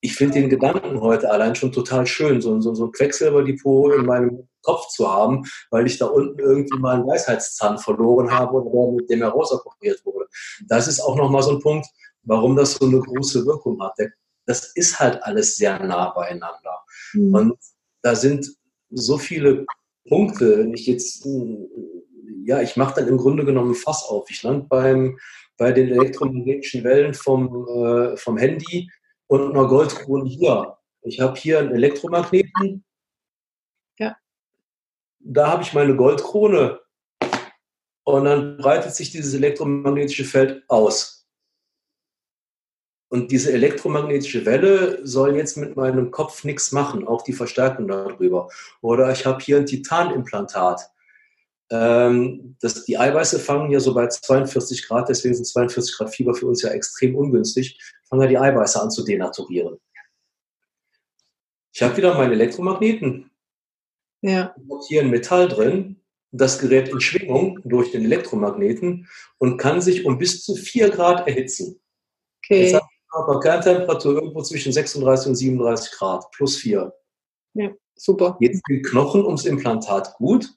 Ich 0.00 0.14
finde 0.16 0.34
den 0.34 0.50
Gedanken 0.50 1.00
heute 1.00 1.30
allein 1.30 1.54
schon 1.54 1.72
total 1.72 2.06
schön, 2.06 2.40
so, 2.40 2.60
so, 2.60 2.74
so 2.74 2.86
ein 2.86 2.92
Quecksilberdepot 2.92 3.94
in 3.94 4.04
meinem 4.04 4.48
Kopf 4.62 4.88
zu 4.88 5.10
haben, 5.10 5.44
weil 5.70 5.86
ich 5.86 5.98
da 5.98 6.06
unten 6.06 6.38
irgendwie 6.38 6.78
mal 6.78 6.96
einen 6.96 7.06
Weisheitszahn 7.06 7.78
verloren 7.78 8.30
habe 8.30 8.62
oder 8.62 8.92
mit 8.92 9.08
dem 9.08 9.20
herausoperiert 9.20 10.04
wurde. 10.04 10.26
Das 10.68 10.88
ist 10.88 11.00
auch 11.00 11.16
nochmal 11.16 11.42
so 11.42 11.52
ein 11.52 11.60
Punkt, 11.60 11.86
warum 12.22 12.54
das 12.56 12.74
so 12.74 12.86
eine 12.86 13.00
große 13.00 13.46
Wirkung 13.46 13.80
hat. 13.82 13.96
Das 14.46 14.72
ist 14.74 15.00
halt 15.00 15.22
alles 15.22 15.56
sehr 15.56 15.78
nah 15.82 16.10
beieinander. 16.10 16.84
Mhm. 17.14 17.34
Und 17.34 17.58
da 18.02 18.14
sind 18.14 18.54
so 18.90 19.16
viele 19.16 19.64
Punkte, 20.08 20.58
wenn 20.58 20.74
ich 20.74 20.86
jetzt, 20.86 21.26
ja, 22.44 22.60
ich 22.60 22.76
mache 22.76 23.00
dann 23.00 23.08
im 23.08 23.18
Grunde 23.18 23.44
genommen 23.44 23.74
Fass 23.74 24.04
auf. 24.04 24.30
Ich 24.30 24.42
lande 24.42 24.66
beim, 24.68 25.18
bei 25.56 25.72
den 25.72 25.88
elektromagnetischen 25.88 26.84
Wellen 26.84 27.14
vom, 27.14 27.66
äh, 27.68 28.16
vom 28.16 28.36
Handy 28.36 28.90
und 29.26 29.50
einer 29.50 29.66
Goldkrone 29.66 30.28
hier. 30.28 30.76
Ich 31.02 31.20
habe 31.20 31.38
hier 31.38 31.58
einen 31.58 31.72
Elektromagneten. 31.72 32.84
Ja. 33.98 34.16
Da 35.20 35.50
habe 35.50 35.62
ich 35.62 35.72
meine 35.72 35.96
Goldkrone. 35.96 36.80
Und 38.04 38.24
dann 38.24 38.58
breitet 38.58 38.94
sich 38.94 39.10
dieses 39.10 39.34
elektromagnetische 39.34 40.24
Feld 40.24 40.62
aus. 40.68 41.26
Und 43.08 43.30
diese 43.30 43.52
elektromagnetische 43.52 44.44
Welle 44.44 45.06
soll 45.06 45.36
jetzt 45.36 45.56
mit 45.56 45.76
meinem 45.76 46.10
Kopf 46.10 46.42
nichts 46.44 46.72
machen, 46.72 47.06
auch 47.06 47.22
die 47.22 47.32
Verstärkung 47.32 47.86
darüber. 47.86 48.48
Oder 48.80 49.12
ich 49.12 49.24
habe 49.24 49.42
hier 49.42 49.58
ein 49.58 49.66
Titanimplantat. 49.66 50.90
Ähm, 51.70 52.56
das, 52.60 52.84
die 52.84 52.98
Eiweiße 52.98 53.38
fangen 53.38 53.70
ja 53.70 53.80
so 53.80 53.94
bei 53.94 54.06
42 54.06 54.86
Grad, 54.86 55.08
deswegen 55.08 55.34
sind 55.34 55.46
42 55.46 55.96
Grad 55.96 56.14
Fieber 56.14 56.34
für 56.34 56.46
uns 56.46 56.62
ja 56.62 56.70
extrem 56.70 57.16
ungünstig, 57.16 57.78
fangen 58.08 58.22
ja 58.22 58.28
die 58.28 58.38
Eiweiße 58.38 58.80
an 58.80 58.90
zu 58.90 59.04
denaturieren. 59.04 59.78
Ich 61.72 61.82
habe 61.82 61.96
wieder 61.96 62.14
meinen 62.14 62.32
Elektromagneten. 62.32 63.30
Ja. 64.20 64.54
Ich 64.56 64.70
habe 64.70 64.82
hier 64.88 65.02
ein 65.02 65.10
Metall 65.10 65.48
drin, 65.48 66.00
das 66.30 66.58
gerät 66.58 66.88
in 66.88 67.00
Schwingung 67.00 67.60
durch 67.64 67.90
den 67.92 68.04
Elektromagneten 68.04 69.08
und 69.38 69.56
kann 69.58 69.80
sich 69.80 70.04
um 70.04 70.18
bis 70.18 70.44
zu 70.44 70.54
4 70.54 70.90
Grad 70.90 71.26
erhitzen. 71.26 71.80
Okay 72.44 72.78
aber 73.14 73.40
Kerntemperatur 73.40 74.14
irgendwo 74.14 74.42
zwischen 74.42 74.72
36 74.72 75.28
und 75.28 75.34
37 75.36 75.92
Grad, 75.92 76.30
plus 76.32 76.56
4. 76.56 76.92
Ja, 77.54 77.70
super. 77.94 78.36
Es 78.40 78.60
dem 78.68 78.82
Knochen 78.82 79.24
ums 79.24 79.44
Implantat 79.44 80.14
gut 80.14 80.52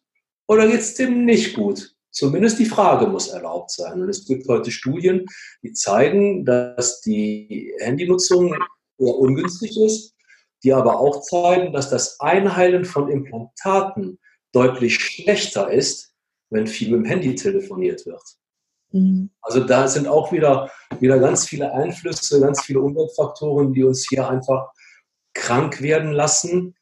oder 0.47 0.67
geht 0.67 0.79
es 0.79 0.95
dem 0.95 1.25
nicht 1.25 1.55
gut? 1.55 1.93
Zumindest 2.11 2.57
die 2.57 2.65
Frage 2.65 3.05
muss 3.05 3.27
erlaubt 3.27 3.69
sein. 3.71 4.01
Und 4.01 4.09
es 4.09 4.25
gibt 4.25 4.47
heute 4.47 4.71
Studien, 4.71 5.25
die 5.61 5.73
zeigen, 5.73 6.45
dass 6.45 7.01
die 7.01 7.73
Handynutzung 7.79 8.53
eher 8.97 9.15
ungünstig 9.15 9.77
ist, 9.79 10.15
die 10.63 10.73
aber 10.73 10.99
auch 10.99 11.21
zeigen, 11.21 11.73
dass 11.73 11.89
das 11.89 12.19
Einheilen 12.19 12.85
von 12.85 13.09
Implantaten 13.09 14.17
deutlich 14.51 14.95
schlechter 14.95 15.71
ist, 15.71 16.13
wenn 16.49 16.65
viel 16.65 16.89
mit 16.89 17.01
dem 17.01 17.05
Handy 17.05 17.35
telefoniert 17.35 18.05
wird. 18.05 18.23
Mhm. 18.91 19.29
Also 19.41 19.59
da 19.59 19.87
sind 19.87 20.07
auch 20.07 20.31
wieder, 20.31 20.71
wieder 20.99 21.19
ganz 21.19 21.45
viele 21.45 21.71
Einflüsse, 21.73 22.39
ganz 22.39 22.63
viele 22.63 22.81
Umweltfaktoren, 22.81 23.73
die 23.73 23.83
uns 23.83 24.07
hier 24.09 24.27
einfach 24.27 24.71
krank 25.33 25.81
werden 25.81 26.13
lassen, 26.13 26.75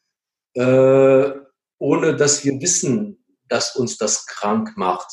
äh, 0.54 1.30
ohne 1.78 2.16
dass 2.16 2.44
wir 2.44 2.60
wissen, 2.60 3.22
dass 3.48 3.76
uns 3.76 3.96
das 3.96 4.26
krank 4.26 4.76
macht. 4.76 5.08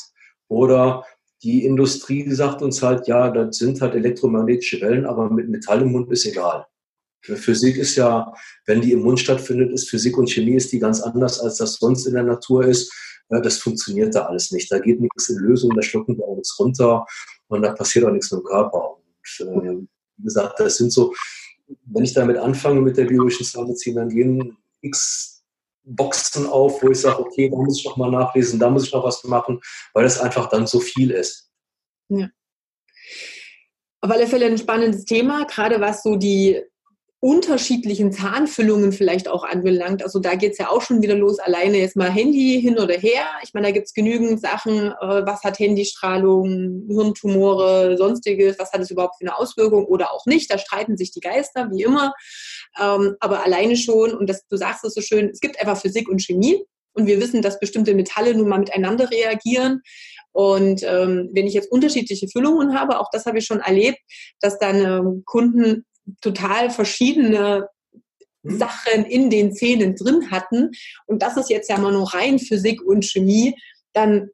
Oder 0.48 1.06
die 1.42 1.66
Industrie 1.66 2.30
sagt 2.32 2.62
uns 2.62 2.82
halt, 2.82 3.08
ja, 3.08 3.30
das 3.30 3.58
sind 3.58 3.82
halt 3.82 3.96
elektromagnetische 3.96 4.80
Wellen, 4.82 5.06
aber 5.06 5.30
mit 5.30 5.50
Metall 5.50 5.82
im 5.82 5.92
Mund 5.92 6.12
ist 6.12 6.26
egal. 6.26 6.66
Physik 7.22 7.78
ist 7.78 7.96
ja, 7.96 8.34
wenn 8.66 8.82
die 8.82 8.92
im 8.92 9.02
Mund 9.02 9.20
stattfindet, 9.20 9.72
ist 9.72 9.90
Physik 9.90 10.18
und 10.18 10.30
Chemie 10.30 10.56
ist 10.56 10.72
die 10.72 10.80
ganz 10.80 11.02
anders, 11.02 11.40
als 11.40 11.58
das 11.58 11.76
sonst 11.76 12.06
in 12.06 12.14
der 12.14 12.24
Natur 12.24 12.66
ist. 12.66 12.94
Ja, 13.30 13.40
das 13.40 13.58
funktioniert 13.58 14.14
da 14.14 14.26
alles 14.26 14.52
nicht. 14.52 14.70
Da 14.72 14.80
geht 14.80 15.00
nichts 15.00 15.30
in 15.30 15.38
Lösung, 15.38 15.74
da 15.76 15.82
schlucken 15.82 16.18
wir 16.18 16.26
auch 16.26 16.36
nichts 16.36 16.60
runter 16.60 17.06
und 17.48 17.62
da 17.62 17.72
passiert 17.74 18.06
auch 18.06 18.12
nichts 18.12 18.32
mit 18.32 18.42
dem 18.42 18.46
Körper. 18.46 18.98
Und 19.40 19.66
äh, 19.66 19.88
wie 20.18 20.24
gesagt, 20.24 20.60
das 20.60 20.78
sind 20.78 20.92
so, 20.92 21.14
wenn 21.86 22.04
ich 22.04 22.14
damit 22.14 22.38
anfange 22.38 22.82
mit 22.82 22.98
der 22.98 23.06
biologischen 23.06 23.46
Zahnmedizin, 23.46 23.96
dann 23.96 24.10
gehen 24.10 24.58
x 24.82 25.33
Boxen 25.84 26.48
auf, 26.48 26.82
wo 26.82 26.90
ich 26.90 27.02
sage, 27.02 27.20
okay, 27.20 27.50
da 27.50 27.58
muss 27.58 27.80
ich 27.80 27.86
noch 27.86 27.98
mal 27.98 28.12
nachlesen, 28.12 28.60
da 28.60 28.70
muss 28.70 28.86
ich 28.86 28.94
noch 28.94 29.04
was 29.04 29.24
machen, 29.24 29.60
weil 29.94 30.04
das 30.04 30.20
einfach 30.20 30.50
dann 30.50 30.68
so 30.68 30.80
viel 30.80 31.12
ist. 31.12 31.52
Ja. 32.10 32.30
Auf 34.02 34.12
alle 34.12 34.28
Fälle 34.28 34.46
ein 34.46 34.58
spannendes 34.58 35.06
Thema, 35.06 35.46
gerade 35.46 35.80
was 35.80 36.04
so 36.04 36.16
die 36.16 36.62
unterschiedlichen 37.24 38.12
Zahnfüllungen 38.12 38.92
vielleicht 38.92 39.30
auch 39.30 39.46
anbelangt. 39.46 40.04
Also 40.04 40.20
da 40.20 40.36
geht 40.36 40.52
es 40.52 40.58
ja 40.58 40.70
auch 40.70 40.82
schon 40.82 41.02
wieder 41.02 41.16
los, 41.16 41.40
alleine 41.40 41.78
jetzt 41.78 41.96
mal 41.96 42.12
Handy 42.12 42.60
hin 42.62 42.78
oder 42.78 42.96
her. 42.96 43.24
Ich 43.44 43.54
meine, 43.54 43.68
da 43.68 43.72
gibt 43.72 43.88
es 43.88 43.94
genügend 43.94 44.42
Sachen, 44.42 44.92
äh, 44.92 45.26
was 45.26 45.42
hat 45.42 45.58
Handystrahlung, 45.58 46.84
Hirntumore, 46.90 47.96
sonstiges, 47.96 48.60
was 48.60 48.74
hat 48.74 48.82
es 48.82 48.92
überhaupt 48.92 49.16
für 49.20 49.26
eine 49.26 49.38
Auswirkung 49.38 49.86
oder 49.86 50.12
auch 50.12 50.26
nicht. 50.26 50.52
Da 50.52 50.58
streiten 50.58 50.98
sich 50.98 51.12
die 51.12 51.22
Geister, 51.22 51.70
wie 51.72 51.84
immer. 51.84 52.14
Ähm, 52.78 53.16
aber 53.22 53.46
alleine 53.46 53.78
schon, 53.78 54.14
und 54.14 54.30
das, 54.30 54.46
du 54.50 54.58
sagst 54.58 54.84
es 54.84 54.94
so 54.94 55.00
schön, 55.00 55.30
es 55.30 55.40
gibt 55.40 55.58
einfach 55.62 55.80
Physik 55.80 56.10
und 56.10 56.22
Chemie. 56.22 56.66
Und 56.92 57.08
wir 57.08 57.22
wissen, 57.22 57.42
dass 57.42 57.58
bestimmte 57.58 57.96
Metalle 57.96 58.36
nun 58.36 58.50
mal 58.50 58.60
miteinander 58.60 59.10
reagieren. 59.10 59.82
Und 60.34 60.84
ähm, 60.84 61.30
wenn 61.32 61.48
ich 61.48 61.54
jetzt 61.54 61.72
unterschiedliche 61.72 62.28
Füllungen 62.28 62.78
habe, 62.78 63.00
auch 63.00 63.08
das 63.14 63.26
habe 63.26 63.38
ich 63.38 63.46
schon 63.46 63.62
erlebt, 63.62 64.00
dass 64.42 64.60
dann 64.60 64.84
ähm, 64.84 65.24
Kunden 65.26 65.86
total 66.22 66.70
verschiedene 66.70 67.68
mhm. 68.44 68.58
Sachen 68.58 69.06
in 69.06 69.30
den 69.30 69.54
Zähnen 69.54 69.96
drin 69.96 70.32
hatten. 70.32 70.72
Und 71.06 71.22
das 71.22 71.38
ist 71.38 71.50
jetzt 71.50 71.70
ja 71.70 71.78
mal 71.78 71.92
nur 71.92 72.14
rein 72.14 72.40
Physik 72.40 72.82
und 72.82 73.06
Chemie. 73.06 73.56
Dann 73.94 74.30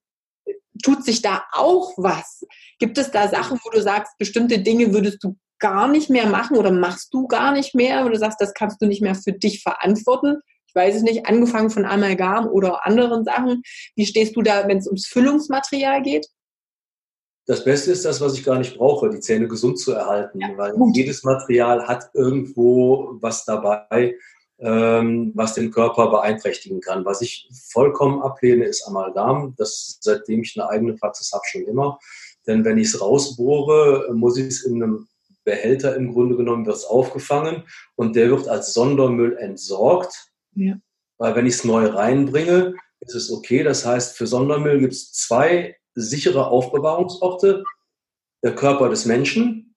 tut 0.83 1.03
sich 1.03 1.21
da 1.21 1.43
auch 1.51 1.93
was. 1.97 2.45
Gibt 2.79 2.97
es 2.97 3.11
da 3.11 3.27
Sachen, 3.27 3.59
wo 3.63 3.69
du 3.69 3.81
sagst, 3.81 4.17
bestimmte 4.17 4.59
Dinge 4.59 4.93
würdest 4.93 5.23
du 5.23 5.37
gar 5.59 5.87
nicht 5.87 6.09
mehr 6.09 6.27
machen 6.27 6.57
oder 6.57 6.71
machst 6.71 7.13
du 7.13 7.27
gar 7.27 7.51
nicht 7.51 7.75
mehr, 7.75 8.05
wo 8.05 8.09
du 8.09 8.17
sagst, 8.17 8.39
das 8.39 8.53
kannst 8.53 8.81
du 8.81 8.85
nicht 8.85 9.01
mehr 9.01 9.15
für 9.15 9.33
dich 9.33 9.61
verantworten? 9.61 10.37
Ich 10.67 10.75
weiß 10.75 10.95
es 10.95 11.01
nicht, 11.01 11.25
angefangen 11.25 11.69
von 11.69 11.85
Amalgam 11.85 12.47
oder 12.47 12.85
anderen 12.85 13.25
Sachen. 13.25 13.63
Wie 13.95 14.05
stehst 14.05 14.35
du 14.35 14.41
da, 14.41 14.67
wenn 14.67 14.77
es 14.77 14.87
ums 14.87 15.07
Füllungsmaterial 15.07 16.01
geht? 16.01 16.27
Das 17.49 17.63
Beste 17.63 17.91
ist 17.91 18.05
das, 18.05 18.21
was 18.21 18.35
ich 18.35 18.43
gar 18.43 18.59
nicht 18.59 18.77
brauche, 18.77 19.09
die 19.09 19.21
Zähne 19.21 19.47
gesund 19.47 19.79
zu 19.79 19.91
erhalten, 19.93 20.39
ja. 20.39 20.55
weil 20.55 20.75
jedes 20.93 21.23
Material 21.23 21.87
hat 21.87 22.11
irgendwo 22.13 23.17
was 23.21 23.43
dabei, 23.43 24.15
ähm, 24.59 25.31
was 25.33 25.55
den 25.55 25.71
Körper 25.71 26.11
beeinträchtigen 26.11 26.79
kann. 26.79 27.05
Was 27.05 27.23
ich 27.23 27.49
vollkommen 27.71 28.21
ablehne, 28.21 28.65
ist 28.65 28.85
Amalgam. 28.85 29.55
Das 29.57 29.97
seitdem 29.99 30.43
ich 30.43 30.59
eine 30.59 30.69
eigene 30.69 30.93
Praxis 30.93 31.31
habe, 31.31 31.41
schon 31.49 31.63
immer. 31.63 31.97
Denn 32.45 32.63
wenn 32.65 32.77
ich 32.77 32.89
es 32.89 33.01
rausbohre, 33.01 34.13
muss 34.13 34.37
ich 34.37 34.45
es 34.45 34.63
in 34.63 34.83
einem 34.83 35.07
Behälter 35.43 35.95
im 35.95 36.13
Grunde 36.13 36.35
genommen 36.35 36.67
wird 36.67 36.75
es 36.75 36.85
aufgefangen 36.85 37.63
und 37.95 38.15
der 38.15 38.29
wird 38.29 38.47
als 38.47 38.73
Sondermüll 38.73 39.37
entsorgt. 39.37 40.13
Ja. 40.53 40.75
Weil 41.17 41.35
wenn 41.35 41.47
ich 41.47 41.55
es 41.55 41.63
neu 41.63 41.87
reinbringe, 41.87 42.75
ist 42.99 43.15
es 43.15 43.31
okay. 43.31 43.63
Das 43.63 43.87
heißt, 43.87 44.15
für 44.15 44.27
Sondermüll 44.27 44.79
gibt 44.81 44.93
es 44.93 45.11
zwei 45.13 45.77
sichere 45.95 46.47
Aufbewahrungsorte, 46.47 47.63
der 48.43 48.55
Körper 48.55 48.89
des 48.89 49.05
Menschen 49.05 49.75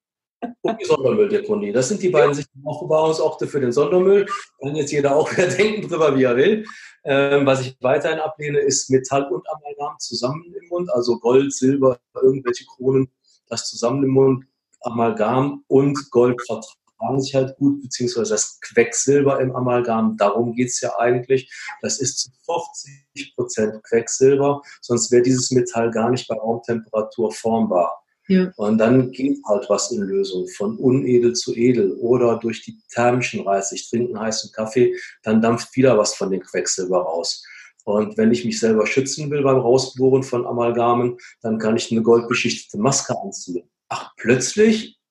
und 0.61 0.81
die 0.81 0.85
Sondermülldeponie. 0.85 1.73
Das 1.73 1.89
sind 1.89 2.03
die 2.03 2.09
beiden 2.09 2.35
sicheren 2.35 2.65
Aufbewahrungsorte 2.65 3.47
für 3.47 3.61
den 3.61 3.73
Sondermüll. 3.73 4.27
Kann 4.61 4.77
jetzt 4.77 4.93
jeder 4.93 5.17
auch 5.17 5.31
wieder 5.37 5.49
denken 5.49 5.89
drüber, 5.89 6.17
wie 6.17 6.25
er 6.25 6.37
will. 6.37 6.65
Ähm, 7.05 7.47
was 7.47 7.61
ich 7.61 7.77
weiterhin 7.81 8.21
ablehne, 8.21 8.59
ist 8.59 8.91
Metall 8.91 9.25
und 9.33 9.47
Amalgam 9.49 9.99
zusammen 9.99 10.45
im 10.61 10.69
Mund, 10.69 10.91
also 10.91 11.19
Gold, 11.19 11.53
Silber, 11.53 11.99
irgendwelche 12.15 12.65
Kronen, 12.67 13.11
das 13.49 13.69
zusammen 13.69 14.05
im 14.05 14.11
Mund, 14.11 14.45
Amalgam 14.81 15.65
und 15.67 16.11
Gold 16.11 16.41
vertragen 16.43 16.82
vertragen 17.03 17.21
sich 17.21 17.35
halt 17.35 17.57
gut, 17.57 17.83
beziehungsweise 17.83 18.31
das 18.31 18.61
Quecksilber 18.61 19.41
im 19.41 19.55
Amalgam, 19.55 20.17
darum 20.17 20.55
geht 20.55 20.69
es 20.69 20.81
ja 20.81 20.99
eigentlich. 20.99 21.51
Das 21.81 22.01
ist 22.01 22.19
zu 22.19 22.31
50 22.45 23.35
Prozent 23.35 23.83
Quecksilber, 23.85 24.63
sonst 24.81 25.11
wäre 25.11 25.23
dieses 25.23 25.51
Metall 25.51 25.91
gar 25.91 26.11
nicht 26.11 26.29
bei 26.29 26.37
Raumtemperatur 26.37 27.33
formbar. 27.33 28.03
Ja. 28.29 28.53
Und 28.57 28.79
dann 28.79 29.11
geht 29.11 29.39
halt 29.47 29.69
was 29.69 29.91
in 29.91 30.03
Lösung, 30.03 30.47
von 30.49 30.77
unedel 30.79 31.33
zu 31.33 31.55
edel 31.57 31.93
oder 31.95 32.39
durch 32.39 32.63
die 32.63 32.79
thermischen 32.89 33.41
Reize. 33.41 33.75
Ich 33.75 33.91
trinke 33.91 34.15
einen 34.15 34.25
heißen 34.25 34.53
Kaffee, 34.53 34.95
dann 35.23 35.43
dampft 35.43 35.75
wieder 35.75 35.99
was 35.99 36.15
von 36.15 36.31
dem 36.31 36.41
Quecksilber 36.41 37.03
raus. 37.03 37.45
Und 37.85 38.17
wenn 38.17 38.31
ich 38.31 38.45
mich 38.45 38.61
selber 38.61 38.87
schützen 38.87 39.29
will 39.29 39.43
beim 39.43 39.59
Rausbohren 39.59 40.23
von 40.23 40.47
Amalgamen, 40.47 41.19
dann 41.43 41.59
kann 41.59 41.77
ich 41.77 41.91
eine 41.91 42.03
goldbeschichtete 42.03 42.79
Maske 42.79 43.13
anziehen. 43.21 43.69
Ach, 43.89 44.13
plötzlich 44.17 45.02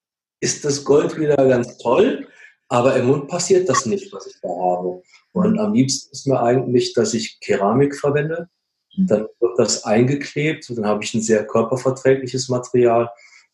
ist 0.41 0.65
das 0.65 0.83
Gold 0.83 1.17
wieder 1.17 1.37
ganz 1.37 1.77
toll, 1.77 2.27
aber 2.67 2.95
im 2.95 3.07
Mund 3.07 3.27
passiert 3.27 3.69
das 3.69 3.85
nicht, 3.85 4.11
was 4.11 4.27
ich 4.27 4.35
da 4.41 4.49
habe. 4.49 5.01
Und 5.33 5.59
am 5.59 5.73
liebsten 5.73 6.11
ist 6.11 6.27
mir 6.27 6.41
eigentlich, 6.41 6.93
dass 6.93 7.13
ich 7.13 7.39
Keramik 7.39 7.95
verwende. 7.95 8.49
Dann 8.97 9.27
wird 9.39 9.57
das 9.57 9.85
eingeklebt 9.85 10.69
und 10.69 10.77
dann 10.77 10.85
habe 10.85 11.03
ich 11.03 11.13
ein 11.13 11.21
sehr 11.21 11.47
körperverträgliches 11.47 12.49
Material. 12.49 13.09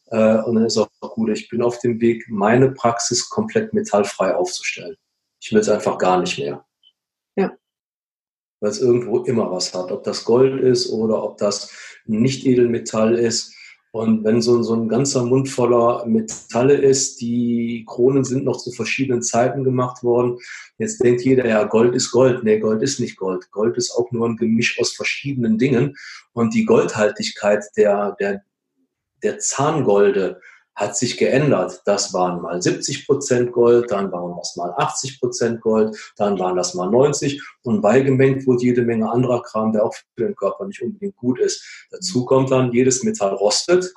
Äh, 0.08 0.38
und 0.40 0.56
dann 0.56 0.66
ist 0.66 0.78
auch 0.78 0.90
gut. 1.00 1.30
Ich 1.30 1.50
bin 1.50 1.62
auf 1.62 1.80
dem 1.80 2.02
Weg, 2.02 2.26
meine 2.30 2.72
Praxis 2.72 3.30
komplett 3.30 3.74
metallfrei 3.74 4.34
aufzustellen. 4.34 4.96
Ich 5.40 5.52
will 5.52 5.60
es 5.60 5.70
einfach 5.70 5.98
gar 5.98 6.20
nicht 6.20 6.40
mehr. 6.40 6.66
Ja. 7.36 7.56
Weil 8.60 8.72
es 8.72 8.82
irgendwo 8.82 9.24
immer 9.24 9.52
was 9.52 9.74
hat. 9.76 9.92
Ob 9.92 10.04
das 10.04 10.26
Gold 10.26 10.62
ist 10.62 10.90
oder 10.90 11.22
ob 11.22 11.38
das 11.38 11.72
nicht 12.06 12.46
Edelmetall 12.46 13.16
ist. 13.16 13.54
Und 13.98 14.24
wenn 14.24 14.44
so, 14.44 14.62
so 14.62 14.76
ein 14.76 14.88
ganzer 14.88 15.26
Mund 15.26 15.50
voller 15.50 16.06
Metalle 16.06 16.76
ist, 16.76 17.20
die 17.20 17.84
Kronen 17.88 18.24
sind 18.24 18.46
noch 18.46 18.58
zu 18.58 18.72
verschiedenen 18.72 19.24
Zeiten 19.24 19.64
gemacht 19.64 20.04
worden. 20.04 20.38
Jetzt 20.78 21.04
denkt 21.04 21.24
jeder, 21.24 21.48
ja, 21.48 21.64
Gold 21.64 21.96
ist 21.96 22.12
Gold. 22.12 22.44
Nee, 22.44 22.60
Gold 22.60 22.84
ist 22.84 23.00
nicht 23.00 23.18
Gold. 23.18 23.50
Gold 23.52 23.76
ist 23.76 23.92
auch 23.92 24.12
nur 24.12 24.30
ein 24.30 24.38
Gemisch 24.38 24.80
aus 24.80 24.94
verschiedenen 24.94 25.58
Dingen. 25.58 25.96
Und 26.34 26.54
die 26.54 26.66
Goldhaltigkeit 26.66 27.64
der, 27.76 28.16
der, 28.20 28.44
der 29.24 29.40
Zahngolde 29.40 30.42
hat 30.78 30.96
sich 30.96 31.18
geändert. 31.18 31.82
Das 31.86 32.14
waren 32.14 32.42
mal 32.42 32.62
70 32.62 33.08
Prozent 33.08 33.52
Gold, 33.52 33.92
dann 33.92 34.12
waren 34.12 34.38
das 34.38 34.56
mal 34.56 34.74
80 34.78 35.20
Prozent 35.20 35.60
Gold, 35.60 35.98
dann 36.18 36.38
waren 36.38 36.56
das 36.56 36.76
mal 36.76 36.90
90 36.90 37.42
und 37.64 37.82
beigemengt 37.82 38.46
wurde 38.46 38.64
jede 38.64 38.84
Menge 38.84 39.10
anderer 39.10 39.42
Kram, 39.42 39.74
der 39.74 39.84
auch 39.84 39.94
für 39.94 40.26
den 40.26 40.36
Körper 40.36 40.66
nicht 40.66 40.82
unbedingt 40.84 41.18
gut 41.18 41.40
ist. 41.40 41.88
Dazu 41.90 42.26
kommt 42.26 42.52
dann, 42.52 42.72
jedes 42.72 43.04
Metall 43.04 43.34
rostet, 43.34 43.92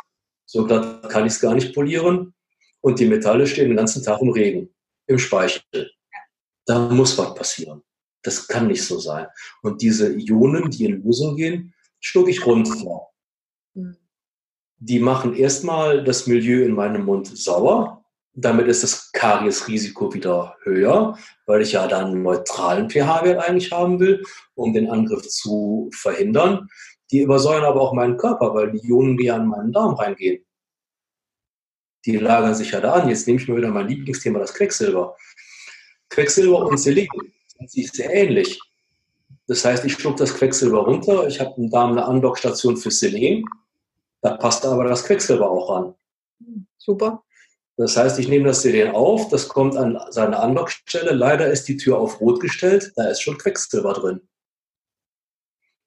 so 0.47 0.66
glatt 0.66 1.09
kann 1.11 1.26
ich 1.26 1.35
es 1.35 1.41
gar 1.41 1.55
nicht 1.55 1.74
polieren 1.74 2.33
und 2.81 2.99
die 2.99 3.07
Metalle 3.07 3.47
stehen 3.47 3.68
den 3.68 3.76
ganzen 3.76 4.03
Tag 4.03 4.22
im 4.22 4.31
Regen, 4.31 4.70
im 5.07 5.18
Speichel. 5.18 5.91
Da 6.64 6.89
muss 6.89 7.16
was 7.18 7.35
passieren. 7.35 7.83
Das 8.22 8.49
kann 8.49 8.68
nicht 8.68 8.85
so 8.85 8.99
sein. 8.99 9.26
Und 9.62 9.83
diese 9.83 10.14
Ionen, 10.14 10.70
die 10.70 10.87
in 10.87 11.03
Lösung 11.03 11.37
gehen, 11.37 11.74
schlucke 12.01 12.31
ich 12.31 12.45
runter. 12.45 13.09
Die 14.83 14.99
machen 14.99 15.35
erstmal 15.35 16.03
das 16.03 16.26
Milieu 16.26 16.64
in 16.64 16.72
meinem 16.72 17.05
Mund 17.05 17.26
sauer. 17.37 18.03
Damit 18.33 18.66
ist 18.66 18.83
das 18.83 19.12
Kariesrisiko 19.12 20.14
wieder 20.14 20.57
höher, 20.62 21.18
weil 21.45 21.61
ich 21.61 21.72
ja 21.72 21.87
dann 21.87 22.07
einen 22.07 22.22
neutralen 22.22 22.89
pH-Wert 22.89 23.47
eigentlich 23.47 23.70
haben 23.72 24.01
will, 24.01 24.24
um 24.55 24.72
den 24.72 24.89
Angriff 24.89 25.28
zu 25.28 25.91
verhindern. 25.93 26.66
Die 27.11 27.20
übersäuern 27.20 27.64
aber 27.64 27.83
auch 27.83 27.93
meinen 27.93 28.16
Körper, 28.16 28.55
weil 28.55 28.72
die 28.72 28.89
Ionen, 28.89 29.18
die 29.18 29.24
ja 29.24 29.37
in 29.37 29.47
meinen 29.47 29.72
Darm 29.72 29.95
reingehen, 29.95 30.47
die 32.07 32.16
lagern 32.16 32.55
sich 32.55 32.70
ja 32.70 32.81
da 32.81 32.95
an. 32.95 33.11
Jetzt 33.11 33.26
nehme 33.26 33.39
ich 33.39 33.49
mal 33.49 33.59
wieder 33.59 33.68
mein 33.68 33.89
Lieblingsthema, 33.89 34.39
das 34.39 34.55
Quecksilber. 34.55 35.14
Quecksilber 36.09 36.64
und 36.66 36.78
Selen 36.78 37.09
sind 37.59 37.70
sich 37.70 37.93
sehr 37.93 38.14
ähnlich. 38.14 38.59
Das 39.47 39.62
heißt, 39.62 39.85
ich 39.85 39.93
schluck 39.93 40.16
das 40.16 40.35
Quecksilber 40.35 40.85
runter, 40.85 41.26
ich 41.26 41.39
habe 41.39 41.53
im 41.59 41.68
Darm 41.70 41.93
eine 41.93 42.07
Andockstation 42.07 42.78
für 42.78 42.91
Selen 42.91 43.45
da 44.23 44.37
passt 44.37 44.64
aber 44.66 44.85
das 44.85 45.05
Quecksilber 45.05 45.51
auch 45.51 45.71
ran. 45.71 45.95
Super. 46.79 47.23
Das 47.77 47.97
heißt, 47.97 48.18
ich 48.18 48.29
nehme 48.29 48.47
das 48.47 48.62
Selen 48.62 48.95
auf, 48.95 49.29
das 49.29 49.49
kommt 49.49 49.77
an 49.77 49.99
seine 50.11 50.39
Anlockstelle. 50.39 51.12
Leider 51.12 51.51
ist 51.51 51.66
die 51.66 51.79
Tür 51.79 51.99
auf 51.99 52.21
Rot 52.21 52.41
gestellt, 52.41 52.93
da 52.97 53.09
ist 53.09 53.23
schon 53.23 53.39
Quecksilber 53.39 53.95
drin. 53.95 54.21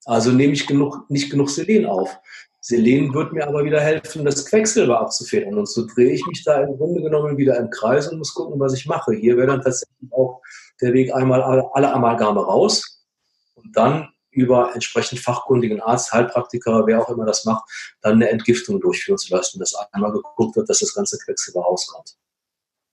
Also 0.04 0.32
nehme 0.32 0.52
ich 0.52 0.66
genug, 0.66 1.08
nicht 1.08 1.30
genug 1.30 1.50
Selen 1.50 1.86
auf. 1.86 2.18
Selen 2.60 3.12
wird 3.14 3.32
mir 3.32 3.46
aber 3.46 3.64
wieder 3.64 3.80
helfen, 3.80 4.24
das 4.24 4.44
Quecksilber 4.46 4.98
abzufedern. 5.00 5.56
Und 5.56 5.68
so 5.68 5.86
drehe 5.86 6.10
ich 6.10 6.26
mich 6.26 6.42
da 6.44 6.62
im 6.62 6.76
Grunde 6.78 7.02
genommen 7.02 7.36
wieder 7.36 7.58
im 7.58 7.70
Kreis 7.70 8.08
und 8.08 8.18
muss 8.18 8.34
gucken, 8.34 8.58
was 8.58 8.74
ich 8.74 8.86
mache. 8.86 9.14
Hier 9.14 9.36
wäre 9.36 9.48
dann 9.48 9.62
tatsächlich 9.62 10.12
auch 10.12 10.40
der 10.80 10.94
Weg 10.94 11.14
einmal 11.14 11.42
alle, 11.42 11.68
alle 11.74 11.92
Amalgame 11.92 12.40
raus 12.40 13.06
und 13.54 13.76
dann 13.76 14.08
über 14.34 14.74
entsprechend 14.74 15.20
fachkundigen 15.20 15.80
Arzt, 15.80 16.12
Heilpraktiker, 16.12 16.86
wer 16.86 17.00
auch 17.00 17.08
immer 17.08 17.24
das 17.24 17.44
macht, 17.44 17.64
dann 18.02 18.14
eine 18.14 18.30
Entgiftung 18.30 18.80
durchführen 18.80 19.18
zu 19.18 19.34
lassen, 19.34 19.58
dass 19.58 19.74
einmal 19.92 20.12
geguckt 20.12 20.56
wird, 20.56 20.68
dass 20.68 20.80
das 20.80 20.94
ganze 20.94 21.18
Quecksilber 21.18 21.60
rauskommt. 21.60 22.16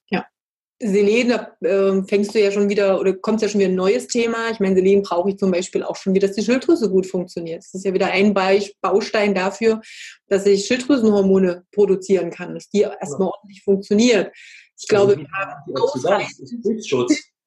Ja. 0.10 0.26
Selen, 0.80 1.30
da 1.30 1.56
äh, 1.68 2.04
fängst 2.04 2.34
du 2.34 2.42
ja 2.42 2.52
schon 2.52 2.70
wieder, 2.70 3.00
oder 3.00 3.14
kommt 3.14 3.42
ja 3.42 3.50
schon 3.50 3.60
wieder 3.60 3.70
ein 3.70 3.76
neues 3.76 4.08
Thema. 4.08 4.50
Ich 4.52 4.60
meine, 4.60 4.76
Selen 4.76 5.02
brauche 5.04 5.30
ich 5.30 5.38
zum 5.38 5.52
Beispiel 5.52 5.84
auch 5.84 5.96
schon 5.96 6.14
wieder, 6.14 6.28
dass 6.28 6.36
die 6.36 6.44
Schilddrüse 6.44 6.90
gut 6.90 7.06
funktioniert. 7.06 7.64
Das 7.64 7.74
ist 7.74 7.86
ja 7.86 7.94
wieder 7.94 8.08
ein 8.08 8.34
Baustein 8.82 9.36
dafür, 9.36 9.82
dass 10.28 10.46
ich 10.46 10.66
Schilddrüsenhormone 10.66 11.66
produzieren 11.72 12.32
kann, 12.32 12.54
dass 12.54 12.70
die 12.70 12.82
erstmal 12.82 13.28
ja. 13.28 13.34
ordentlich 13.34 13.64
funktioniert. 13.64 14.32
Ich 14.80 14.88
glaube, 14.88 15.16
wir 15.16 15.28
haben 15.32 15.76
ausreichend, 15.76 16.50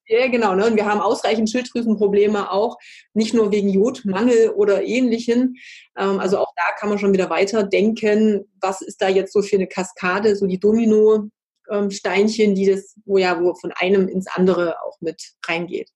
ja, 0.06 0.26
genau. 0.28 0.54
Ne? 0.54 0.66
Und 0.66 0.76
wir 0.76 0.84
haben 0.84 1.00
ausreichend 1.00 1.50
Schilddrüsenprobleme 1.50 2.50
auch, 2.50 2.76
nicht 3.14 3.32
nur 3.32 3.50
wegen 3.52 3.68
Jodmangel 3.68 4.50
oder 4.50 4.84
ähnlichen. 4.84 5.56
Ähm, 5.96 6.20
also 6.20 6.38
auch 6.38 6.52
da 6.56 6.74
kann 6.78 6.90
man 6.90 6.98
schon 6.98 7.12
wieder 7.12 7.30
weiter 7.30 7.62
denken, 7.62 8.44
was 8.60 8.82
ist 8.82 9.00
da 9.00 9.08
jetzt 9.08 9.32
so 9.32 9.40
für 9.40 9.56
eine 9.56 9.66
Kaskade, 9.66 10.36
so 10.36 10.46
die 10.46 10.60
Domino-Steinchen, 10.60 12.50
ähm, 12.50 12.54
die 12.54 12.66
das, 12.66 12.94
wo 13.06 13.16
ja, 13.18 13.40
wo 13.40 13.54
von 13.54 13.72
einem 13.76 14.08
ins 14.08 14.26
andere 14.34 14.76
auch 14.82 15.00
mit 15.00 15.22
reingeht. 15.46 15.88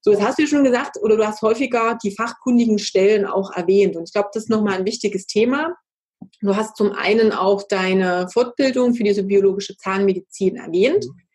So, 0.00 0.10
jetzt 0.12 0.22
hast 0.22 0.38
du 0.38 0.46
schon 0.46 0.64
gesagt, 0.64 0.96
oder 1.00 1.16
du 1.16 1.26
hast 1.26 1.42
häufiger 1.42 1.98
die 2.02 2.14
fachkundigen 2.14 2.78
Stellen 2.78 3.24
auch 3.24 3.52
erwähnt. 3.52 3.96
Und 3.96 4.04
ich 4.04 4.12
glaube, 4.12 4.30
das 4.32 4.44
ist 4.44 4.48
nochmal 4.48 4.74
ein 4.74 4.84
wichtiges 4.84 5.26
Thema. 5.26 5.74
Du 6.40 6.56
hast 6.56 6.76
zum 6.76 6.92
einen 6.92 7.32
auch 7.32 7.62
deine 7.68 8.28
Fortbildung 8.32 8.94
für 8.94 9.04
diese 9.04 9.22
biologische 9.22 9.76
Zahnmedizin 9.76 10.56
erwähnt. 10.56 11.04
Mhm. 11.04 11.27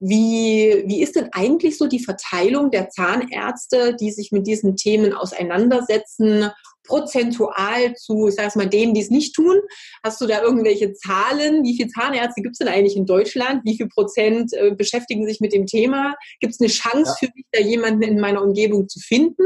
Wie, 0.00 0.84
wie 0.86 1.02
ist 1.02 1.16
denn 1.16 1.30
eigentlich 1.32 1.76
so 1.76 1.88
die 1.88 2.02
Verteilung 2.02 2.70
der 2.70 2.88
Zahnärzte, 2.88 3.96
die 3.96 4.12
sich 4.12 4.30
mit 4.30 4.46
diesen 4.46 4.76
Themen 4.76 5.12
auseinandersetzen, 5.12 6.50
prozentual 6.84 7.94
zu, 7.94 8.28
ich 8.28 8.36
sage 8.36 8.56
mal, 8.56 8.68
denen, 8.68 8.94
die 8.94 9.00
es 9.00 9.10
nicht 9.10 9.34
tun? 9.34 9.56
Hast 10.04 10.20
du 10.20 10.26
da 10.26 10.40
irgendwelche 10.40 10.92
Zahlen? 10.94 11.64
Wie 11.64 11.76
viele 11.76 11.88
Zahnärzte 11.88 12.42
gibt 12.42 12.54
es 12.54 12.58
denn 12.58 12.68
eigentlich 12.68 12.96
in 12.96 13.06
Deutschland? 13.06 13.64
Wie 13.64 13.76
viel 13.76 13.88
Prozent 13.88 14.52
äh, 14.52 14.70
beschäftigen 14.70 15.26
sich 15.26 15.40
mit 15.40 15.52
dem 15.52 15.66
Thema? 15.66 16.14
Gibt 16.38 16.54
es 16.54 16.60
eine 16.60 16.68
Chance 16.68 17.16
ja. 17.20 17.26
für 17.26 17.32
mich, 17.34 17.46
da 17.50 17.60
jemanden 17.60 18.02
in 18.02 18.20
meiner 18.20 18.42
Umgebung 18.42 18.88
zu 18.88 19.00
finden? 19.00 19.42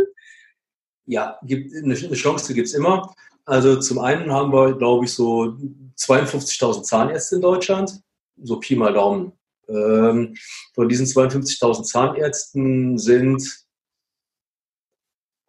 Ja, 1.06 1.38
gibt, 1.42 1.74
eine, 1.74 1.94
eine 1.94 2.14
Chance 2.14 2.52
gibt 2.52 2.68
es 2.68 2.74
immer. 2.74 3.14
Also 3.44 3.80
zum 3.80 3.98
einen 3.98 4.30
haben 4.30 4.52
wir, 4.52 4.74
glaube 4.74 5.06
ich, 5.06 5.12
so 5.12 5.56
52.000 5.98 6.82
Zahnärzte 6.82 7.36
in 7.36 7.42
Deutschland, 7.42 8.00
so 8.40 8.60
Pi 8.60 8.76
mal 8.76 8.92
Daumen. 8.92 9.32
Ähm, 9.68 10.34
von 10.74 10.88
diesen 10.88 11.06
52.000 11.06 11.84
Zahnärzten 11.84 12.98
sind 12.98 13.42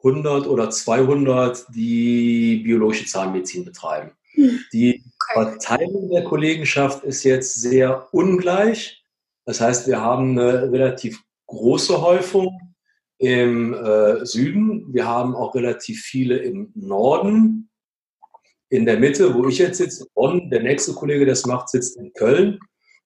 100 0.03 0.47
oder 0.47 0.70
200, 0.70 1.66
die 1.74 2.61
biologische 2.64 3.05
Zahnmedizin 3.05 3.66
betreiben. 3.66 4.11
Hm. 4.34 4.59
Die 4.74 5.03
Verteilung 5.32 6.09
der 6.09 6.24
Kollegenschaft 6.24 7.03
ist 7.03 7.24
jetzt 7.24 7.55
sehr 7.55 8.07
ungleich. 8.11 9.03
Das 9.45 9.61
heißt, 9.61 9.88
wir 9.88 10.01
haben 10.01 10.38
eine 10.38 10.72
relativ 10.72 11.22
große 11.47 12.01
Häufung 12.01 12.76
im 13.18 13.74
äh, 13.74 14.26
Süden. 14.26 14.93
Wir 14.93 15.07
haben 15.07 15.36
auch 15.36 15.55
relativ 15.55 16.01
viele 16.01 16.38
im 16.38 16.72
Norden. 16.76 17.70
In 18.70 18.86
der 18.86 18.99
Mitte, 18.99 19.34
wo 19.34 19.47
ich 19.47 19.59
jetzt 19.59 19.78
sitze, 19.78 20.07
Bonn, 20.14 20.49
der 20.49 20.64
nächste 20.64 20.93
Kollege, 20.93 21.26
der 21.26 21.34
es 21.34 21.45
macht, 21.45 21.70
sitzt 21.70 21.97
in 21.97 22.11
Köln. 22.14 22.59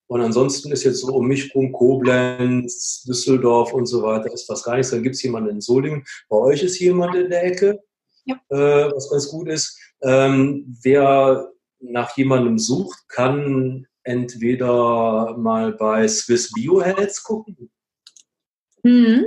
Und 0.08 0.22
ansonsten 0.22 0.72
ist 0.72 0.84
jetzt 0.84 1.00
so 1.00 1.14
um 1.14 1.26
mich 1.26 1.54
rum 1.54 1.70
Koblenz, 1.70 3.02
Düsseldorf 3.02 3.72
und 3.74 3.86
so 3.86 4.02
weiter, 4.02 4.32
ist 4.32 4.46
fast 4.46 4.64
gar 4.64 4.76
nichts. 4.76 4.90
Dann 4.90 5.02
gibt 5.02 5.14
es 5.14 5.22
jemanden 5.22 5.50
in 5.50 5.60
Solingen. 5.60 6.04
Bei 6.28 6.36
euch 6.38 6.62
ist 6.62 6.78
jemand 6.80 7.14
in 7.14 7.28
der 7.28 7.44
Ecke, 7.44 7.78
ja. 8.24 8.36
äh, 8.48 8.90
was 8.90 9.10
ganz 9.10 9.28
gut 9.28 9.48
ist. 9.48 9.78
Ähm, 10.02 10.76
wer 10.82 11.50
nach 11.80 12.16
jemandem 12.16 12.58
sucht, 12.58 13.08
kann 13.08 13.86
entweder 14.02 15.36
mal 15.36 15.72
bei 15.72 16.08
Swiss 16.08 16.52
Biohealth 16.52 17.22
gucken. 17.22 17.70
Mhm. 18.82 19.26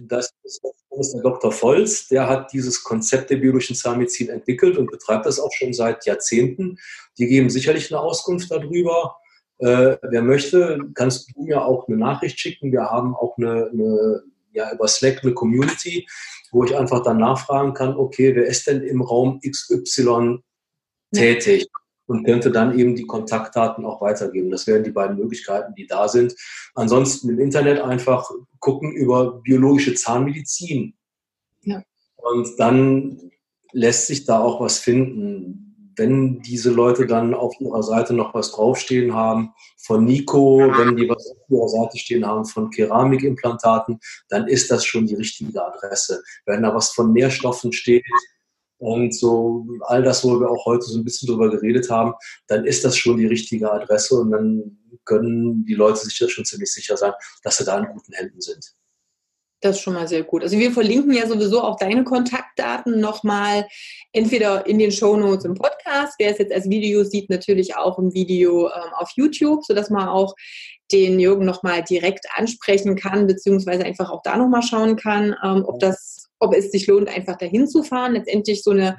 Das 0.00 0.30
ist, 0.42 0.60
das 0.90 1.08
ist 1.08 1.14
der 1.14 1.22
Dr. 1.22 1.52
Volz, 1.52 2.08
der 2.08 2.28
hat 2.28 2.52
dieses 2.52 2.82
Konzept 2.82 3.30
der 3.30 3.36
biologischen 3.36 3.76
Zahnmedizin 3.76 4.30
entwickelt 4.30 4.78
und 4.78 4.90
betreibt 4.90 5.26
das 5.26 5.38
auch 5.38 5.52
schon 5.52 5.72
seit 5.72 6.06
Jahrzehnten. 6.06 6.78
Die 7.18 7.26
geben 7.26 7.50
sicherlich 7.50 7.92
eine 7.92 8.00
Auskunft 8.00 8.50
darüber. 8.50 9.16
Äh, 9.58 9.96
wer 10.02 10.22
möchte, 10.22 10.78
kannst 10.94 11.30
du 11.30 11.42
mir 11.42 11.64
auch 11.64 11.88
eine 11.88 11.96
Nachricht 11.96 12.38
schicken. 12.40 12.72
Wir 12.72 12.90
haben 12.90 13.14
auch 13.14 13.36
eine, 13.38 13.70
eine, 13.72 14.22
ja, 14.52 14.72
über 14.72 14.88
Slack 14.88 15.22
eine 15.22 15.32
Community, 15.32 16.06
wo 16.50 16.64
ich 16.64 16.76
einfach 16.76 17.02
dann 17.02 17.18
nachfragen 17.18 17.74
kann, 17.74 17.96
okay, 17.96 18.34
wer 18.34 18.46
ist 18.46 18.66
denn 18.66 18.82
im 18.82 19.00
Raum 19.00 19.40
XY 19.40 20.38
tätig? 21.12 21.66
Und 22.06 22.24
könnte 22.24 22.50
dann 22.50 22.78
eben 22.78 22.94
die 22.94 23.06
Kontaktdaten 23.06 23.86
auch 23.86 24.02
weitergeben. 24.02 24.50
Das 24.50 24.66
wären 24.66 24.84
die 24.84 24.90
beiden 24.90 25.16
Möglichkeiten, 25.16 25.74
die 25.74 25.86
da 25.86 26.06
sind. 26.06 26.34
Ansonsten 26.74 27.30
im 27.30 27.40
Internet 27.40 27.80
einfach 27.80 28.28
gucken 28.58 28.92
über 28.92 29.40
biologische 29.40 29.94
Zahnmedizin. 29.94 30.94
Ja. 31.62 31.82
Und 32.16 32.60
dann 32.60 33.30
lässt 33.72 34.08
sich 34.08 34.26
da 34.26 34.38
auch 34.38 34.60
was 34.60 34.78
finden 34.78 35.63
wenn 35.96 36.40
diese 36.40 36.70
Leute 36.70 37.06
dann 37.06 37.34
auf 37.34 37.54
ihrer 37.60 37.82
Seite 37.82 38.14
noch 38.14 38.34
was 38.34 38.52
draufstehen 38.52 39.14
haben 39.14 39.52
von 39.78 40.04
Nico, 40.04 40.58
wenn 40.76 40.96
die 40.96 41.08
was 41.08 41.30
auf 41.30 41.50
ihrer 41.50 41.68
Seite 41.68 41.98
stehen 41.98 42.26
haben 42.26 42.44
von 42.44 42.70
Keramikimplantaten, 42.70 44.00
dann 44.28 44.48
ist 44.48 44.70
das 44.70 44.84
schon 44.84 45.06
die 45.06 45.14
richtige 45.14 45.64
Adresse. 45.64 46.22
Wenn 46.46 46.62
da 46.62 46.74
was 46.74 46.90
von 46.90 47.12
Nährstoffen 47.12 47.72
steht 47.72 48.04
und 48.78 49.14
so 49.14 49.66
all 49.82 50.02
das, 50.02 50.24
wo 50.24 50.40
wir 50.40 50.50
auch 50.50 50.64
heute 50.66 50.84
so 50.84 50.98
ein 50.98 51.04
bisschen 51.04 51.28
drüber 51.28 51.50
geredet 51.50 51.90
haben, 51.90 52.14
dann 52.46 52.64
ist 52.64 52.84
das 52.84 52.96
schon 52.96 53.18
die 53.18 53.26
richtige 53.26 53.70
Adresse 53.70 54.16
und 54.16 54.30
dann 54.30 54.78
können 55.04 55.64
die 55.64 55.74
Leute 55.74 56.00
sich 56.00 56.18
da 56.18 56.28
schon 56.28 56.44
ziemlich 56.44 56.72
sicher 56.72 56.96
sein, 56.96 57.12
dass 57.42 57.58
sie 57.58 57.64
da 57.64 57.78
in 57.78 57.92
guten 57.92 58.12
Händen 58.12 58.40
sind. 58.40 58.74
Das 59.64 59.76
ist 59.76 59.82
schon 59.82 59.94
mal 59.94 60.06
sehr 60.06 60.24
gut. 60.24 60.42
Also 60.42 60.58
wir 60.58 60.72
verlinken 60.72 61.14
ja 61.14 61.26
sowieso 61.26 61.62
auch 61.62 61.78
deine 61.78 62.04
Kontaktdaten 62.04 63.00
nochmal, 63.00 63.66
entweder 64.12 64.66
in 64.66 64.78
den 64.78 64.92
Shownotes 64.92 65.46
im 65.46 65.54
Podcast, 65.54 66.16
wer 66.18 66.32
es 66.32 66.38
jetzt 66.38 66.52
als 66.52 66.68
Video 66.68 67.02
sieht, 67.02 67.30
natürlich 67.30 67.74
auch 67.74 67.98
im 67.98 68.12
Video 68.12 68.66
ähm, 68.68 68.92
auf 68.98 69.08
YouTube, 69.16 69.64
sodass 69.64 69.88
man 69.88 70.06
auch 70.06 70.34
den 70.92 71.18
Jürgen 71.18 71.46
nochmal 71.46 71.82
direkt 71.82 72.26
ansprechen 72.34 72.94
kann, 72.94 73.26
beziehungsweise 73.26 73.86
einfach 73.86 74.10
auch 74.10 74.20
da 74.22 74.36
nochmal 74.36 74.62
schauen 74.62 74.96
kann, 74.96 75.34
ähm, 75.42 75.64
ob 75.66 75.78
das, 75.78 76.28
ob 76.40 76.54
es 76.54 76.70
sich 76.70 76.86
lohnt, 76.86 77.08
einfach 77.08 77.38
dahin 77.38 77.66
zu 77.66 77.82
fahren. 77.82 78.12
Letztendlich 78.12 78.62
so 78.62 78.72
eine 78.72 78.98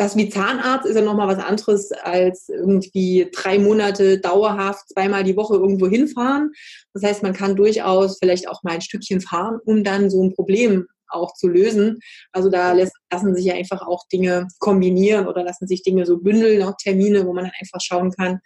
das 0.00 0.16
wie 0.16 0.30
Zahnarzt 0.30 0.86
ist 0.86 0.96
ja 0.96 1.02
nochmal 1.02 1.28
was 1.28 1.44
anderes 1.44 1.92
als 1.92 2.48
irgendwie 2.48 3.28
drei 3.34 3.58
Monate 3.58 4.18
dauerhaft 4.18 4.88
zweimal 4.88 5.24
die 5.24 5.36
Woche 5.36 5.56
irgendwo 5.56 5.88
hinfahren. 5.88 6.52
Das 6.94 7.02
heißt, 7.02 7.22
man 7.22 7.34
kann 7.34 7.54
durchaus 7.54 8.16
vielleicht 8.18 8.48
auch 8.48 8.62
mal 8.62 8.72
ein 8.72 8.80
Stückchen 8.80 9.20
fahren, 9.20 9.58
um 9.62 9.84
dann 9.84 10.08
so 10.08 10.22
ein 10.22 10.34
Problem 10.34 10.86
auch 11.08 11.34
zu 11.34 11.48
lösen. 11.48 11.98
Also 12.32 12.48
da 12.48 12.72
lassen 12.72 13.34
sich 13.34 13.44
ja 13.44 13.54
einfach 13.54 13.82
auch 13.86 14.08
Dinge 14.10 14.48
kombinieren 14.58 15.28
oder 15.28 15.44
lassen 15.44 15.66
sich 15.66 15.82
Dinge 15.82 16.06
so 16.06 16.16
bündeln, 16.16 16.62
auch 16.62 16.76
Termine, 16.82 17.26
wo 17.26 17.34
man 17.34 17.44
dann 17.44 17.52
einfach 17.60 17.80
schauen 17.82 18.10
kann, 18.12 18.40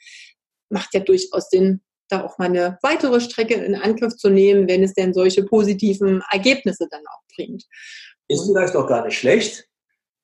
macht 0.71 0.93
ja 0.93 1.01
durchaus 1.01 1.51
Sinn, 1.51 1.83
da 2.09 2.25
auch 2.25 2.37
mal 2.39 2.47
eine 2.47 2.79
weitere 2.83 3.21
Strecke 3.21 3.55
in 3.55 3.77
Angriff 3.77 4.17
zu 4.17 4.29
nehmen, 4.29 4.67
wenn 4.67 4.83
es 4.83 4.95
denn 4.95 5.15
solche 5.15 5.45
positiven 5.45 6.21
Ergebnisse 6.33 6.89
dann 6.91 7.03
auch 7.07 7.23
bringt. 7.37 7.63
Ist 8.27 8.47
vielleicht 8.47 8.75
auch 8.75 8.89
gar 8.89 9.05
nicht 9.05 9.17
schlecht, 9.17 9.69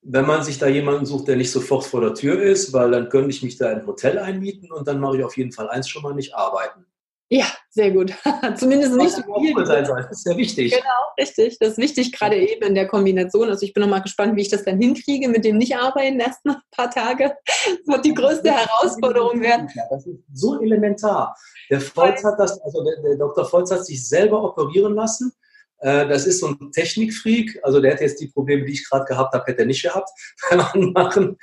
wenn 0.03 0.27
man 0.27 0.43
sich 0.43 0.59
da 0.59 0.67
jemanden 0.67 1.05
sucht, 1.07 1.29
der 1.29 1.37
nicht 1.37 1.51
sofort 1.51 1.85
vor 1.85 2.01
der 2.01 2.15
Tür 2.15 2.41
ist, 2.41 2.73
weil 2.73 2.91
dann 2.91 3.09
könnte 3.09 3.31
ich 3.31 3.43
mich 3.43 3.57
da 3.57 3.71
in 3.71 3.81
ein 3.81 3.87
Hotel 3.87 4.19
einmieten 4.19 4.73
und 4.73 4.89
dann 4.89 4.99
mache 4.99 5.19
ich 5.19 5.25
auf 5.25 5.37
jeden 5.37 5.53
Fall 5.53 5.69
eins 5.69 5.89
schon 5.89 6.03
mal 6.03 6.15
nicht 6.15 6.35
arbeiten. 6.35 6.87
Ja, 7.33 7.47
sehr 7.69 7.93
gut. 7.93 8.13
Zumindest 8.57 8.97
nicht 8.97 9.11
so 9.11 9.23
viel. 9.23 9.65
Sein 9.65 9.87
soll. 9.87 10.03
Das 10.03 10.11
ist 10.11 10.25
sehr 10.25 10.37
wichtig. 10.37 10.73
Genau, 10.73 11.15
richtig. 11.17 11.59
Das 11.61 11.71
ist 11.71 11.79
wichtig, 11.79 12.11
gerade 12.11 12.37
eben 12.37 12.67
in 12.67 12.75
der 12.75 12.89
Kombination. 12.89 13.49
Also 13.49 13.65
ich 13.65 13.73
bin 13.73 13.83
nochmal 13.83 14.03
gespannt, 14.03 14.35
wie 14.35 14.41
ich 14.41 14.49
das 14.49 14.65
dann 14.65 14.81
hinkriege 14.81 15.29
mit 15.29 15.45
dem 15.45 15.59
Nicht-Arbeiten 15.59 16.19
erst 16.21 16.45
noch 16.45 16.57
ein 16.57 16.63
paar 16.73 16.91
Tage. 16.91 17.33
Das 17.47 17.67
wird 17.87 18.05
die 18.05 18.15
größte 18.15 18.51
Herausforderung 18.51 19.41
werden. 19.41 19.69
Das 19.91 20.05
ist 20.07 20.19
so 20.33 20.61
elementar. 20.61 21.37
Der 21.71 21.81
Volz 21.81 22.25
hat 22.25 22.41
das, 22.41 22.61
also 22.63 22.83
der, 22.83 23.01
der 23.01 23.17
Dr. 23.17 23.49
Volz 23.49 23.71
hat 23.71 23.87
sich 23.87 24.09
selber 24.09 24.43
operieren 24.43 24.95
lassen 24.95 25.33
das 25.81 26.27
ist 26.27 26.41
so 26.41 26.49
ein 26.49 26.73
Technikfreak, 26.73 27.59
also 27.63 27.81
der 27.81 27.93
hat 27.93 28.01
jetzt 28.01 28.21
die 28.21 28.29
Probleme, 28.29 28.65
die 28.67 28.73
ich 28.73 28.89
gerade 28.89 29.07
gehabt 29.07 29.33
habe, 29.35 29.45
hätte 29.47 29.61
er 29.61 29.67
nicht 29.67 29.83
gehabt 29.83 30.11
beim 30.51 30.61
Anmachen. 30.61 31.37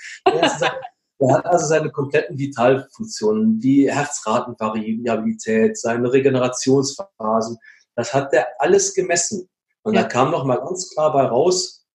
Er 1.20 1.34
hat 1.34 1.46
also 1.48 1.66
seine 1.66 1.90
kompletten 1.90 2.38
Vitalfunktionen, 2.38 3.60
die 3.60 3.92
Herzratenvariabilität, 3.92 5.76
seine 5.78 6.14
Regenerationsphasen, 6.14 7.58
das 7.96 8.14
hat 8.14 8.32
er 8.34 8.48
alles 8.60 8.94
gemessen. 8.94 9.50
Und 9.82 9.96
ja. 9.96 10.04
da 10.04 10.08
kam 10.08 10.30
noch 10.30 10.46
mal 10.46 10.58
ganz 10.58 10.92
klar 10.92 11.12
bei 11.12 11.24
raus, 11.24 11.86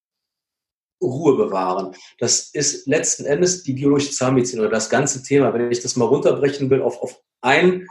Ruhe 1.00 1.36
bewahren. 1.36 1.94
Das 2.18 2.50
ist 2.52 2.86
letzten 2.86 3.24
Endes 3.24 3.62
die 3.62 3.74
biologische 3.74 4.12
Zahnmedizin 4.12 4.60
oder 4.60 4.70
das 4.70 4.90
ganze 4.90 5.22
Thema. 5.22 5.52
Wenn 5.52 5.70
ich 5.70 5.80
das 5.80 5.96
mal 5.96 6.06
runterbrechen 6.06 6.70
will 6.70 6.82
auf, 6.82 7.00
auf 7.02 7.20
einen 7.40 7.88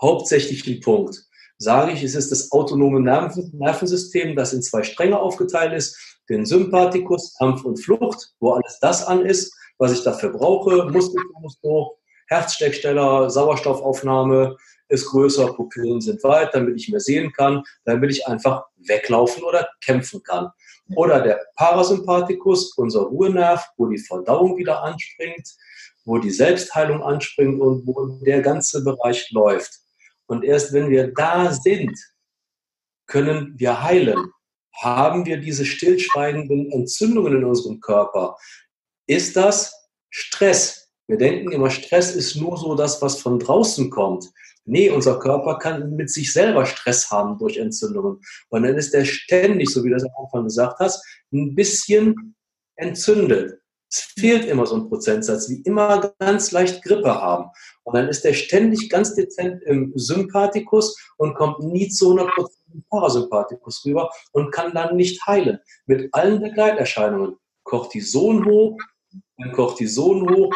hauptsächlichen 0.00 0.80
Punkt 0.80 1.27
sage 1.58 1.92
ich, 1.92 2.02
es 2.02 2.14
ist 2.14 2.30
das 2.30 2.52
autonome 2.52 3.00
Nervensystem, 3.00 4.36
das 4.36 4.52
in 4.52 4.62
zwei 4.62 4.82
Stränge 4.82 5.18
aufgeteilt 5.18 5.72
ist, 5.72 5.98
den 6.28 6.46
Sympathikus, 6.46 7.34
Kampf 7.38 7.64
und 7.64 7.82
Flucht, 7.82 8.32
wo 8.40 8.52
alles 8.52 8.78
das 8.80 9.04
an 9.04 9.26
ist, 9.26 9.54
was 9.78 9.92
ich 9.92 10.02
dafür 10.02 10.30
brauche, 10.30 10.84
Muskeltonus 10.90 11.58
Herzstecksteller, 12.28 13.30
Sauerstoffaufnahme 13.30 14.56
ist 14.88 15.06
größer, 15.06 15.52
Pupillen 15.54 16.00
sind 16.00 16.22
weit, 16.24 16.54
damit 16.54 16.76
ich 16.76 16.88
mehr 16.88 17.00
sehen 17.00 17.32
kann, 17.32 17.62
damit 17.84 18.10
ich 18.10 18.26
einfach 18.26 18.64
weglaufen 18.76 19.42
oder 19.44 19.68
kämpfen 19.84 20.22
kann. 20.22 20.50
Oder 20.94 21.20
der 21.20 21.40
Parasympathikus, 21.56 22.72
unser 22.76 23.02
Ruhenerv, 23.02 23.62
wo 23.76 23.86
die 23.86 23.98
Verdauung 23.98 24.56
wieder 24.56 24.82
anspringt, 24.82 25.48
wo 26.04 26.18
die 26.18 26.30
Selbstheilung 26.30 27.02
anspringt 27.02 27.60
und 27.60 27.86
wo 27.86 28.18
der 28.24 28.40
ganze 28.40 28.82
Bereich 28.82 29.30
läuft. 29.30 29.80
Und 30.28 30.44
erst 30.44 30.72
wenn 30.72 30.90
wir 30.90 31.12
da 31.12 31.52
sind, 31.52 31.98
können 33.06 33.54
wir 33.58 33.82
heilen. 33.82 34.30
Haben 34.74 35.26
wir 35.26 35.38
diese 35.38 35.64
stillschweigenden 35.64 36.70
Entzündungen 36.70 37.38
in 37.38 37.44
unserem 37.44 37.80
Körper? 37.80 38.36
Ist 39.06 39.36
das 39.36 39.90
Stress? 40.10 40.90
Wir 41.08 41.16
denken 41.16 41.50
immer, 41.50 41.70
Stress 41.70 42.14
ist 42.14 42.36
nur 42.36 42.56
so 42.58 42.74
das, 42.74 43.00
was 43.00 43.20
von 43.20 43.38
draußen 43.38 43.90
kommt. 43.90 44.30
Nee, 44.66 44.90
unser 44.90 45.18
Körper 45.18 45.58
kann 45.58 45.96
mit 45.96 46.10
sich 46.10 46.30
selber 46.30 46.66
Stress 46.66 47.10
haben 47.10 47.38
durch 47.38 47.56
Entzündungen. 47.56 48.20
Und 48.50 48.62
dann 48.62 48.76
ist 48.76 48.92
der 48.92 49.06
ständig, 49.06 49.70
so 49.70 49.82
wie 49.82 49.88
du 49.88 49.94
das 49.94 50.04
am 50.04 50.24
Anfang 50.24 50.44
gesagt 50.44 50.78
hast, 50.78 51.02
ein 51.32 51.54
bisschen 51.54 52.36
entzündet. 52.76 53.58
Es 53.90 54.00
fehlt 54.18 54.44
immer 54.44 54.66
so 54.66 54.76
ein 54.76 54.88
Prozentsatz, 54.88 55.48
wie 55.48 55.62
immer 55.62 56.12
ganz 56.18 56.52
leicht 56.52 56.82
Grippe 56.82 57.14
haben. 57.14 57.50
Und 57.84 57.96
dann 57.96 58.08
ist 58.08 58.24
der 58.24 58.34
ständig 58.34 58.90
ganz 58.90 59.14
dezent 59.14 59.62
im 59.62 59.92
Sympathikus 59.94 60.96
und 61.16 61.34
kommt 61.34 61.60
nie 61.60 61.88
zu 61.88 62.12
100% 62.12 62.28
im 62.74 62.84
Parasympathikus 62.90 63.84
rüber 63.86 64.10
und 64.32 64.50
kann 64.52 64.74
dann 64.74 64.96
nicht 64.96 65.26
heilen. 65.26 65.58
Mit 65.86 66.12
allen 66.12 66.42
Begleiterscheinungen. 66.42 67.36
Cortison 67.68 68.46
hoch, 68.46 68.78
dann 69.36 69.52
Cortison 69.52 70.28
hoch, 70.28 70.54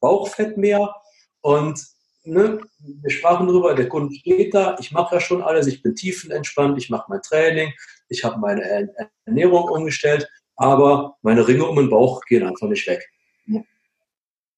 Bauchfett 0.00 0.56
mehr 0.56 0.94
und 1.42 1.78
ne, 2.24 2.60
wir 2.78 3.10
sprachen 3.10 3.46
darüber, 3.46 3.74
der 3.74 3.88
Kunde 3.88 4.14
steht 4.14 4.54
da, 4.54 4.76
ich 4.80 4.90
mache 4.92 5.16
ja 5.16 5.20
schon 5.20 5.42
alles, 5.42 5.66
ich 5.66 5.82
bin 5.82 5.94
tiefenentspannt, 5.94 6.78
ich 6.78 6.88
mache 6.88 7.06
mein 7.08 7.22
Training, 7.22 7.72
ich 8.08 8.24
habe 8.24 8.38
meine 8.38 8.88
Ernährung 9.26 9.68
umgestellt 9.68 10.28
aber 10.58 11.16
meine 11.22 11.46
Ringe 11.46 11.64
um 11.64 11.76
den 11.76 11.88
Bauch 11.88 12.20
gehen 12.26 12.46
einfach 12.46 12.68
nicht 12.68 12.86
weg. 12.86 13.08
Ja. 13.46 13.62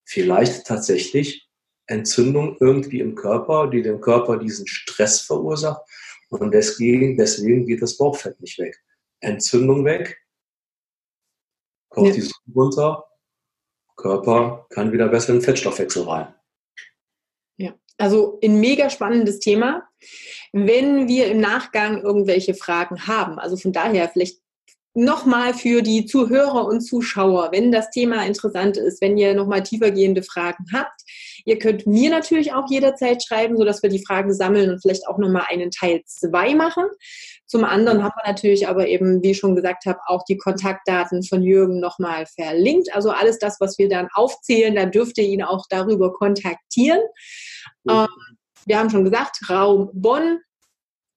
Vielleicht 0.05 0.66
tatsächlich 0.66 1.48
Entzündung 1.86 2.57
irgendwie 2.59 3.01
im 3.01 3.14
Körper, 3.14 3.68
die 3.68 3.82
dem 3.82 4.01
Körper 4.01 4.38
diesen 4.38 4.66
Stress 4.66 5.20
verursacht 5.20 5.82
und 6.30 6.53
deswegen, 6.53 7.16
deswegen 7.16 7.66
geht 7.66 7.82
das 7.82 7.96
Bauchfett 7.96 8.40
nicht 8.40 8.59
weg. 8.59 8.80
Entzündung 9.20 9.84
weg, 9.84 10.18
Cortison 11.90 12.32
ja. 12.46 12.53
runter, 12.55 13.05
Körper 13.96 14.66
kann 14.70 14.92
wieder 14.92 15.09
besser 15.09 15.30
in 15.30 15.36
den 15.36 15.44
Fettstoffwechsel 15.44 16.05
rein. 16.05 16.34
Ja, 17.59 17.74
also 17.98 18.38
ein 18.42 18.59
mega 18.59 18.88
spannendes 18.88 19.40
Thema. 19.40 19.86
Wenn 20.53 21.09
wir 21.09 21.26
im 21.26 21.40
Nachgang 21.40 22.01
irgendwelche 22.01 22.55
Fragen 22.55 23.07
haben, 23.07 23.38
also 23.38 23.59
von 23.59 23.72
daher 23.72 24.09
vielleicht 24.09 24.40
nochmal 24.95 25.55
für 25.55 25.82
die 25.82 26.05
Zuhörer 26.05 26.66
und 26.66 26.80
Zuschauer, 26.80 27.51
wenn 27.53 27.70
das 27.70 27.91
Thema 27.91 28.26
interessant 28.26 28.76
ist, 28.76 29.01
wenn 29.01 29.16
ihr 29.16 29.34
nochmal 29.34 29.62
tiefergehende 29.62 30.22
Fragen 30.22 30.64
habt, 30.72 31.01
ihr 31.45 31.59
könnt 31.59 31.86
mir 31.86 32.11
natürlich 32.11 32.53
auch 32.53 32.68
jederzeit 32.68 33.22
schreiben, 33.22 33.57
sodass 33.57 33.82
wir 33.82 33.91
die 33.91 34.05
Fragen 34.05 34.34
sammeln 34.34 34.70
und 34.70 34.80
vielleicht 34.82 35.07
auch 35.07 35.18
nochmal 35.18 35.45
einen 35.49 35.70
Teil 35.70 36.03
zwei 36.07 36.55
machen. 36.55 36.84
Zum 37.47 37.64
anderen 37.64 38.03
haben 38.03 38.14
wir 38.16 38.30
natürlich 38.30 38.68
aber 38.68 38.88
eben, 38.88 39.22
wie 39.22 39.32
ich 39.32 39.38
schon 39.38 39.57
gesagt 39.57 39.86
habe, 39.86 39.99
auch 40.07 40.24
die 40.24 40.36
Kontaktdaten 40.36 41.22
von 41.22 41.43
Jürgen 41.43 41.80
nochmal 41.80 42.26
verlinkt. 42.26 42.95
Also 42.95 43.11
alles 43.11 43.38
das, 43.38 43.57
was 43.61 43.78
wir 43.78 43.88
dann 43.88 44.09
aufzählen, 44.12 44.74
da 44.74 44.86
dürft 44.86 45.18
ihr 45.18 45.24
ihn 45.24 45.43
auch 45.43 45.66
darüber 45.68 46.12
kontaktieren. 46.12 47.01
Mhm. 47.84 48.07
wir 48.66 48.78
haben 48.78 48.91
schon 48.91 49.05
gesagt, 49.05 49.38
Raum 49.49 49.91
Bonn, 49.93 50.41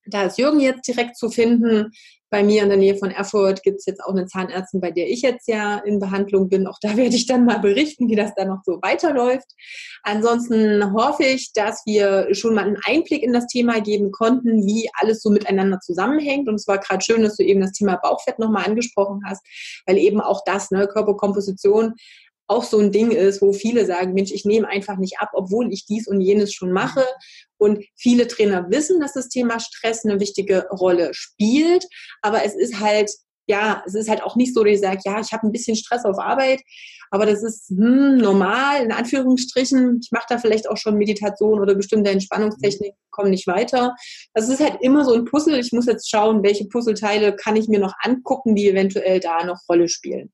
da 0.06 0.24
ist 0.24 0.38
Jürgen 0.38 0.60
jetzt 0.60 0.88
direkt 0.88 1.18
zu 1.18 1.30
finden. 1.30 1.92
Bei 2.30 2.44
mir 2.44 2.64
in 2.64 2.70
der 2.70 2.80
Nähe 2.80 2.96
von 2.98 3.12
Erfurt 3.12 3.62
gibt 3.62 3.78
es 3.78 3.86
jetzt 3.86 4.04
auch 4.04 4.12
eine 4.12 4.26
Zahnärztin, 4.26 4.82
bei 4.82 4.90
der 4.90 5.08
ich 5.08 5.22
jetzt 5.22 5.48
ja 5.48 5.78
in 5.78 6.00
Behandlung 6.00 6.50
bin. 6.50 6.66
Auch 6.66 6.80
da 6.82 6.90
werde 6.98 7.16
ich 7.16 7.28
dann 7.28 7.46
mal 7.46 7.60
berichten, 7.60 8.10
wie 8.10 8.16
das 8.16 8.34
dann 8.36 8.48
noch 8.48 8.62
so 8.66 8.80
weiterläuft. 8.82 9.46
Ansonsten 10.02 10.94
hoffe 10.94 11.24
ich, 11.24 11.54
dass 11.54 11.84
wir 11.86 12.34
schon 12.34 12.56
mal 12.56 12.66
einen 12.66 12.80
Einblick 12.86 13.22
in 13.22 13.34
das 13.34 13.46
Thema 13.48 13.82
geben 13.82 14.12
konnten, 14.12 14.66
wie 14.66 14.90
alles 15.00 15.22
so 15.22 15.30
miteinander 15.30 15.80
zusammenhängt. 15.80 16.50
Und 16.50 16.56
es 16.56 16.68
war 16.68 16.80
gerade 16.80 17.04
schön, 17.04 17.22
dass 17.22 17.38
du 17.38 17.44
eben 17.44 17.62
das 17.62 17.74
Thema 17.74 17.98
Bauchfett 17.98 18.40
nochmal 18.40 18.66
angesprochen 18.66 19.22
hast, 19.26 19.46
weil 19.86 19.98
eben 19.98 20.20
auch 20.20 20.42
das, 20.46 20.72
ne, 20.72 20.88
Körperkomposition, 20.88 21.94
auch 22.48 22.64
so 22.64 22.80
ein 22.80 22.92
Ding 22.92 23.12
ist, 23.12 23.42
wo 23.42 23.54
viele 23.54 23.86
sagen, 23.86 24.14
Mensch, 24.14 24.32
ich 24.32 24.46
nehme 24.46 24.68
einfach 24.68 24.98
nicht 24.98 25.20
ab, 25.20 25.30
obwohl 25.34 25.72
ich 25.72 25.86
dies 25.86 26.08
und 26.08 26.22
jenes 26.22 26.54
schon 26.54 26.72
mache. 26.72 27.04
Und 27.58 27.84
viele 27.96 28.28
Trainer 28.28 28.70
wissen, 28.70 29.00
dass 29.00 29.14
das 29.14 29.30
Thema 29.30 29.60
Stress 29.60 30.06
eine 30.06 30.20
wichtige 30.20 30.68
Rolle 30.70 31.10
spielt. 31.14 31.86
Aber 32.22 32.44
es 32.44 32.56
ist 32.56 32.80
halt, 32.80 33.10
ja, 33.48 33.84
es 33.86 33.96
ist 33.96 34.10
halt 34.10 34.24
auch 34.24 34.36
nicht 34.36 34.54
so, 34.54 34.64
dass 34.64 34.74
ich 34.74 34.82
sage, 34.82 35.02
ja, 35.06 35.20
ich 35.20 35.32
habe 35.32 35.48
ein 35.48 35.52
bisschen 35.52 35.76
Stress 35.76 36.06
auf 36.06 36.20
Arbeit, 36.20 36.62
aber 37.12 37.26
das 37.26 37.44
ist 37.44 37.70
hm, 37.70 38.18
normal, 38.18 38.84
in 38.84 38.92
Anführungsstrichen. 38.92 40.00
Ich 40.02 40.12
mache 40.12 40.26
da 40.30 40.40
vielleicht 40.40 40.68
auch 40.68 40.78
schon 40.78 40.98
Meditation 40.98 41.60
oder 41.60 41.76
bestimmte 41.76 42.10
Entspannungstechniken, 42.10 42.98
komme 43.12 43.30
nicht 43.30 43.46
weiter. 43.46 43.96
Das 44.34 44.50
ist 44.50 44.60
halt 44.60 44.78
immer 44.82 45.06
so 45.06 45.14
ein 45.14 45.26
Puzzle. 45.26 45.60
Ich 45.60 45.72
muss 45.74 45.86
jetzt 45.86 46.10
schauen, 46.10 46.44
welche 46.44 46.66
Puzzleteile 46.66 47.36
kann 47.36 47.56
ich 47.56 47.68
mir 47.68 47.80
noch 47.80 47.94
angucken, 48.02 48.56
die 48.56 48.68
eventuell 48.68 49.20
da 49.20 49.44
noch 49.44 49.60
Rolle 49.70 49.90
spielen. 49.90 50.32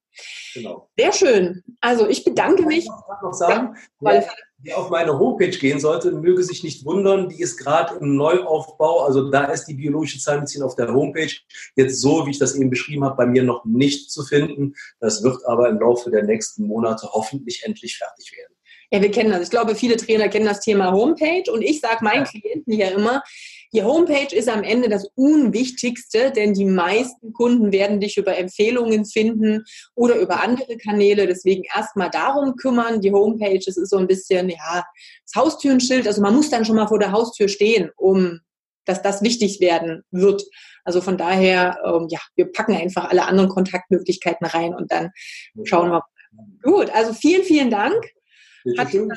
Genau. 0.53 0.89
Sehr 0.97 1.13
schön. 1.13 1.63
Also 1.81 2.07
ich 2.07 2.23
bedanke 2.23 2.63
mich. 2.63 2.85
Ich 2.85 2.89
noch 3.21 3.33
sagen, 3.33 3.75
ja, 4.01 4.23
wer, 4.61 4.77
auf 4.77 4.89
meine 4.89 5.17
Homepage 5.17 5.49
gehen 5.49 5.79
sollte, 5.79 6.11
möge 6.11 6.43
sich 6.43 6.63
nicht 6.63 6.85
wundern, 6.85 7.29
die 7.29 7.41
ist 7.41 7.57
gerade 7.57 7.95
im 7.95 8.15
Neuaufbau. 8.15 9.01
Also 9.01 9.29
da 9.29 9.45
ist 9.45 9.65
die 9.65 9.75
biologische 9.75 10.19
Zahnmedizin 10.19 10.63
auf 10.63 10.75
der 10.75 10.93
Homepage 10.93 11.33
jetzt 11.75 12.01
so, 12.01 12.25
wie 12.25 12.31
ich 12.31 12.39
das 12.39 12.55
eben 12.55 12.69
beschrieben 12.69 13.03
habe, 13.03 13.15
bei 13.15 13.25
mir 13.25 13.43
noch 13.43 13.65
nicht 13.65 14.11
zu 14.11 14.23
finden. 14.23 14.73
Das 14.99 15.23
wird 15.23 15.45
aber 15.45 15.69
im 15.69 15.79
Laufe 15.79 16.09
der 16.11 16.23
nächsten 16.23 16.67
Monate 16.67 17.09
hoffentlich 17.11 17.63
endlich 17.63 17.97
fertig 17.97 18.33
werden. 18.35 18.55
Ja, 18.91 19.01
wir 19.01 19.11
kennen 19.11 19.31
das. 19.31 19.43
Ich 19.43 19.49
glaube, 19.51 19.75
viele 19.75 19.97
Trainer 19.97 20.29
kennen 20.29 20.45
das 20.45 20.61
Thema 20.61 20.91
Homepage 20.91 21.51
und 21.51 21.61
ich 21.61 21.79
sage 21.79 22.03
meinen 22.03 22.25
Klienten 22.25 22.73
ja 22.73 22.87
immer, 22.87 23.21
die 23.73 23.83
Homepage 23.83 24.35
ist 24.35 24.49
am 24.49 24.63
Ende 24.63 24.89
das 24.89 25.07
Unwichtigste, 25.15 26.31
denn 26.31 26.53
die 26.53 26.65
meisten 26.65 27.33
Kunden 27.33 27.71
werden 27.71 27.99
dich 27.99 28.17
über 28.17 28.37
Empfehlungen 28.37 29.05
finden 29.05 29.63
oder 29.95 30.15
über 30.15 30.41
andere 30.41 30.77
Kanäle. 30.77 31.27
Deswegen 31.27 31.63
erstmal 31.75 32.09
darum 32.09 32.55
kümmern. 32.55 33.01
Die 33.01 33.11
Homepage, 33.11 33.59
das 33.63 33.77
ist 33.77 33.89
so 33.89 33.97
ein 33.97 34.07
bisschen, 34.07 34.49
ja, 34.49 34.83
das 35.25 35.35
Haustürenschild. 35.35 36.07
Also 36.07 36.21
man 36.21 36.35
muss 36.35 36.49
dann 36.49 36.65
schon 36.65 36.75
mal 36.75 36.87
vor 36.87 36.99
der 36.99 37.11
Haustür 37.11 37.47
stehen, 37.47 37.91
um 37.95 38.39
dass 38.85 39.01
das 39.03 39.21
wichtig 39.21 39.59
werden 39.61 40.03
wird. 40.09 40.43
Also 40.83 40.99
von 40.99 41.17
daher, 41.17 41.77
ähm, 41.85 42.07
ja, 42.09 42.19
wir 42.35 42.51
packen 42.51 42.75
einfach 42.75 43.09
alle 43.09 43.25
anderen 43.25 43.49
Kontaktmöglichkeiten 43.49 44.47
rein 44.47 44.73
und 44.73 44.91
dann 44.91 45.11
schauen 45.63 45.91
wir. 45.91 46.03
Gut, 46.63 46.89
also 46.89 47.13
vielen, 47.13 47.43
vielen 47.43 47.69
Dank. 47.69 48.03
Hat, 48.77 48.89
schön, 48.91 49.11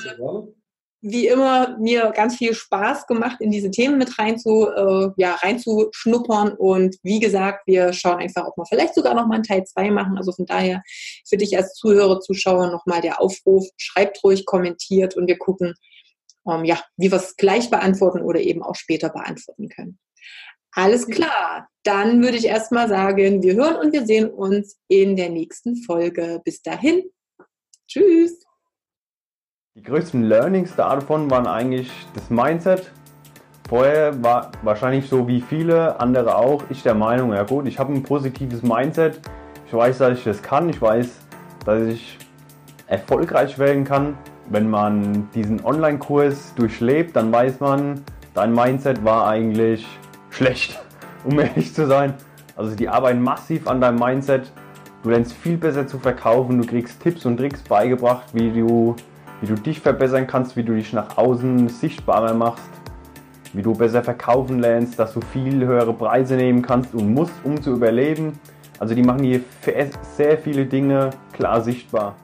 wie 1.02 1.26
immer 1.26 1.76
mir 1.78 2.12
ganz 2.14 2.36
viel 2.36 2.54
Spaß 2.54 3.08
gemacht, 3.08 3.40
in 3.40 3.50
diese 3.50 3.70
Themen 3.70 3.98
mit 3.98 4.18
rein 4.20 4.38
zu, 4.38 4.68
äh, 4.68 5.10
ja, 5.16 5.34
reinzuschnuppern. 5.34 6.52
Und 6.52 6.96
wie 7.02 7.18
gesagt, 7.18 7.66
wir 7.66 7.92
schauen 7.92 8.20
einfach, 8.20 8.46
ob 8.46 8.56
wir 8.56 8.66
vielleicht 8.66 8.94
sogar 8.94 9.14
noch 9.14 9.26
mal 9.26 9.34
einen 9.34 9.44
Teil 9.44 9.64
2 9.64 9.90
machen. 9.90 10.16
Also 10.16 10.30
von 10.30 10.46
daher 10.46 10.82
für 11.28 11.36
dich 11.36 11.56
als 11.56 11.74
Zuhörer, 11.74 12.20
Zuschauer 12.20 12.68
nochmal 12.70 13.00
der 13.00 13.20
Aufruf, 13.20 13.66
schreibt 13.76 14.22
ruhig, 14.22 14.46
kommentiert 14.46 15.16
und 15.16 15.26
wir 15.26 15.38
gucken, 15.38 15.74
ähm, 16.48 16.64
ja, 16.64 16.80
wie 16.96 17.10
wir 17.10 17.18
es 17.18 17.36
gleich 17.36 17.68
beantworten 17.68 18.22
oder 18.22 18.40
eben 18.40 18.62
auch 18.62 18.76
später 18.76 19.08
beantworten 19.08 19.68
können. 19.68 19.98
Alles 20.70 21.08
klar. 21.08 21.68
Dann 21.82 22.22
würde 22.22 22.38
ich 22.38 22.46
erstmal 22.46 22.88
sagen, 22.88 23.42
wir 23.42 23.54
hören 23.54 23.76
und 23.76 23.92
wir 23.92 24.06
sehen 24.06 24.30
uns 24.30 24.78
in 24.86 25.16
der 25.16 25.30
nächsten 25.30 25.76
Folge. 25.82 26.40
Bis 26.44 26.62
dahin. 26.62 27.02
Tschüss. 27.88 28.44
Die 29.74 29.82
größten 29.84 30.24
Learnings 30.24 30.76
davon 30.76 31.30
waren 31.30 31.46
eigentlich 31.46 31.90
das 32.12 32.28
Mindset. 32.28 32.92
Vorher 33.70 34.22
war 34.22 34.52
wahrscheinlich 34.62 35.08
so 35.08 35.26
wie 35.26 35.40
viele 35.40 35.98
andere 35.98 36.36
auch 36.36 36.62
ich 36.68 36.82
der 36.82 36.94
Meinung, 36.94 37.32
ja 37.32 37.42
gut, 37.44 37.66
ich 37.66 37.78
habe 37.78 37.90
ein 37.90 38.02
positives 38.02 38.62
Mindset. 38.62 39.18
Ich 39.66 39.72
weiß, 39.72 39.96
dass 39.96 40.18
ich 40.18 40.24
das 40.24 40.42
kann. 40.42 40.68
Ich 40.68 40.82
weiß, 40.82 41.18
dass 41.64 41.82
ich 41.84 42.18
erfolgreich 42.86 43.58
werden 43.58 43.84
kann. 43.84 44.18
Wenn 44.50 44.68
man 44.68 45.30
diesen 45.34 45.64
Online-Kurs 45.64 46.54
durchlebt, 46.54 47.16
dann 47.16 47.32
weiß 47.32 47.60
man, 47.60 48.04
dein 48.34 48.52
Mindset 48.54 49.02
war 49.06 49.26
eigentlich 49.26 49.86
schlecht, 50.28 50.78
um 51.24 51.40
ehrlich 51.40 51.72
zu 51.72 51.86
sein. 51.86 52.12
Also 52.56 52.76
die 52.76 52.90
arbeiten 52.90 53.22
massiv 53.22 53.66
an 53.66 53.80
deinem 53.80 53.98
Mindset. 53.98 54.52
Du 55.02 55.08
lernst 55.08 55.32
viel 55.32 55.56
besser 55.56 55.86
zu 55.86 55.98
verkaufen. 55.98 56.60
Du 56.60 56.66
kriegst 56.68 57.02
Tipps 57.02 57.24
und 57.24 57.38
Tricks 57.38 57.62
beigebracht, 57.62 58.26
wie 58.34 58.50
du 58.50 58.96
wie 59.42 59.46
du 59.46 59.54
dich 59.54 59.80
verbessern 59.80 60.26
kannst, 60.26 60.56
wie 60.56 60.62
du 60.62 60.74
dich 60.74 60.92
nach 60.92 61.18
außen 61.18 61.68
sichtbarer 61.68 62.32
machst, 62.32 62.70
wie 63.52 63.62
du 63.62 63.74
besser 63.74 64.02
verkaufen 64.02 64.60
lernst, 64.60 64.98
dass 64.98 65.12
du 65.12 65.20
viel 65.20 65.66
höhere 65.66 65.92
Preise 65.92 66.36
nehmen 66.36 66.62
kannst 66.62 66.94
und 66.94 67.12
musst, 67.12 67.34
um 67.44 67.60
zu 67.60 67.72
überleben. 67.72 68.38
Also 68.78 68.94
die 68.94 69.02
machen 69.02 69.24
hier 69.24 69.40
sehr 70.16 70.38
viele 70.38 70.64
Dinge 70.64 71.10
klar 71.32 71.60
sichtbar. 71.60 72.14